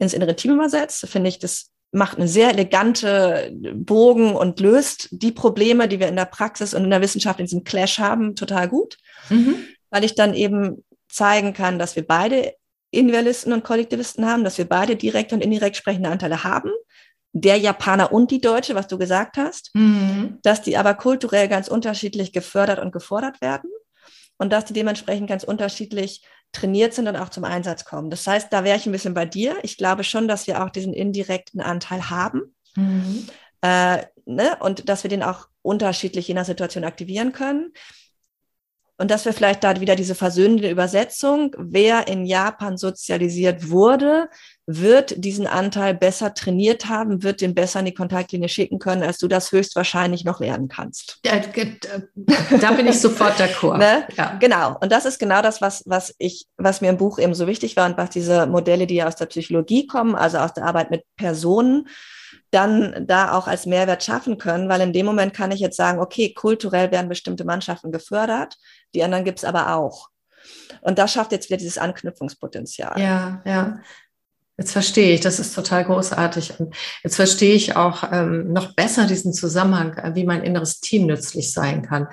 ins 0.00 0.14
innere 0.14 0.34
Team 0.34 0.54
übersetzt. 0.54 1.06
Finde 1.06 1.28
ich, 1.28 1.38
das 1.38 1.70
macht 1.92 2.18
eine 2.18 2.26
sehr 2.26 2.50
elegante 2.50 3.52
Bogen 3.72 4.34
und 4.34 4.58
löst 4.58 5.08
die 5.12 5.30
Probleme, 5.30 5.86
die 5.86 6.00
wir 6.00 6.08
in 6.08 6.16
der 6.16 6.24
Praxis 6.24 6.74
und 6.74 6.82
in 6.82 6.90
der 6.90 7.02
Wissenschaft 7.02 7.38
in 7.38 7.46
diesem 7.46 7.62
Clash 7.62 8.00
haben, 8.00 8.34
total 8.34 8.68
gut. 8.68 8.96
Mhm. 9.30 9.54
Weil 9.90 10.02
ich 10.02 10.16
dann 10.16 10.34
eben 10.34 10.84
zeigen 11.08 11.52
kann, 11.52 11.78
dass 11.78 11.94
wir 11.94 12.04
beide 12.04 12.54
Individualisten 12.90 13.52
und 13.52 13.64
Kollektivisten 13.64 14.26
haben, 14.26 14.44
dass 14.44 14.58
wir 14.58 14.68
beide 14.68 14.96
direkt 14.96 15.32
und 15.32 15.42
indirekt 15.42 15.76
sprechende 15.76 16.10
Anteile 16.10 16.44
haben. 16.44 16.70
Der 17.32 17.56
Japaner 17.56 18.12
und 18.12 18.30
die 18.30 18.40
Deutsche, 18.40 18.74
was 18.74 18.88
du 18.88 18.96
gesagt 18.96 19.36
hast, 19.36 19.70
mhm. 19.74 20.38
dass 20.42 20.62
die 20.62 20.76
aber 20.76 20.94
kulturell 20.94 21.48
ganz 21.48 21.68
unterschiedlich 21.68 22.32
gefördert 22.32 22.78
und 22.78 22.92
gefordert 22.92 23.40
werden 23.40 23.70
und 24.38 24.50
dass 24.50 24.64
die 24.64 24.72
dementsprechend 24.72 25.28
ganz 25.28 25.44
unterschiedlich 25.44 26.22
trainiert 26.52 26.94
sind 26.94 27.06
und 27.06 27.16
auch 27.16 27.28
zum 27.28 27.44
Einsatz 27.44 27.84
kommen. 27.84 28.08
Das 28.08 28.26
heißt, 28.26 28.50
da 28.50 28.64
wäre 28.64 28.78
ich 28.78 28.86
ein 28.86 28.92
bisschen 28.92 29.14
bei 29.14 29.26
dir. 29.26 29.56
Ich 29.62 29.76
glaube 29.76 30.04
schon, 30.04 30.28
dass 30.28 30.46
wir 30.46 30.64
auch 30.64 30.70
diesen 30.70 30.94
indirekten 30.94 31.60
Anteil 31.60 32.08
haben 32.08 32.54
mhm. 32.74 33.26
äh, 33.60 33.98
ne? 34.24 34.56
und 34.60 34.88
dass 34.88 35.02
wir 35.02 35.10
den 35.10 35.22
auch 35.22 35.48
unterschiedlich 35.60 36.30
in 36.30 36.36
der 36.36 36.46
Situation 36.46 36.84
aktivieren 36.84 37.32
können. 37.32 37.72
Und 39.00 39.12
dass 39.12 39.24
wir 39.24 39.32
vielleicht 39.32 39.62
da 39.62 39.80
wieder 39.80 39.94
diese 39.94 40.16
versöhnende 40.16 40.68
Übersetzung, 40.68 41.54
wer 41.56 42.08
in 42.08 42.26
Japan 42.26 42.76
sozialisiert 42.76 43.70
wurde, 43.70 44.28
wird 44.66 45.24
diesen 45.24 45.46
Anteil 45.46 45.94
besser 45.94 46.34
trainiert 46.34 46.88
haben, 46.88 47.22
wird 47.22 47.40
den 47.40 47.54
besser 47.54 47.78
in 47.78 47.86
die 47.86 47.94
Kontaktlinie 47.94 48.48
schicken 48.48 48.80
können, 48.80 49.04
als 49.04 49.18
du 49.18 49.28
das 49.28 49.52
höchstwahrscheinlich 49.52 50.24
noch 50.24 50.40
lernen 50.40 50.66
kannst. 50.66 51.20
Ja, 51.24 51.40
da 52.60 52.72
bin 52.72 52.88
ich 52.88 53.00
sofort 53.00 53.40
d'accord. 53.40 53.78
ne? 53.78 54.06
ja. 54.16 54.36
Genau. 54.40 54.76
Und 54.80 54.90
das 54.90 55.06
ist 55.06 55.20
genau 55.20 55.42
das, 55.42 55.62
was, 55.62 55.84
was 55.86 56.14
ich, 56.18 56.46
was 56.56 56.80
mir 56.80 56.90
im 56.90 56.98
Buch 56.98 57.20
eben 57.20 57.34
so 57.34 57.46
wichtig 57.46 57.76
war 57.76 57.86
und 57.86 57.96
was 57.96 58.10
diese 58.10 58.46
Modelle, 58.46 58.88
die 58.88 58.96
ja 58.96 59.06
aus 59.06 59.16
der 59.16 59.26
Psychologie 59.26 59.86
kommen, 59.86 60.16
also 60.16 60.38
aus 60.38 60.54
der 60.54 60.64
Arbeit 60.64 60.90
mit 60.90 61.04
Personen, 61.16 61.88
dann 62.50 63.06
da 63.06 63.32
auch 63.32 63.46
als 63.46 63.66
Mehrwert 63.66 64.02
schaffen 64.02 64.38
können, 64.38 64.68
weil 64.68 64.80
in 64.80 64.92
dem 64.92 65.06
Moment 65.06 65.34
kann 65.34 65.50
ich 65.50 65.60
jetzt 65.60 65.76
sagen, 65.76 66.00
okay, 66.00 66.32
kulturell 66.32 66.90
werden 66.90 67.08
bestimmte 67.08 67.44
Mannschaften 67.44 67.92
gefördert, 67.92 68.56
die 68.94 69.02
anderen 69.02 69.24
gibt 69.24 69.38
es 69.38 69.44
aber 69.44 69.74
auch. 69.74 70.08
Und 70.80 70.98
das 70.98 71.12
schafft 71.12 71.32
jetzt 71.32 71.48
wieder 71.48 71.58
dieses 71.58 71.78
Anknüpfungspotenzial. 71.78 73.00
Ja, 73.00 73.42
ja. 73.44 73.80
Jetzt 74.56 74.72
verstehe 74.72 75.14
ich, 75.14 75.20
das 75.20 75.38
ist 75.38 75.54
total 75.54 75.84
großartig. 75.84 76.58
Und 76.58 76.74
jetzt 77.04 77.14
verstehe 77.14 77.54
ich 77.54 77.76
auch 77.76 78.02
ähm, 78.10 78.52
noch 78.52 78.74
besser 78.74 79.06
diesen 79.06 79.32
Zusammenhang, 79.32 79.94
äh, 79.94 80.16
wie 80.16 80.24
mein 80.24 80.42
inneres 80.42 80.80
Team 80.80 81.06
nützlich 81.06 81.52
sein 81.52 81.82
kann. 81.82 82.08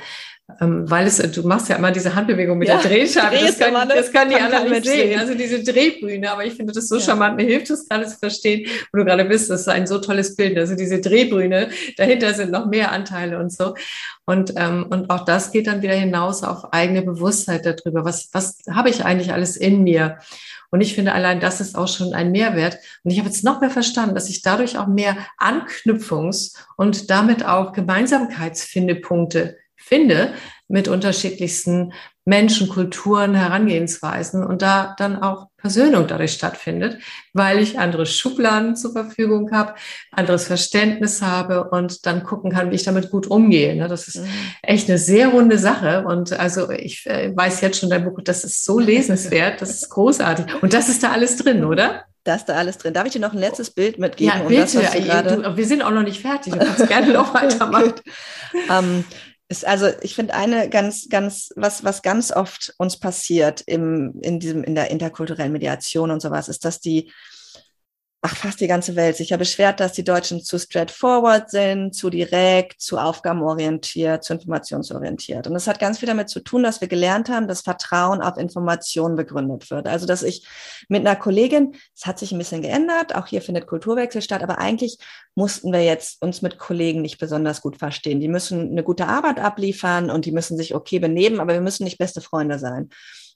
Ähm, 0.61 0.89
weil 0.89 1.07
es, 1.07 1.17
du 1.17 1.41
machst 1.47 1.69
ja 1.69 1.75
immer 1.75 1.91
diese 1.91 2.13
Handbewegung 2.13 2.59
mit 2.59 2.67
ja, 2.67 2.77
der 2.77 2.91
Drehscheibe, 2.91 3.35
das 3.35 3.57
kann, 3.57 3.89
das 3.89 4.11
kann 4.11 4.29
die 4.29 4.35
anderen 4.35 4.69
nicht 4.69 4.85
sehen. 4.85 5.09
sehen. 5.09 5.19
Also 5.19 5.33
diese 5.33 5.63
Drehbühne, 5.63 6.31
aber 6.31 6.45
ich 6.45 6.53
finde 6.53 6.71
das 6.71 6.87
so 6.87 6.97
ja. 6.97 7.01
charmant, 7.01 7.35
mir 7.35 7.45
hilft 7.45 7.71
es 7.71 7.89
gerade 7.89 8.05
zu 8.05 8.15
verstehen, 8.17 8.69
wo 8.93 8.99
du 8.99 9.05
gerade 9.05 9.25
bist, 9.25 9.49
das 9.49 9.61
ist 9.61 9.69
ein 9.69 9.87
so 9.87 9.97
tolles 9.97 10.35
Bild. 10.35 10.55
Also 10.59 10.75
diese 10.75 11.01
Drehbühne, 11.01 11.69
dahinter 11.97 12.31
sind 12.35 12.51
noch 12.51 12.67
mehr 12.67 12.91
Anteile 12.91 13.39
und 13.39 13.51
so. 13.51 13.73
Und, 14.25 14.53
ähm, 14.55 14.85
und 14.91 15.09
auch 15.09 15.25
das 15.25 15.51
geht 15.51 15.65
dann 15.65 15.81
wieder 15.81 15.95
hinaus 15.95 16.43
auf 16.43 16.73
eigene 16.73 17.01
Bewusstheit 17.01 17.65
darüber. 17.65 18.05
Was, 18.05 18.29
was 18.31 18.59
habe 18.69 18.89
ich 18.89 19.03
eigentlich 19.03 19.33
alles 19.33 19.57
in 19.57 19.83
mir? 19.83 20.19
Und 20.69 20.81
ich 20.81 20.93
finde, 20.93 21.13
allein 21.13 21.39
das 21.39 21.59
ist 21.59 21.75
auch 21.75 21.87
schon 21.87 22.13
ein 22.13 22.31
Mehrwert. 22.31 22.77
Und 23.03 23.09
ich 23.09 23.17
habe 23.17 23.29
jetzt 23.29 23.43
noch 23.43 23.61
mehr 23.61 23.71
verstanden, 23.71 24.13
dass 24.13 24.29
ich 24.29 24.43
dadurch 24.43 24.77
auch 24.77 24.87
mehr 24.87 25.17
Anknüpfungs- 25.39 26.55
und 26.75 27.09
damit 27.09 27.45
auch 27.45 27.73
Gemeinsamkeitsfindepunkte 27.73 29.57
finde 29.85 30.33
mit 30.67 30.87
unterschiedlichsten 30.87 31.93
Menschen, 32.27 32.69
Kulturen, 32.69 33.35
Herangehensweisen 33.35 34.43
und 34.43 34.63
da 34.63 34.95
dann 34.97 35.21
auch 35.21 35.47
Versöhnung 35.59 36.07
dadurch 36.07 36.33
stattfindet, 36.33 36.97
weil 37.33 37.59
ich 37.59 37.77
andere 37.77 38.07
Schubladen 38.07 38.75
zur 38.75 38.93
Verfügung 38.93 39.51
habe, 39.51 39.75
anderes 40.11 40.47
Verständnis 40.47 41.21
habe 41.21 41.69
und 41.69 42.07
dann 42.07 42.23
gucken 42.23 42.51
kann, 42.51 42.71
wie 42.71 42.75
ich 42.75 42.83
damit 42.83 43.11
gut 43.11 43.27
umgehe. 43.27 43.75
Ne? 43.75 43.87
Das 43.87 44.07
ist 44.07 44.17
mhm. 44.17 44.27
echt 44.63 44.89
eine 44.89 44.97
sehr 44.97 45.27
runde 45.27 45.59
Sache 45.59 46.03
und 46.07 46.33
also 46.33 46.71
ich 46.71 47.05
äh, 47.05 47.31
weiß 47.35 47.61
jetzt 47.61 47.79
schon 47.79 47.91
dein 47.91 48.03
Buch, 48.03 48.19
das 48.23 48.43
ist 48.43 48.65
so 48.65 48.79
lesenswert, 48.79 49.61
das 49.61 49.69
ist 49.69 49.89
großartig 49.91 50.63
und 50.63 50.73
das 50.73 50.89
ist 50.89 51.03
da 51.03 51.11
alles 51.11 51.37
drin, 51.37 51.63
oder? 51.63 52.05
Da 52.23 52.33
ist 52.33 52.45
da 52.45 52.55
alles 52.55 52.79
drin. 52.79 52.91
Darf 52.95 53.05
ich 53.05 53.13
dir 53.13 53.19
noch 53.19 53.33
ein 53.33 53.39
letztes 53.39 53.69
Bild 53.69 53.99
mitgeben? 53.99 54.33
Ja, 54.35 54.43
bitte. 54.47 54.79
Um 54.79 55.43
das, 55.43 55.57
wir 55.57 55.65
sind 55.67 55.83
auch 55.83 55.91
noch 55.91 56.01
nicht 56.01 56.21
fertig. 56.21 56.53
Du 56.53 56.59
kannst 56.59 56.87
gerne 56.87 57.13
noch 57.13 57.35
weitermachen. 57.35 57.93
ähm, 58.67 59.05
ist 59.47 59.65
also, 59.65 59.87
ich 60.01 60.15
finde 60.15 60.33
eine 60.33 60.69
ganz, 60.69 61.07
ganz, 61.09 61.49
was, 61.55 61.83
was 61.83 62.01
ganz 62.01 62.31
oft 62.31 62.73
uns 62.77 62.99
passiert 62.99 63.61
im, 63.67 64.19
in 64.21 64.39
diesem, 64.39 64.63
in 64.63 64.75
der 64.75 64.89
interkulturellen 64.89 65.51
Mediation 65.51 66.11
und 66.11 66.21
sowas, 66.21 66.49
ist, 66.49 66.65
dass 66.65 66.79
die 66.79 67.11
ach, 68.25 68.35
fast 68.35 68.59
die 68.59 68.67
ganze 68.67 68.95
Welt 68.95 69.15
sich 69.15 69.29
ja 69.29 69.37
beschwert, 69.37 69.79
dass 69.79 69.93
die 69.93 70.03
Deutschen 70.03 70.41
zu 70.41 70.57
straightforward 70.57 71.51
sind, 71.51 71.93
zu 71.93 72.09
direkt, 72.09 72.81
zu 72.81 72.97
aufgabenorientiert, 72.97 74.23
zu 74.23 74.33
informationsorientiert. 74.33 75.45
Und 75.45 75.53
das 75.53 75.67
hat 75.67 75.79
ganz 75.79 75.99
viel 75.99 76.07
damit 76.07 76.29
zu 76.29 76.39
tun, 76.39 76.63
dass 76.63 76.81
wir 76.81 76.87
gelernt 76.87 77.29
haben, 77.29 77.47
dass 77.47 77.61
Vertrauen 77.61 78.21
auf 78.21 78.37
Information 78.37 79.15
begründet 79.15 79.69
wird. 79.69 79.87
Also, 79.87 80.07
dass 80.07 80.23
ich 80.23 80.47
mit 80.89 81.01
einer 81.01 81.15
Kollegin, 81.15 81.75
es 81.95 82.07
hat 82.07 82.17
sich 82.17 82.31
ein 82.31 82.39
bisschen 82.39 82.63
geändert, 82.63 83.13
auch 83.13 83.27
hier 83.27 83.43
findet 83.43 83.67
Kulturwechsel 83.67 84.23
statt, 84.23 84.41
aber 84.41 84.57
eigentlich 84.57 84.97
mussten 85.35 85.71
wir 85.71 85.83
jetzt 85.83 86.19
uns 86.23 86.41
mit 86.41 86.57
Kollegen 86.57 87.03
nicht 87.03 87.19
besonders 87.19 87.61
gut 87.61 87.77
verstehen. 87.77 88.19
Die 88.19 88.27
müssen 88.27 88.71
eine 88.71 88.83
gute 88.83 89.07
Arbeit 89.07 89.39
abliefern 89.39 90.09
und 90.09 90.25
die 90.25 90.31
müssen 90.31 90.57
sich 90.57 90.73
okay 90.73 90.97
benehmen, 90.97 91.39
aber 91.39 91.53
wir 91.53 91.61
müssen 91.61 91.83
nicht 91.83 91.99
beste 91.99 92.21
Freunde 92.21 92.57
sein. 92.57 92.89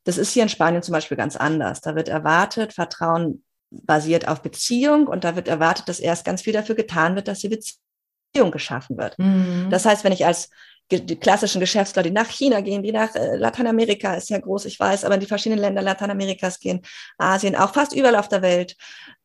Das 0.03 0.17
ist 0.17 0.31
hier 0.31 0.43
in 0.43 0.49
Spanien 0.49 0.81
zum 0.81 0.93
Beispiel 0.93 1.17
ganz 1.17 1.35
anders. 1.35 1.81
Da 1.81 1.95
wird 1.95 2.07
erwartet, 2.07 2.73
Vertrauen 2.73 3.43
basiert 3.71 4.27
auf 4.27 4.41
Beziehung 4.41 5.07
und 5.07 5.23
da 5.23 5.35
wird 5.35 5.47
erwartet, 5.47 5.89
dass 5.89 5.99
erst 5.99 6.25
ganz 6.25 6.41
viel 6.41 6.53
dafür 6.53 6.75
getan 6.75 7.15
wird, 7.15 7.27
dass 7.27 7.39
die 7.39 7.49
Beziehung 7.49 8.51
geschaffen 8.51 8.97
wird. 8.97 9.17
Mhm. 9.19 9.67
Das 9.69 9.85
heißt, 9.85 10.03
wenn 10.03 10.13
ich 10.13 10.25
als 10.25 10.49
die 10.91 11.15
klassischen 11.15 11.59
Geschäftsleute, 11.59 12.09
die 12.09 12.15
nach 12.15 12.29
China 12.29 12.61
gehen, 12.61 12.81
die 12.81 12.91
nach 12.91 13.13
äh, 13.15 13.35
Lateinamerika, 13.35 14.15
ist 14.15 14.29
ja 14.29 14.39
groß, 14.39 14.65
ich 14.65 14.79
weiß, 14.79 15.05
aber 15.05 15.15
in 15.15 15.19
die 15.19 15.27
verschiedenen 15.27 15.61
Länder 15.61 15.81
Lateinamerikas 15.81 16.59
gehen, 16.59 16.81
Asien, 17.17 17.55
auch 17.55 17.73
fast 17.73 17.93
überall 17.93 18.15
auf 18.15 18.27
der 18.27 18.41
Welt. 18.41 18.75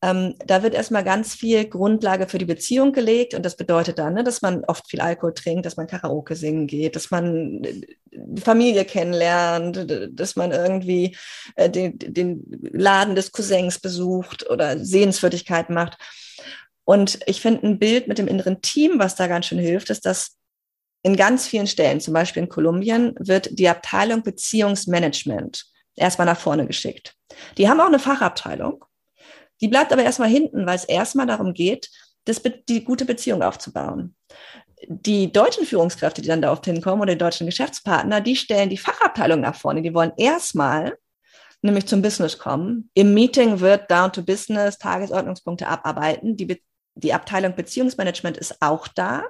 Ähm, 0.02 0.34
da 0.44 0.62
wird 0.62 0.74
erstmal 0.74 1.04
ganz 1.04 1.34
viel 1.34 1.64
Grundlage 1.64 2.28
für 2.28 2.36
die 2.38 2.44
Beziehung 2.44 2.92
gelegt 2.92 3.34
und 3.34 3.44
das 3.44 3.56
bedeutet 3.56 3.98
dann, 3.98 4.14
ne, 4.14 4.24
dass 4.24 4.42
man 4.42 4.64
oft 4.64 4.88
viel 4.88 5.00
Alkohol 5.00 5.32
trinkt, 5.32 5.64
dass 5.64 5.78
man 5.78 5.86
Karaoke 5.86 6.36
singen 6.36 6.66
geht, 6.66 6.96
dass 6.96 7.10
man 7.10 7.62
die 7.62 8.42
Familie 8.42 8.84
kennenlernt, 8.84 9.86
dass 10.12 10.36
man 10.36 10.52
irgendwie 10.52 11.16
äh, 11.56 11.70
den, 11.70 11.98
den 11.98 12.44
Laden 12.72 13.14
des 13.14 13.32
Cousins 13.32 13.78
besucht 13.78 14.48
oder 14.50 14.78
Sehenswürdigkeiten 14.78 15.74
macht. 15.74 15.96
Und 16.84 17.20
ich 17.24 17.40
finde 17.40 17.66
ein 17.66 17.78
Bild 17.78 18.08
mit 18.08 18.18
dem 18.18 18.28
inneren 18.28 18.60
Team, 18.60 18.98
was 18.98 19.14
da 19.14 19.26
ganz 19.26 19.46
schön 19.46 19.58
hilft, 19.58 19.88
ist, 19.88 20.04
dass 20.04 20.36
in 21.04 21.16
ganz 21.16 21.46
vielen 21.46 21.66
Stellen, 21.66 22.00
zum 22.00 22.14
Beispiel 22.14 22.42
in 22.42 22.48
Kolumbien, 22.48 23.14
wird 23.18 23.58
die 23.58 23.68
Abteilung 23.68 24.22
Beziehungsmanagement 24.22 25.66
erstmal 25.94 26.26
nach 26.26 26.40
vorne 26.40 26.66
geschickt. 26.66 27.14
Die 27.58 27.68
haben 27.68 27.80
auch 27.80 27.86
eine 27.86 27.98
Fachabteilung. 27.98 28.84
Die 29.60 29.68
bleibt 29.68 29.92
aber 29.92 30.02
erstmal 30.02 30.30
hinten, 30.30 30.66
weil 30.66 30.76
es 30.76 30.84
erstmal 30.84 31.26
darum 31.26 31.52
geht, 31.52 31.90
das, 32.24 32.40
die 32.68 32.84
gute 32.84 33.04
Beziehung 33.04 33.42
aufzubauen. 33.42 34.16
Die 34.88 35.30
deutschen 35.30 35.66
Führungskräfte, 35.66 36.22
die 36.22 36.28
dann 36.28 36.42
da 36.42 36.50
oft 36.50 36.64
hinkommen 36.64 37.02
oder 37.02 37.12
die 37.12 37.18
deutschen 37.18 37.46
Geschäftspartner, 37.46 38.22
die 38.22 38.34
stellen 38.34 38.70
die 38.70 38.78
Fachabteilung 38.78 39.40
nach 39.40 39.54
vorne. 39.54 39.82
Die 39.82 39.94
wollen 39.94 40.12
erstmal 40.16 40.96
nämlich 41.60 41.86
zum 41.86 42.00
Business 42.00 42.38
kommen. 42.38 42.90
Im 42.94 43.12
Meeting 43.12 43.60
wird 43.60 43.90
Down 43.90 44.10
to 44.10 44.22
Business 44.22 44.78
Tagesordnungspunkte 44.78 45.66
abarbeiten. 45.66 46.36
Die, 46.36 46.62
die 46.94 47.12
Abteilung 47.12 47.54
Beziehungsmanagement 47.54 48.38
ist 48.38 48.60
auch 48.60 48.88
da. 48.88 49.22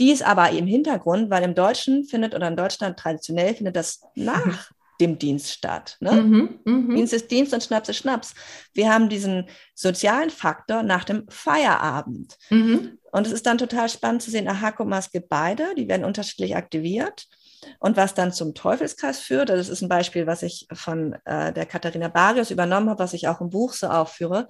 Die 0.00 0.10
ist 0.10 0.22
aber 0.22 0.50
im 0.50 0.66
Hintergrund, 0.66 1.30
weil 1.30 1.44
im 1.44 1.54
Deutschen 1.54 2.04
findet 2.04 2.34
oder 2.34 2.48
in 2.48 2.56
Deutschland 2.56 2.98
traditionell 2.98 3.54
findet 3.54 3.76
das 3.76 4.00
nach 4.16 4.72
dem 5.00 5.18
Dienst 5.18 5.52
statt. 5.52 5.96
Ne? 6.00 6.12
Mhm, 6.12 6.60
mh. 6.64 6.94
Dienst 6.94 7.12
ist 7.12 7.30
Dienst 7.30 7.54
und 7.54 7.62
Schnaps 7.62 7.88
ist 7.88 7.98
Schnaps. 7.98 8.34
Wir 8.74 8.92
haben 8.92 9.08
diesen 9.08 9.46
sozialen 9.74 10.30
Faktor 10.30 10.82
nach 10.82 11.04
dem 11.04 11.26
Feierabend. 11.28 12.36
Mhm. 12.50 12.98
Und 13.12 13.26
es 13.26 13.32
ist 13.32 13.46
dann 13.46 13.58
total 13.58 13.88
spannend 13.88 14.22
zu 14.22 14.30
sehen, 14.30 14.48
aha, 14.48 14.72
guck 14.72 14.86
mal, 14.86 14.98
es 14.98 15.10
gibt 15.10 15.28
beide, 15.28 15.74
die 15.76 15.88
werden 15.88 16.04
unterschiedlich 16.04 16.56
aktiviert. 16.56 17.26
Und 17.78 17.96
was 17.96 18.14
dann 18.14 18.32
zum 18.32 18.54
Teufelskreis 18.54 19.20
führt, 19.20 19.50
das 19.50 19.68
ist 19.68 19.82
ein 19.82 19.88
Beispiel, 19.88 20.26
was 20.26 20.42
ich 20.42 20.66
von 20.72 21.14
äh, 21.26 21.52
der 21.52 21.66
Katharina 21.66 22.08
Barrios 22.08 22.50
übernommen 22.50 22.88
habe, 22.88 23.02
was 23.02 23.12
ich 23.12 23.28
auch 23.28 23.40
im 23.40 23.50
Buch 23.50 23.74
so 23.74 23.88
aufführe. 23.88 24.48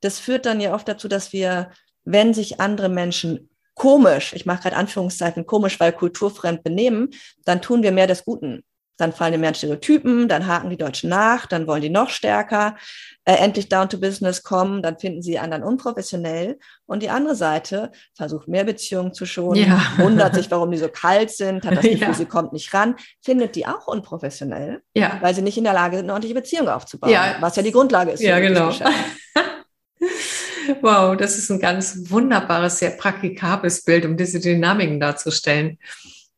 Das 0.00 0.18
führt 0.18 0.46
dann 0.46 0.60
ja 0.60 0.74
oft 0.74 0.88
dazu, 0.88 1.06
dass 1.06 1.32
wir, 1.32 1.70
wenn 2.04 2.34
sich 2.34 2.60
andere 2.60 2.88
Menschen 2.88 3.48
komisch, 3.74 4.32
ich 4.34 4.46
mache 4.46 4.62
gerade 4.62 4.76
Anführungszeichen 4.76 5.46
komisch, 5.46 5.78
weil 5.80 5.92
kulturfremd 5.92 6.62
benehmen, 6.62 7.10
dann 7.44 7.62
tun 7.62 7.82
wir 7.82 7.92
mehr 7.92 8.06
des 8.06 8.24
Guten. 8.24 8.62
Dann 8.96 9.12
fallen 9.12 9.32
die 9.32 9.38
mehr 9.38 9.52
Stereotypen, 9.52 10.28
dann 10.28 10.46
haken 10.46 10.70
die 10.70 10.76
Deutschen 10.76 11.10
nach, 11.10 11.46
dann 11.46 11.66
wollen 11.66 11.82
die 11.82 11.90
noch 11.90 12.10
stärker 12.10 12.76
äh, 13.24 13.34
endlich 13.34 13.68
down 13.68 13.88
to 13.88 13.98
business 13.98 14.44
kommen, 14.44 14.82
dann 14.82 14.98
finden 14.98 15.20
sie 15.20 15.38
anderen 15.38 15.64
unprofessionell. 15.64 16.60
Und 16.86 17.02
die 17.02 17.10
andere 17.10 17.34
Seite 17.34 17.90
versucht 18.14 18.46
mehr 18.46 18.62
Beziehungen 18.62 19.12
zu 19.12 19.26
schonen, 19.26 19.66
ja. 19.66 19.80
wundert 19.96 20.36
sich, 20.36 20.48
warum 20.52 20.70
die 20.70 20.78
so 20.78 20.88
kalt 20.88 21.32
sind, 21.32 21.64
hat 21.66 21.76
das 21.76 21.82
Gefühl, 21.82 22.02
ja. 22.02 22.14
sie 22.14 22.26
kommt 22.26 22.52
nicht 22.52 22.72
ran, 22.72 22.94
findet 23.20 23.56
die 23.56 23.66
auch 23.66 23.88
unprofessionell, 23.88 24.82
ja. 24.94 25.18
weil 25.20 25.34
sie 25.34 25.42
nicht 25.42 25.58
in 25.58 25.64
der 25.64 25.72
Lage 25.72 25.96
sind, 25.96 26.04
eine 26.04 26.12
ordentliche 26.12 26.36
Beziehung 26.36 26.68
aufzubauen, 26.68 27.12
was 27.40 27.56
ja 27.56 27.64
die 27.64 27.72
Grundlage 27.72 28.12
ist. 28.12 28.22
Ja, 28.22 28.38
genau. 28.38 28.70
Wow, 30.80 31.16
das 31.16 31.38
ist 31.38 31.50
ein 31.50 31.60
ganz 31.60 32.10
wunderbares, 32.10 32.78
sehr 32.78 32.90
praktikables 32.90 33.84
Bild, 33.84 34.04
um 34.04 34.16
diese 34.16 34.40
Dynamiken 34.40 35.00
darzustellen 35.00 35.78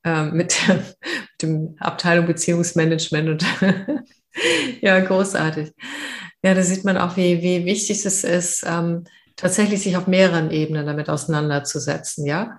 äh, 0.05 0.24
mit, 0.24 0.57
mit 0.68 0.97
dem 1.43 1.77
Abteilung 1.79 2.27
Beziehungsmanagement 2.27 3.29
und 3.29 3.47
ja, 4.81 5.01
großartig. 5.01 5.72
Ja, 6.43 6.55
da 6.55 6.62
sieht 6.62 6.85
man 6.85 6.99
auch, 6.99 7.16
wie, 7.16 7.43
wie 7.43 7.64
wichtig 7.64 8.05
es 8.05 8.24
ist, 8.24 8.64
ähm, 8.66 9.05
tatsächlich 9.37 9.83
sich 9.83 9.97
auf 9.97 10.07
mehreren 10.07 10.51
Ebenen 10.51 10.87
damit 10.87 11.09
auseinanderzusetzen, 11.09 12.27
ja. 12.27 12.59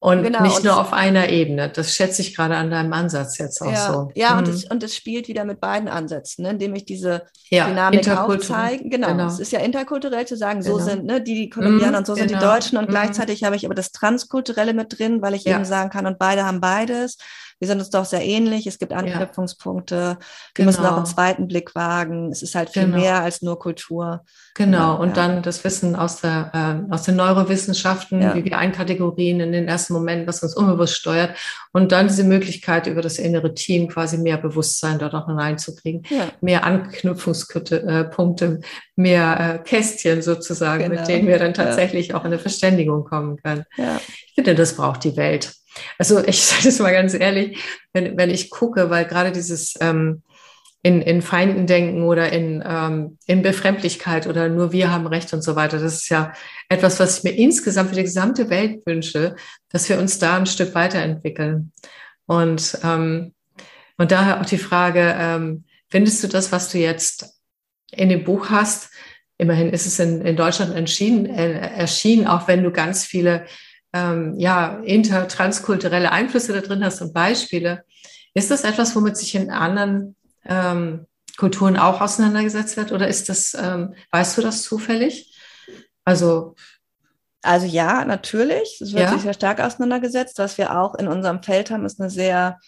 Und 0.00 0.22
genau, 0.22 0.42
nicht 0.42 0.58
und 0.58 0.64
nur 0.64 0.78
auf 0.78 0.92
einer 0.92 1.30
Ebene. 1.30 1.70
Das 1.70 1.94
schätze 1.94 2.20
ich 2.20 2.36
gerade 2.36 2.56
an 2.56 2.70
deinem 2.70 2.92
Ansatz 2.92 3.38
jetzt 3.38 3.62
auch 3.62 3.72
ja, 3.72 3.92
so. 3.92 4.10
Ja, 4.14 4.32
mhm. 4.32 4.38
und, 4.38 4.48
es, 4.48 4.64
und 4.64 4.82
es 4.82 4.94
spielt 4.94 5.28
wieder 5.28 5.46
mit 5.46 5.60
beiden 5.60 5.88
Ansätzen, 5.88 6.42
ne, 6.42 6.50
indem 6.50 6.74
ich 6.74 6.84
diese 6.84 7.22
ja, 7.48 7.66
Dynamik 7.66 8.06
aufzeige. 8.10 8.86
Genau, 8.90 9.08
genau, 9.08 9.26
es 9.26 9.38
ist 9.38 9.52
ja 9.52 9.60
interkulturell 9.60 10.26
zu 10.26 10.36
sagen, 10.36 10.60
genau. 10.60 10.78
so 10.78 10.84
sind 10.84 11.06
ne, 11.06 11.22
die, 11.22 11.48
Kolumbianer 11.48 11.92
mhm, 11.92 11.96
und 11.98 12.06
so 12.06 12.14
sind 12.14 12.28
die 12.28 12.34
genau. 12.34 12.52
Deutschen 12.52 12.76
und 12.76 12.88
mhm. 12.88 12.90
gleichzeitig 12.90 13.44
habe 13.44 13.56
ich 13.56 13.64
aber 13.64 13.74
das 13.74 13.92
Transkulturelle 13.92 14.74
mit 14.74 14.98
drin, 14.98 15.22
weil 15.22 15.32
ich 15.32 15.44
ja. 15.44 15.56
eben 15.56 15.64
sagen 15.64 15.88
kann, 15.88 16.06
und 16.06 16.18
beide 16.18 16.44
haben 16.44 16.60
beides 16.60 17.16
wir 17.58 17.68
sind 17.68 17.78
uns 17.78 17.90
doch 17.90 18.04
sehr 18.04 18.24
ähnlich, 18.24 18.66
es 18.66 18.78
gibt 18.78 18.92
Anknüpfungspunkte, 18.92 19.94
ja. 19.94 20.10
wir 20.10 20.18
genau. 20.54 20.66
müssen 20.66 20.86
auch 20.86 20.96
einen 20.96 21.06
zweiten 21.06 21.48
Blick 21.48 21.74
wagen. 21.74 22.30
Es 22.30 22.42
ist 22.42 22.54
halt 22.54 22.70
viel 22.70 22.84
genau. 22.84 22.98
mehr 22.98 23.22
als 23.22 23.42
nur 23.42 23.58
Kultur. 23.58 24.24
Genau, 24.54 24.78
genau 24.78 25.02
und 25.02 25.08
ja. 25.10 25.14
dann 25.14 25.42
das 25.42 25.64
Wissen 25.64 25.96
aus, 25.96 26.20
der, 26.20 26.50
äh, 26.90 26.92
aus 26.92 27.02
den 27.02 27.16
Neurowissenschaften, 27.16 28.20
ja. 28.22 28.34
wie 28.34 28.44
wir 28.44 28.58
einkategorien 28.58 29.40
in 29.40 29.52
den 29.52 29.68
ersten 29.68 29.94
Momenten, 29.94 30.26
was 30.26 30.42
uns 30.42 30.54
unbewusst 30.54 30.96
steuert. 30.96 31.36
Und 31.72 31.92
dann 31.92 32.08
diese 32.08 32.24
Möglichkeit, 32.24 32.86
über 32.86 33.02
das 33.02 33.18
innere 33.18 33.54
Team 33.54 33.88
quasi 33.88 34.18
mehr 34.18 34.38
Bewusstsein 34.38 34.98
dort 34.98 35.14
auch 35.14 35.26
hineinzukriegen, 35.26 36.04
mehr 36.40 36.64
Anknüpfungspunkte, 36.64 37.82
äh, 37.82 38.58
mehr 38.96 39.60
äh, 39.60 39.64
Kästchen 39.64 40.22
sozusagen, 40.22 40.82
mit 40.84 40.92
genau. 40.92 41.06
denen 41.06 41.28
wir 41.28 41.38
dann 41.38 41.54
tatsächlich 41.54 42.14
auch 42.14 42.20
in 42.20 42.28
eine 42.28 42.38
Verständigung 42.38 43.04
kommen 43.04 43.36
können. 43.42 43.64
Ich 43.76 44.34
finde, 44.34 44.54
das 44.54 44.76
braucht 44.76 45.04
die 45.04 45.16
Welt. 45.16 45.52
Also 45.98 46.24
ich 46.24 46.42
sage 46.44 46.64
das 46.64 46.78
mal 46.78 46.92
ganz 46.92 47.14
ehrlich, 47.14 47.58
wenn, 47.92 48.16
wenn 48.16 48.30
ich 48.30 48.50
gucke, 48.50 48.90
weil 48.90 49.04
gerade 49.04 49.32
dieses 49.32 49.74
ähm, 49.80 50.22
in, 50.84 51.00
in 51.00 51.22
Feinden 51.22 51.66
denken 51.66 52.02
oder 52.02 52.30
in, 52.30 52.62
ähm, 52.64 53.16
in 53.26 53.40
Befremdlichkeit 53.40 54.26
oder 54.26 54.50
nur 54.50 54.70
wir 54.70 54.92
haben 54.92 55.06
Recht 55.06 55.32
und 55.32 55.40
so 55.40 55.56
weiter, 55.56 55.78
das 55.78 55.94
ist 55.94 56.10
ja 56.10 56.34
etwas, 56.68 57.00
was 57.00 57.18
ich 57.18 57.24
mir 57.24 57.30
insgesamt 57.30 57.88
für 57.88 57.94
die 57.96 58.02
gesamte 58.02 58.50
Welt 58.50 58.84
wünsche, 58.84 59.34
dass 59.70 59.88
wir 59.88 59.98
uns 59.98 60.18
da 60.18 60.36
ein 60.36 60.44
Stück 60.44 60.74
weiterentwickeln. 60.74 61.72
Und, 62.26 62.78
ähm, 62.84 63.32
und 63.96 64.12
daher 64.12 64.42
auch 64.42 64.46
die 64.46 64.58
Frage, 64.58 65.16
ähm, 65.18 65.64
findest 65.88 66.22
du 66.22 66.28
das, 66.28 66.52
was 66.52 66.70
du 66.70 66.76
jetzt 66.76 67.40
in 67.90 68.10
dem 68.10 68.24
Buch 68.24 68.50
hast, 68.50 68.90
immerhin 69.38 69.70
ist 69.70 69.86
es 69.86 69.98
in, 69.98 70.20
in 70.20 70.36
Deutschland 70.36 70.74
entschieden, 70.74 71.24
äh, 71.26 71.60
erschienen, 71.76 72.26
auch 72.26 72.46
wenn 72.46 72.62
du 72.62 72.70
ganz 72.70 73.06
viele 73.06 73.46
ähm, 73.94 74.34
ja, 74.38 74.80
intertranskulturelle 74.84 76.10
Einflüsse 76.10 76.52
da 76.52 76.60
drin 76.60 76.84
hast 76.84 77.00
und 77.00 77.14
Beispiele. 77.14 77.84
Ist 78.34 78.50
das 78.50 78.64
etwas, 78.64 78.94
womit 78.96 79.16
sich 79.16 79.34
in 79.36 79.50
anderen 79.50 80.16
ähm, 80.44 81.06
Kulturen 81.36 81.78
auch 81.78 82.00
auseinandergesetzt 82.00 82.76
wird 82.76 82.92
oder 82.92 83.08
ist 83.08 83.28
das, 83.28 83.54
ähm, 83.54 83.94
weißt 84.10 84.36
du 84.36 84.42
das 84.42 84.62
zufällig? 84.62 85.32
Also 86.04 86.54
also 87.44 87.66
ja, 87.66 88.04
natürlich. 88.06 88.80
Es 88.80 88.94
wird 88.94 89.04
ja. 89.04 89.12
sich 89.12 89.22
sehr 89.22 89.34
stark 89.34 89.60
auseinandergesetzt. 89.60 90.38
Was 90.38 90.56
wir 90.56 90.80
auch 90.80 90.94
in 90.94 91.08
unserem 91.08 91.42
Feld 91.42 91.70
haben, 91.70 91.84
ist 91.84 92.00
eine 92.00 92.08
sehr 92.08 92.58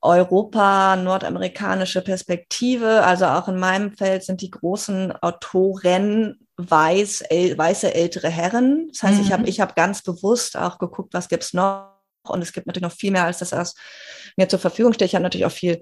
Europa-nordamerikanische 0.00 2.00
Perspektive. 2.00 3.02
Also 3.02 3.26
auch 3.26 3.48
in 3.48 3.58
meinem 3.58 3.90
Feld 3.92 4.22
sind 4.22 4.42
die 4.42 4.50
großen 4.50 5.10
Autoren 5.20 6.39
weiß, 6.68 7.22
äl, 7.30 7.56
weiße 7.56 7.94
ältere 7.94 8.28
Herren. 8.28 8.88
Das 8.92 9.02
heißt, 9.02 9.18
mhm. 9.18 9.24
ich 9.24 9.32
habe 9.32 9.48
ich 9.48 9.60
hab 9.60 9.76
ganz 9.76 10.02
bewusst 10.02 10.56
auch 10.56 10.78
geguckt, 10.78 11.14
was 11.14 11.28
gibt's 11.28 11.54
noch. 11.54 11.96
Und 12.28 12.42
es 12.42 12.52
gibt 12.52 12.66
natürlich 12.66 12.88
noch 12.88 12.96
viel 12.96 13.12
mehr, 13.12 13.24
als 13.24 13.38
das 13.38 13.52
was 13.52 13.74
mir 14.36 14.48
zur 14.48 14.58
Verfügung 14.58 14.92
steht. 14.92 15.08
Ich 15.08 15.14
habe 15.14 15.22
natürlich 15.22 15.46
auch 15.46 15.52
viel 15.52 15.80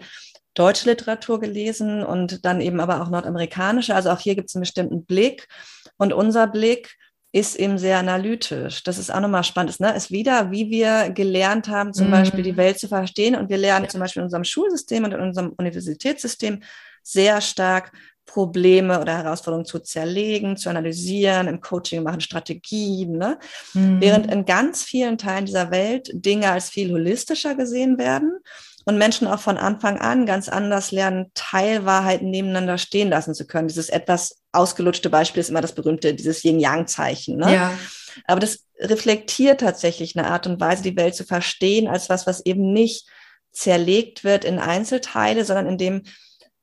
deutsche 0.54 0.88
Literatur 0.88 1.40
gelesen 1.40 2.04
und 2.04 2.44
dann 2.44 2.60
eben 2.60 2.80
aber 2.80 3.02
auch 3.02 3.10
nordamerikanische. 3.10 3.94
Also 3.94 4.10
auch 4.10 4.20
hier 4.20 4.34
gibt 4.34 4.48
es 4.48 4.54
einen 4.54 4.62
bestimmten 4.62 5.04
Blick. 5.04 5.48
Und 5.96 6.12
unser 6.12 6.46
Blick 6.46 6.96
ist 7.32 7.56
eben 7.56 7.78
sehr 7.78 7.98
analytisch. 7.98 8.82
Das 8.82 8.98
ist 8.98 9.12
auch 9.12 9.20
nochmal 9.20 9.44
spannend. 9.44 9.78
Ne? 9.80 9.94
Ist 9.94 10.10
wieder, 10.10 10.50
wie 10.50 10.70
wir 10.70 11.10
gelernt 11.10 11.68
haben, 11.68 11.92
zum 11.92 12.06
mhm. 12.08 12.12
Beispiel 12.12 12.42
die 12.42 12.56
Welt 12.56 12.78
zu 12.78 12.88
verstehen. 12.88 13.36
Und 13.36 13.50
wir 13.50 13.58
lernen 13.58 13.84
ja. 13.84 13.90
zum 13.90 14.00
Beispiel 14.00 14.20
in 14.20 14.24
unserem 14.24 14.44
Schulsystem 14.44 15.04
und 15.04 15.12
in 15.12 15.20
unserem 15.20 15.50
Universitätssystem 15.50 16.62
sehr 17.02 17.40
stark 17.40 17.92
Probleme 18.28 19.00
oder 19.00 19.16
Herausforderungen 19.16 19.64
zu 19.64 19.80
zerlegen, 19.80 20.56
zu 20.56 20.68
analysieren, 20.68 21.48
im 21.48 21.60
Coaching 21.60 22.02
machen 22.02 22.20
Strategien. 22.20 23.12
Ne? 23.12 23.38
Mhm. 23.72 24.00
Während 24.00 24.30
in 24.30 24.44
ganz 24.44 24.84
vielen 24.84 25.18
Teilen 25.18 25.46
dieser 25.46 25.70
Welt 25.70 26.10
Dinge 26.12 26.50
als 26.50 26.68
viel 26.68 26.92
holistischer 26.92 27.54
gesehen 27.54 27.98
werden 27.98 28.38
und 28.84 28.98
Menschen 28.98 29.26
auch 29.26 29.40
von 29.40 29.56
Anfang 29.56 29.98
an 29.98 30.26
ganz 30.26 30.48
anders 30.48 30.92
lernen, 30.92 31.30
Teilwahrheiten 31.34 32.30
nebeneinander 32.30 32.78
stehen 32.78 33.08
lassen 33.08 33.34
zu 33.34 33.46
können. 33.46 33.68
Dieses 33.68 33.88
etwas 33.88 34.42
ausgelutschte 34.52 35.10
Beispiel 35.10 35.40
ist 35.40 35.48
immer 35.48 35.62
das 35.62 35.74
berühmte, 35.74 36.14
dieses 36.14 36.44
Yin-Yang-Zeichen. 36.44 37.38
Ne? 37.38 37.54
Ja. 37.54 37.78
Aber 38.26 38.40
das 38.40 38.66
reflektiert 38.78 39.60
tatsächlich 39.60 40.16
eine 40.16 40.28
Art 40.28 40.46
und 40.46 40.60
Weise, 40.60 40.82
die 40.82 40.96
Welt 40.96 41.14
zu 41.14 41.24
verstehen, 41.24 41.88
als 41.88 42.08
was, 42.10 42.26
was 42.26 42.44
eben 42.44 42.72
nicht 42.72 43.08
zerlegt 43.52 44.22
wird 44.22 44.44
in 44.44 44.58
Einzelteile, 44.58 45.44
sondern 45.44 45.66
in 45.66 45.78
dem 45.78 46.02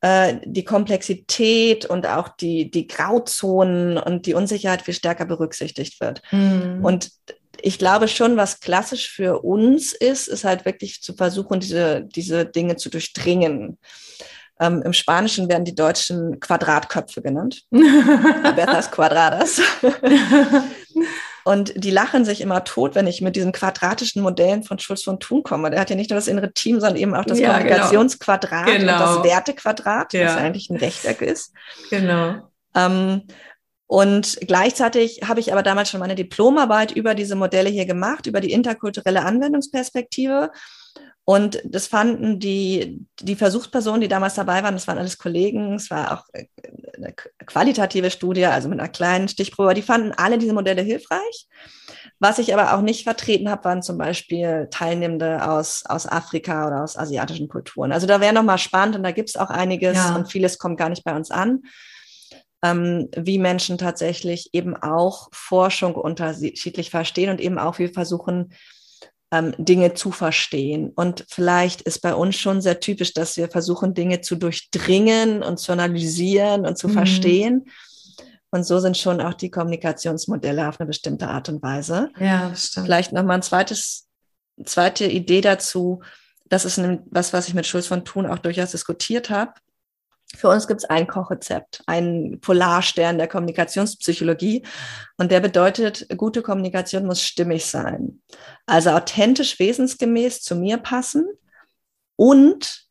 äh, 0.02 0.36
die 0.44 0.64
Komplexität 0.64 1.86
und 1.86 2.08
auch 2.08 2.30
die, 2.30 2.70
die 2.70 2.88
Grauzonen 2.88 3.98
und 3.98 4.26
die 4.26 4.34
Unsicherheit 4.34 4.82
viel 4.82 4.94
stärker 4.94 5.26
berücksichtigt 5.26 6.00
wird. 6.02 6.22
Mhm. 6.32 6.84
Und 6.84 7.12
ich 7.62 7.80
glaube 7.80 8.08
schon, 8.08 8.38
was 8.38 8.60
klassisch 8.60 9.10
für 9.10 9.40
uns 9.40 9.94
ist, 9.94 10.28
ist 10.28 10.44
halt 10.44 10.66
wirklich 10.66 11.02
zu 11.02 11.14
versuchen, 11.16 11.60
diese, 11.60 12.04
diese 12.04 12.46
Dinge 12.46 12.76
zu 12.76 12.90
durchdringen. 12.90 13.78
Ähm, 14.60 14.82
Im 14.84 14.94
Spanischen 14.94 15.50
werden 15.50 15.66
die 15.66 15.76
Deutschen 15.76 16.40
Quadratköpfe 16.40 17.22
genannt. 17.22 17.64
Abejas 18.44 18.92
Quadradas. 18.92 19.62
Und 21.48 21.74
die 21.76 21.92
lachen 21.92 22.26
sich 22.26 22.42
immer 22.42 22.64
tot, 22.64 22.96
wenn 22.96 23.06
ich 23.06 23.22
mit 23.22 23.36
diesen 23.36 23.52
quadratischen 23.52 24.24
Modellen 24.24 24.64
von 24.64 24.80
Schulz 24.80 25.04
von 25.04 25.20
Thun 25.20 25.44
komme. 25.44 25.70
Der 25.70 25.80
hat 25.80 25.92
ja 25.92 25.96
nicht 25.96 26.10
nur 26.10 26.18
das 26.18 26.28
innere 26.28 26.52
Team, 26.52 26.80
sondern 26.80 26.98
eben 26.98 27.14
auch 27.14 27.24
das 27.24 27.40
ja, 27.40 27.50
genau. 27.50 27.60
Kommunikationsquadrat 27.60 28.66
genau. 28.66 28.80
und 28.80 28.88
das 28.88 29.24
Wertequadrat, 29.24 30.14
ja. 30.14 30.26
was 30.26 30.38
eigentlich 30.38 30.72
ein 30.72 30.78
Rechteck 30.78 31.22
ist. 31.22 31.54
Genau. 31.92 32.50
Ähm, 32.76 33.28
und 33.86 34.40
gleichzeitig 34.42 35.22
habe 35.28 35.40
ich 35.40 35.52
aber 35.52 35.62
damals 35.62 35.92
schon 35.92 36.00
meine 36.00 36.16
Diplomarbeit 36.16 36.92
über 36.92 37.14
diese 37.14 37.36
Modelle 37.36 37.70
hier 37.70 37.86
gemacht, 37.86 38.26
über 38.26 38.42
die 38.42 38.52
interkulturelle 38.52 39.24
Anwendungsperspektive. 39.24 40.50
Und 41.28 41.60
das 41.66 41.88
fanden 41.88 42.40
die, 42.40 43.04
die 43.20 43.36
Versuchspersonen, 43.36 44.02
die 44.02 44.08
damals 44.08 44.36
dabei 44.36 44.62
waren, 44.62 44.76
das 44.76 44.88
waren 44.88 45.00
alles 45.00 45.18
Kollegen, 45.18 45.74
es 45.74 45.90
war 45.90 46.14
auch 46.14 46.24
äh, 46.34 46.46
eine 46.96 47.14
qualitative 47.14 48.12
Studie, 48.12 48.46
also 48.46 48.70
mit 48.70 48.80
einer 48.80 48.90
kleinen 48.90 49.28
Stichprobe, 49.28 49.74
die 49.74 49.82
fanden 49.82 50.12
alle 50.12 50.38
diese 50.38 50.54
Modelle 50.54 50.84
hilfreich. 50.84 51.48
Was 52.20 52.38
ich 52.38 52.54
aber 52.54 52.76
auch 52.76 52.82
nicht 52.82 53.04
vertreten 53.04 53.50
habe, 53.50 53.66
waren 53.66 53.82
zum 53.82 53.98
Beispiel 53.98 54.68
Teilnehmende 54.70 55.50
aus, 55.50 55.84
aus 55.88 56.08
Afrika 56.08 56.68
oder 56.68 56.84
aus 56.84 56.96
asiatischen 56.96 57.48
Kulturen. 57.48 57.92
Also 57.92 58.06
da 58.06 58.22
wäre 58.22 58.34
nochmal 58.34 58.60
spannend 58.60 58.96
und 58.96 59.04
da 59.04 59.12
gibt 59.12 59.30
es 59.30 59.36
auch 59.36 59.50
einiges 59.50 59.96
ja. 59.96 60.16
und 60.16 60.32
vieles 60.32 60.60
kommt 60.60 60.78
gar 60.78 60.90
nicht 60.90 61.04
bei 61.04 61.16
uns 61.16 61.32
an 61.32 61.64
ähm, 62.66 63.10
wie 63.16 63.38
Menschen 63.38 63.78
tatsächlich 63.78 64.50
eben 64.54 64.76
auch 64.76 65.30
Forschung 65.32 65.96
unterschiedlich 65.96 66.90
verstehen 66.90 67.30
und 67.30 67.42
eben 67.42 67.60
auch 67.60 67.80
wir 67.80 67.94
versuchen, 67.94 68.54
ähm, 69.36 69.54
Dinge 69.58 69.94
zu 69.94 70.12
verstehen. 70.12 70.92
Und 70.96 71.26
vielleicht 71.30 71.82
ist 71.82 72.00
bei 72.00 72.16
uns 72.16 72.36
schon 72.36 72.62
sehr 72.62 72.80
typisch, 72.80 73.14
dass 73.14 73.36
wir 73.38 73.50
versuchen, 73.50 73.94
Dinge 73.94 74.22
zu 74.22 74.36
durchdringen 74.36 75.44
und 75.44 75.60
zu 75.60 75.72
analysieren 75.72 76.66
und 76.66 76.78
zu 76.78 76.88
mhm. 76.88 76.94
verstehen. 76.94 77.66
Und 78.52 78.66
so 78.66 78.80
sind 78.80 78.98
schon 78.98 79.20
auch 79.20 79.34
die 79.34 79.52
Kommunikationsmodelle 79.52 80.70
auf 80.70 80.80
eine 80.80 80.88
bestimmte 80.88 81.28
Art 81.28 81.50
und 81.50 81.62
Weise. 81.62 82.10
Ja, 82.20 82.56
stimmt. 82.56 82.86
Vielleicht 82.86 83.12
nochmal 83.12 83.38
ein 83.38 83.42
zweites, 83.42 84.08
zweite 84.64 85.06
Idee 85.06 85.42
dazu. 85.42 86.02
Das 86.48 86.64
ist 86.64 86.80
was, 87.10 87.34
was 87.34 87.50
ich 87.50 87.54
mit 87.54 87.66
Schulz 87.66 87.88
von 87.88 88.06
Thun 88.06 88.26
auch 88.26 88.40
durchaus 88.40 88.72
diskutiert 88.72 89.30
habe. 89.30 89.54
Für 90.36 90.50
uns 90.50 90.68
gibt 90.68 90.82
es 90.82 90.90
ein 90.90 91.08
Kochrezept, 91.08 91.82
einen 91.86 92.40
Polarstern 92.42 93.18
der 93.18 93.28
Kommunikationspsychologie. 93.28 94.64
Und 95.18 95.32
der 95.32 95.40
bedeutet, 95.40 96.08
gute 96.18 96.42
Kommunikation 96.42 97.06
muss 97.06 97.22
stimmig 97.22 97.66
sein. 97.66 98.22
Also 98.66 98.92
authentisch, 98.92 99.60
wesensgemäß 99.60 100.42
zu 100.42 100.56
mir 100.56 100.78
passen 100.78 101.26
und 102.16 102.86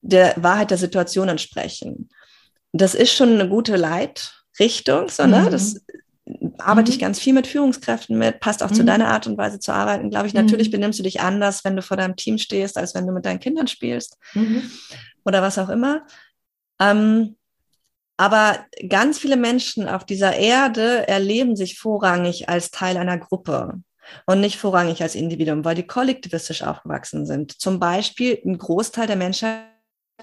der 0.00 0.34
Wahrheit 0.36 0.70
der 0.70 0.78
Situation 0.78 1.28
entsprechen. 1.28 2.08
Das 2.72 2.94
ist 2.94 3.12
schon 3.12 3.34
eine 3.34 3.48
gute 3.48 3.76
Leitrichtung, 3.76 5.08
so, 5.08 5.26
ne? 5.26 5.42
Mhm. 5.42 5.50
Das 5.50 5.80
arbeite 6.58 6.90
mhm. 6.90 6.94
ich 6.94 7.00
ganz 7.00 7.18
viel 7.18 7.32
mit 7.32 7.46
Führungskräften 7.46 8.16
mit, 8.18 8.40
passt 8.40 8.62
auch 8.62 8.70
mhm. 8.70 8.74
zu 8.74 8.84
deiner 8.84 9.08
Art 9.08 9.26
und 9.26 9.36
Weise 9.36 9.58
zu 9.58 9.72
arbeiten, 9.72 10.10
glaube 10.10 10.26
ich. 10.26 10.34
Natürlich 10.34 10.68
mhm. 10.68 10.72
benimmst 10.72 10.98
du 10.98 11.02
dich 11.02 11.20
anders, 11.20 11.64
wenn 11.64 11.76
du 11.76 11.82
vor 11.82 11.96
deinem 11.96 12.16
Team 12.16 12.38
stehst, 12.38 12.76
als 12.78 12.94
wenn 12.94 13.06
du 13.06 13.12
mit 13.12 13.24
deinen 13.24 13.40
Kindern 13.40 13.66
spielst 13.66 14.18
mhm. 14.34 14.70
oder 15.24 15.42
was 15.42 15.58
auch 15.58 15.68
immer. 15.68 16.06
Ähm, 16.80 17.36
aber 18.16 18.64
ganz 18.88 19.18
viele 19.18 19.36
Menschen 19.36 19.88
auf 19.88 20.04
dieser 20.04 20.36
Erde 20.36 21.08
erleben 21.08 21.56
sich 21.56 21.78
vorrangig 21.78 22.48
als 22.48 22.70
Teil 22.70 22.96
einer 22.96 23.18
Gruppe 23.18 23.80
und 24.26 24.40
nicht 24.40 24.58
vorrangig 24.58 25.02
als 25.02 25.14
Individuum, 25.14 25.64
weil 25.64 25.74
die 25.74 25.86
kollektivistisch 25.86 26.62
aufgewachsen 26.62 27.26
sind. 27.26 27.60
Zum 27.60 27.80
Beispiel 27.80 28.40
ein 28.44 28.58
Großteil 28.58 29.06
der 29.06 29.16
Menschheit 29.16 29.64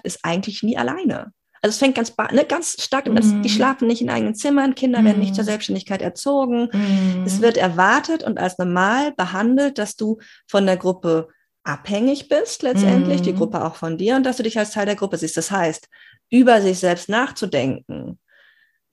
ist 0.02 0.20
eigentlich 0.22 0.62
nie 0.62 0.78
alleine. 0.78 1.32
Also 1.60 1.74
es 1.74 1.78
fängt 1.78 1.94
ganz, 1.94 2.16
ne, 2.32 2.44
ganz 2.44 2.82
stark 2.82 3.06
an, 3.06 3.14
mm. 3.14 3.42
die 3.42 3.48
schlafen 3.48 3.86
nicht 3.86 4.02
in 4.02 4.10
eigenen 4.10 4.34
Zimmern, 4.34 4.74
Kinder 4.74 5.02
mm. 5.02 5.04
werden 5.04 5.20
nicht 5.20 5.34
zur 5.36 5.44
mhm. 5.44 5.48
Selbstständigkeit 5.48 6.02
erzogen. 6.02 6.68
Mm. 6.72 7.24
Es 7.24 7.40
wird 7.40 7.56
erwartet 7.56 8.24
und 8.24 8.38
als 8.38 8.58
normal 8.58 9.12
behandelt, 9.12 9.78
dass 9.78 9.94
du 9.94 10.18
von 10.48 10.66
der 10.66 10.76
Gruppe 10.76 11.28
abhängig 11.62 12.28
bist 12.28 12.62
letztendlich, 12.62 13.22
die 13.22 13.32
mhm. 13.32 13.36
Gruppe 13.36 13.64
auch 13.64 13.76
von 13.76 13.96
dir 13.96 14.16
und 14.16 14.26
dass 14.26 14.38
du 14.38 14.42
dich 14.42 14.58
als 14.58 14.72
Teil 14.72 14.86
der 14.86 14.96
Gruppe 14.96 15.16
siehst. 15.16 15.36
Das 15.36 15.52
heißt, 15.52 15.88
über 16.32 16.62
sich 16.62 16.78
selbst 16.78 17.08
nachzudenken, 17.08 18.18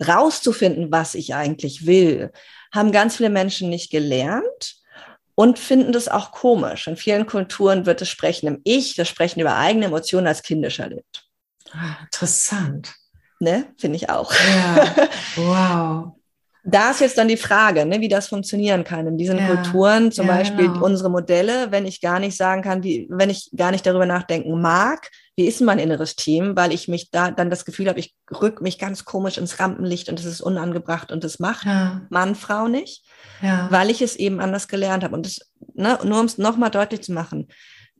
rauszufinden, 0.06 0.92
was 0.92 1.16
ich 1.16 1.34
eigentlich 1.34 1.88
will, 1.88 2.32
haben 2.74 2.92
ganz 2.92 3.16
viele 3.16 3.30
Menschen 3.30 3.70
nicht 3.70 3.90
gelernt 3.90 4.76
und 5.36 5.58
finden 5.58 5.94
das 5.94 6.10
auch 6.10 6.32
komisch. 6.32 6.88
In 6.88 6.98
vielen 6.98 7.26
Kulturen 7.26 7.86
wird 7.86 8.02
das 8.02 8.10
Sprechen 8.10 8.48
im 8.48 8.62
Ich, 8.66 8.96
das 8.96 9.08
Sprechen 9.08 9.40
über 9.40 9.56
eigene 9.56 9.86
Emotionen 9.86 10.28
als 10.28 10.44
kindisch 10.44 10.80
erlebt. 10.80 11.26
Ah, 11.72 12.04
interessant. 12.04 12.94
Ne, 13.40 13.68
finde 13.78 13.96
ich 13.96 14.10
auch. 14.10 14.34
Ja. 14.34 14.96
Wow. 15.38 16.16
Da 16.66 16.92
ist 16.92 17.00
jetzt 17.00 17.18
dann 17.18 17.30
die 17.30 17.38
Frage, 17.38 17.86
ne, 17.86 18.02
wie 18.02 18.10
das 18.10 18.28
funktionieren 18.28 18.84
kann 18.84 19.08
in 19.08 19.18
diesen 19.18 19.38
ja, 19.38 19.48
Kulturen, 19.48 20.12
zum 20.12 20.28
ja, 20.28 20.36
Beispiel 20.36 20.68
genau. 20.68 20.84
unsere 20.86 21.10
Modelle, 21.10 21.72
wenn 21.72 21.86
ich 21.86 22.02
gar 22.02 22.20
nicht 22.20 22.36
sagen 22.36 22.62
kann, 22.62 22.84
wie, 22.84 23.08
wenn 23.10 23.30
ich 23.30 23.50
gar 23.56 23.72
nicht 23.72 23.86
darüber 23.86 24.06
nachdenken 24.06 24.60
mag, 24.60 25.10
wie 25.40 25.48
ist 25.48 25.62
mein 25.62 25.80
inneres 25.80 26.18
Team, 26.18 26.58
weil 26.58 26.74
ich 26.74 26.90
mich 26.90 27.12
da 27.12 27.32
dann 27.32 27.50
das 27.50 27.64
Gefühl 27.64 27.88
habe, 27.88 27.98
ich 27.98 28.14
rück 28.30 28.62
mich 28.62 28.78
ganz 28.78 29.06
komisch 29.06 29.38
ins 29.38 29.58
Rampenlicht 29.58 30.10
und 30.10 30.20
es 30.20 30.26
ist 30.26 30.42
unangebracht 30.42 31.14
und 31.14 31.24
das 31.24 31.40
macht 31.40 31.66
ja. 31.66 32.02
Mann, 32.10 32.36
Frau 32.36 32.68
nicht, 32.68 33.06
weil 33.70 33.90
ich 33.90 34.02
es 34.02 34.18
eben 34.18 34.42
anders 34.42 34.68
gelernt 34.68 35.06
habe. 35.06 35.16
Und 35.16 35.26
das, 35.26 35.40
ne, 35.76 35.98
nur 36.04 36.20
um 36.20 36.26
es 36.26 36.38
nochmal 36.38 36.72
deutlich 36.72 37.04
zu 37.04 37.14
machen, 37.14 37.48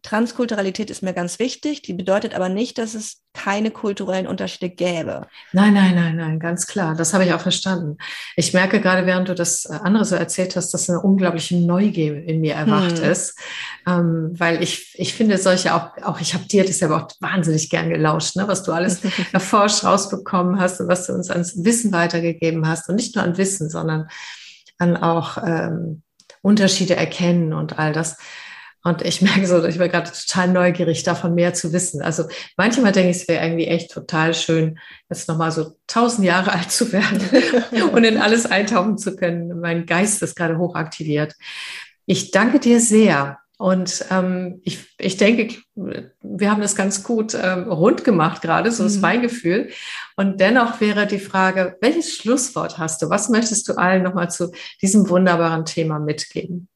Transkulturalität 0.02 0.90
ist 0.90 1.04
mir 1.04 1.14
ganz 1.14 1.40
wichtig. 1.40 1.82
Die 1.82 1.94
bedeutet 1.94 2.34
aber 2.34 2.50
nicht, 2.50 2.78
dass 2.78 2.94
es 2.94 3.22
keine 3.34 3.72
kulturellen 3.72 4.28
Unterschiede 4.28 4.70
gäbe. 4.70 5.28
Nein, 5.54 5.74
nein, 5.74 5.96
nein, 5.96 6.16
nein, 6.16 6.40
ganz 6.40 6.68
klar. 6.68 6.96
Das 6.96 7.14
habe 7.14 7.26
ich 7.26 7.34
auch 7.34 7.42
verstanden. 7.42 7.98
Ich 8.36 8.54
merke 8.54 8.82
gerade, 8.82 9.06
während 9.06 9.30
du 9.30 9.36
das 9.36 9.66
andere 9.66 10.06
so 10.06 10.16
erzählt 10.16 10.56
hast, 10.56 10.74
dass 10.74 10.90
eine 10.90 11.02
unglaubliche 11.02 11.58
Neugier 11.58 12.24
in 12.24 12.42
mir 12.42 12.56
erwacht 12.56 12.98
hm. 13.00 13.12
ist. 13.12 13.38
Ähm, 13.88 14.32
weil 14.34 14.64
ich, 14.64 14.94
ich 14.96 15.14
finde 15.14 15.38
solche 15.38 15.76
auch, 15.76 15.98
auch 16.02 16.20
ich 16.20 16.34
habe 16.34 16.46
dir 16.46 16.66
das 16.66 16.80
ja 16.80 16.90
auch 16.90 17.08
wahnsinnig 17.20 17.70
gern 17.70 17.90
gelauscht, 17.90 18.36
ne, 18.36 18.48
was 18.48 18.64
du 18.64 18.72
alles 18.72 19.02
erforscht, 19.32 19.84
rausbekommen 19.84 20.60
hast 20.60 20.82
und 20.82 20.88
was 20.88 21.08
du 21.08 21.14
uns 21.14 21.30
ans 21.30 21.64
Wissen 21.64 21.92
weitergegeben 21.92 22.68
hast. 22.68 22.90
Und 22.90 22.96
nicht 22.96 23.16
nur 23.16 23.24
an 23.24 23.38
Wissen, 23.38 23.70
sondern 23.70 24.08
an 24.80 24.98
auch 24.98 25.38
ähm, 25.46 26.02
Unterschiede 26.42 26.96
erkennen 26.96 27.54
und 27.54 27.78
all 27.78 27.94
das. 27.94 28.18
Und 28.84 29.02
ich 29.02 29.22
merke 29.22 29.46
so, 29.46 29.64
ich 29.66 29.78
bin 29.78 29.90
gerade 29.90 30.12
total 30.12 30.50
neugierig, 30.50 31.04
davon 31.04 31.36
mehr 31.36 31.54
zu 31.54 31.74
wissen. 31.74 32.02
Also 32.02 32.26
manchmal 32.58 32.92
denke 32.92 33.12
ich, 33.12 33.18
es 33.18 33.28
wäre 33.28 33.46
irgendwie 33.46 33.68
echt 33.68 33.92
total 33.92 34.34
schön, 34.34 34.80
jetzt 35.10 35.28
nochmal 35.28 35.52
so 35.52 35.76
tausend 35.88 36.26
Jahre 36.26 36.52
alt 36.54 36.72
zu 36.72 36.92
werden 36.92 37.22
und 37.92 38.04
in 38.04 38.18
alles 38.18 38.46
eintauchen 38.46 38.98
zu 38.98 39.16
können. 39.16 39.60
Mein 39.60 39.86
Geist 39.86 40.22
ist 40.22 40.36
gerade 40.36 40.58
hochaktiviert. 40.58 41.36
Ich 42.06 42.32
danke 42.32 42.60
dir 42.60 42.80
sehr. 42.80 43.40
Und 43.62 44.06
ähm, 44.10 44.62
ich, 44.64 44.88
ich 44.98 45.18
denke, 45.18 45.58
wir 45.76 46.50
haben 46.50 46.62
das 46.62 46.78
ganz 46.78 47.04
gut 47.04 47.34
ähm, 47.36 47.70
rund 47.70 48.06
gemacht 48.06 48.42
gerade, 48.42 48.72
so 48.72 48.86
ist 48.86 48.96
mhm. 48.96 49.02
mein 49.02 49.22
Gefühl. 49.22 49.70
Und 50.16 50.40
dennoch 50.40 50.80
wäre 50.80 51.06
die 51.08 51.20
Frage, 51.20 51.78
welches 51.82 52.16
Schlusswort 52.16 52.78
hast 52.78 53.02
du? 53.02 53.10
Was 53.10 53.28
möchtest 53.28 53.68
du 53.68 53.74
allen 53.74 54.04
nochmal 54.04 54.32
zu 54.32 54.54
diesem 54.82 55.10
wunderbaren 55.10 55.66
Thema 55.66 56.00
mitgeben? 56.00 56.70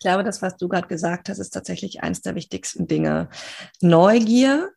Ich 0.00 0.04
glaube, 0.04 0.24
das, 0.24 0.40
was 0.40 0.56
du 0.56 0.66
gerade 0.66 0.88
gesagt 0.88 1.28
hast, 1.28 1.40
ist 1.40 1.50
tatsächlich 1.50 2.02
eines 2.02 2.22
der 2.22 2.34
wichtigsten 2.34 2.86
Dinge. 2.86 3.28
Neugier, 3.82 4.70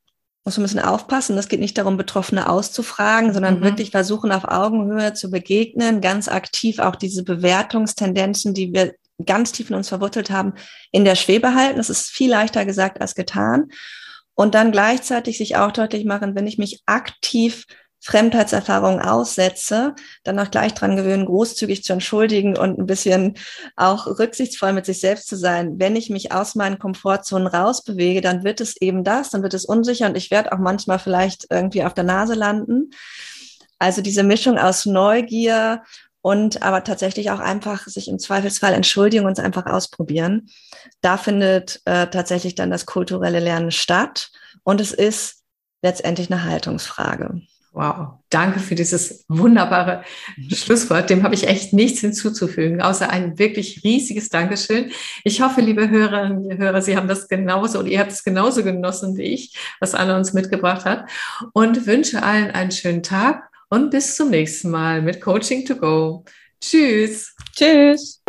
muss 0.43 0.57
man 0.57 0.63
ein 0.63 0.67
bisschen 0.67 0.85
aufpassen. 0.85 1.37
Es 1.37 1.47
geht 1.47 1.61
nicht 1.61 1.77
darum, 1.77 1.95
Betroffene 1.95 2.49
auszufragen, 2.49 3.31
sondern 3.31 3.59
mhm. 3.59 3.63
wirklich 3.63 3.91
versuchen, 3.91 4.33
auf 4.33 4.43
Augenhöhe 4.43 5.13
zu 5.13 5.31
begegnen, 5.31 6.01
ganz 6.01 6.27
aktiv 6.27 6.79
auch 6.79 6.97
diese 6.97 7.23
Bewertungstendenzen, 7.23 8.53
die 8.53 8.73
wir 8.73 8.95
ganz 9.25 9.53
tief 9.53 9.69
in 9.69 9.77
uns 9.77 9.87
verwurzelt 9.87 10.29
haben, 10.29 10.55
in 10.91 11.05
der 11.05 11.15
Schwebe 11.15 11.55
halten. 11.55 11.77
Das 11.77 11.89
ist 11.89 12.07
viel 12.07 12.29
leichter 12.29 12.65
gesagt 12.65 12.99
als 12.99 13.15
getan. 13.15 13.69
Und 14.35 14.55
dann 14.55 14.73
gleichzeitig 14.73 15.37
sich 15.37 15.55
auch 15.55 15.71
deutlich 15.71 16.03
machen, 16.03 16.35
wenn 16.35 16.47
ich 16.47 16.57
mich 16.57 16.81
aktiv 16.85 17.65
Fremdheitserfahrungen 18.03 18.99
aussetze, 18.99 19.95
dann 20.23 20.37
auch 20.37 20.51
gleich 20.51 20.73
dran 20.73 20.97
gewöhnen, 20.97 21.25
großzügig 21.25 21.83
zu 21.83 21.93
entschuldigen 21.93 22.57
und 22.57 22.77
ein 22.77 22.85
bisschen 22.85 23.37
auch 23.77 24.07
rücksichtsvoll 24.07 24.73
mit 24.73 24.85
sich 24.85 24.99
selbst 24.99 25.27
zu 25.27 25.37
sein. 25.37 25.79
Wenn 25.79 25.95
ich 25.95 26.09
mich 26.09 26.33
aus 26.33 26.55
meinen 26.55 26.79
Komfortzonen 26.79 27.47
rausbewege, 27.47 28.19
dann 28.19 28.43
wird 28.43 28.59
es 28.59 28.75
eben 28.81 29.05
das, 29.05 29.29
dann 29.29 29.41
wird 29.41 29.53
es 29.53 29.63
unsicher 29.63 30.07
und 30.07 30.17
ich 30.17 30.31
werde 30.31 30.51
auch 30.51 30.57
manchmal 30.57 30.99
vielleicht 30.99 31.47
irgendwie 31.49 31.85
auf 31.85 31.93
der 31.93 32.03
Nase 32.03 32.33
landen. 32.33 32.91
Also 33.79 34.01
diese 34.01 34.23
Mischung 34.23 34.57
aus 34.57 34.85
Neugier 34.85 35.83
und 36.21 36.61
aber 36.61 36.83
tatsächlich 36.83 37.31
auch 37.31 37.39
einfach 37.39 37.87
sich 37.87 38.09
im 38.09 38.19
Zweifelsfall 38.19 38.73
entschuldigen 38.73 39.25
und 39.25 39.37
es 39.37 39.43
einfach 39.43 39.65
ausprobieren. 39.65 40.49
Da 40.99 41.17
findet 41.17 41.81
äh, 41.85 42.07
tatsächlich 42.07 42.55
dann 42.55 42.69
das 42.69 42.85
kulturelle 42.85 43.39
Lernen 43.39 43.71
statt. 43.71 44.29
Und 44.63 44.79
es 44.79 44.91
ist 44.91 45.43
letztendlich 45.81 46.31
eine 46.31 46.43
Haltungsfrage. 46.43 47.41
Wow, 47.75 48.19
danke 48.29 48.59
für 48.59 48.75
dieses 48.75 49.25
wunderbare 49.27 50.03
Schlusswort. 50.49 51.09
Dem 51.09 51.23
habe 51.23 51.33
ich 51.33 51.47
echt 51.47 51.73
nichts 51.73 52.01
hinzuzufügen, 52.01 52.83
außer 52.83 53.09
ein 53.09 53.39
wirklich 53.39 53.83
riesiges 53.83 54.29
Dankeschön. 54.29 54.91
Ich 55.23 55.41
hoffe, 55.41 55.61
liebe 55.61 55.89
Hörerinnen 55.89 56.45
und 56.45 56.57
Hörer, 56.59 56.83
Sie 56.83 56.95
haben 56.95 57.07
das 57.07 57.27
genauso 57.27 57.79
und 57.79 57.87
ihr 57.87 57.99
habt 57.99 58.11
es 58.11 58.23
genauso 58.23 58.63
genossen 58.63 59.17
wie 59.17 59.23
ich, 59.23 59.57
was 59.79 59.95
Anna 59.95 60.15
uns 60.17 60.33
mitgebracht 60.33 60.85
hat. 60.85 61.09
Und 61.53 61.87
wünsche 61.87 62.21
allen 62.21 62.51
einen 62.51 62.71
schönen 62.71 63.01
Tag 63.01 63.49
und 63.69 63.89
bis 63.89 64.15
zum 64.15 64.29
nächsten 64.29 64.69
Mal 64.69 65.01
mit 65.01 65.19
Coaching 65.19 65.65
to 65.65 65.75
Go. 65.75 66.23
Tschüss. 66.61 67.35
Tschüss. 67.55 68.22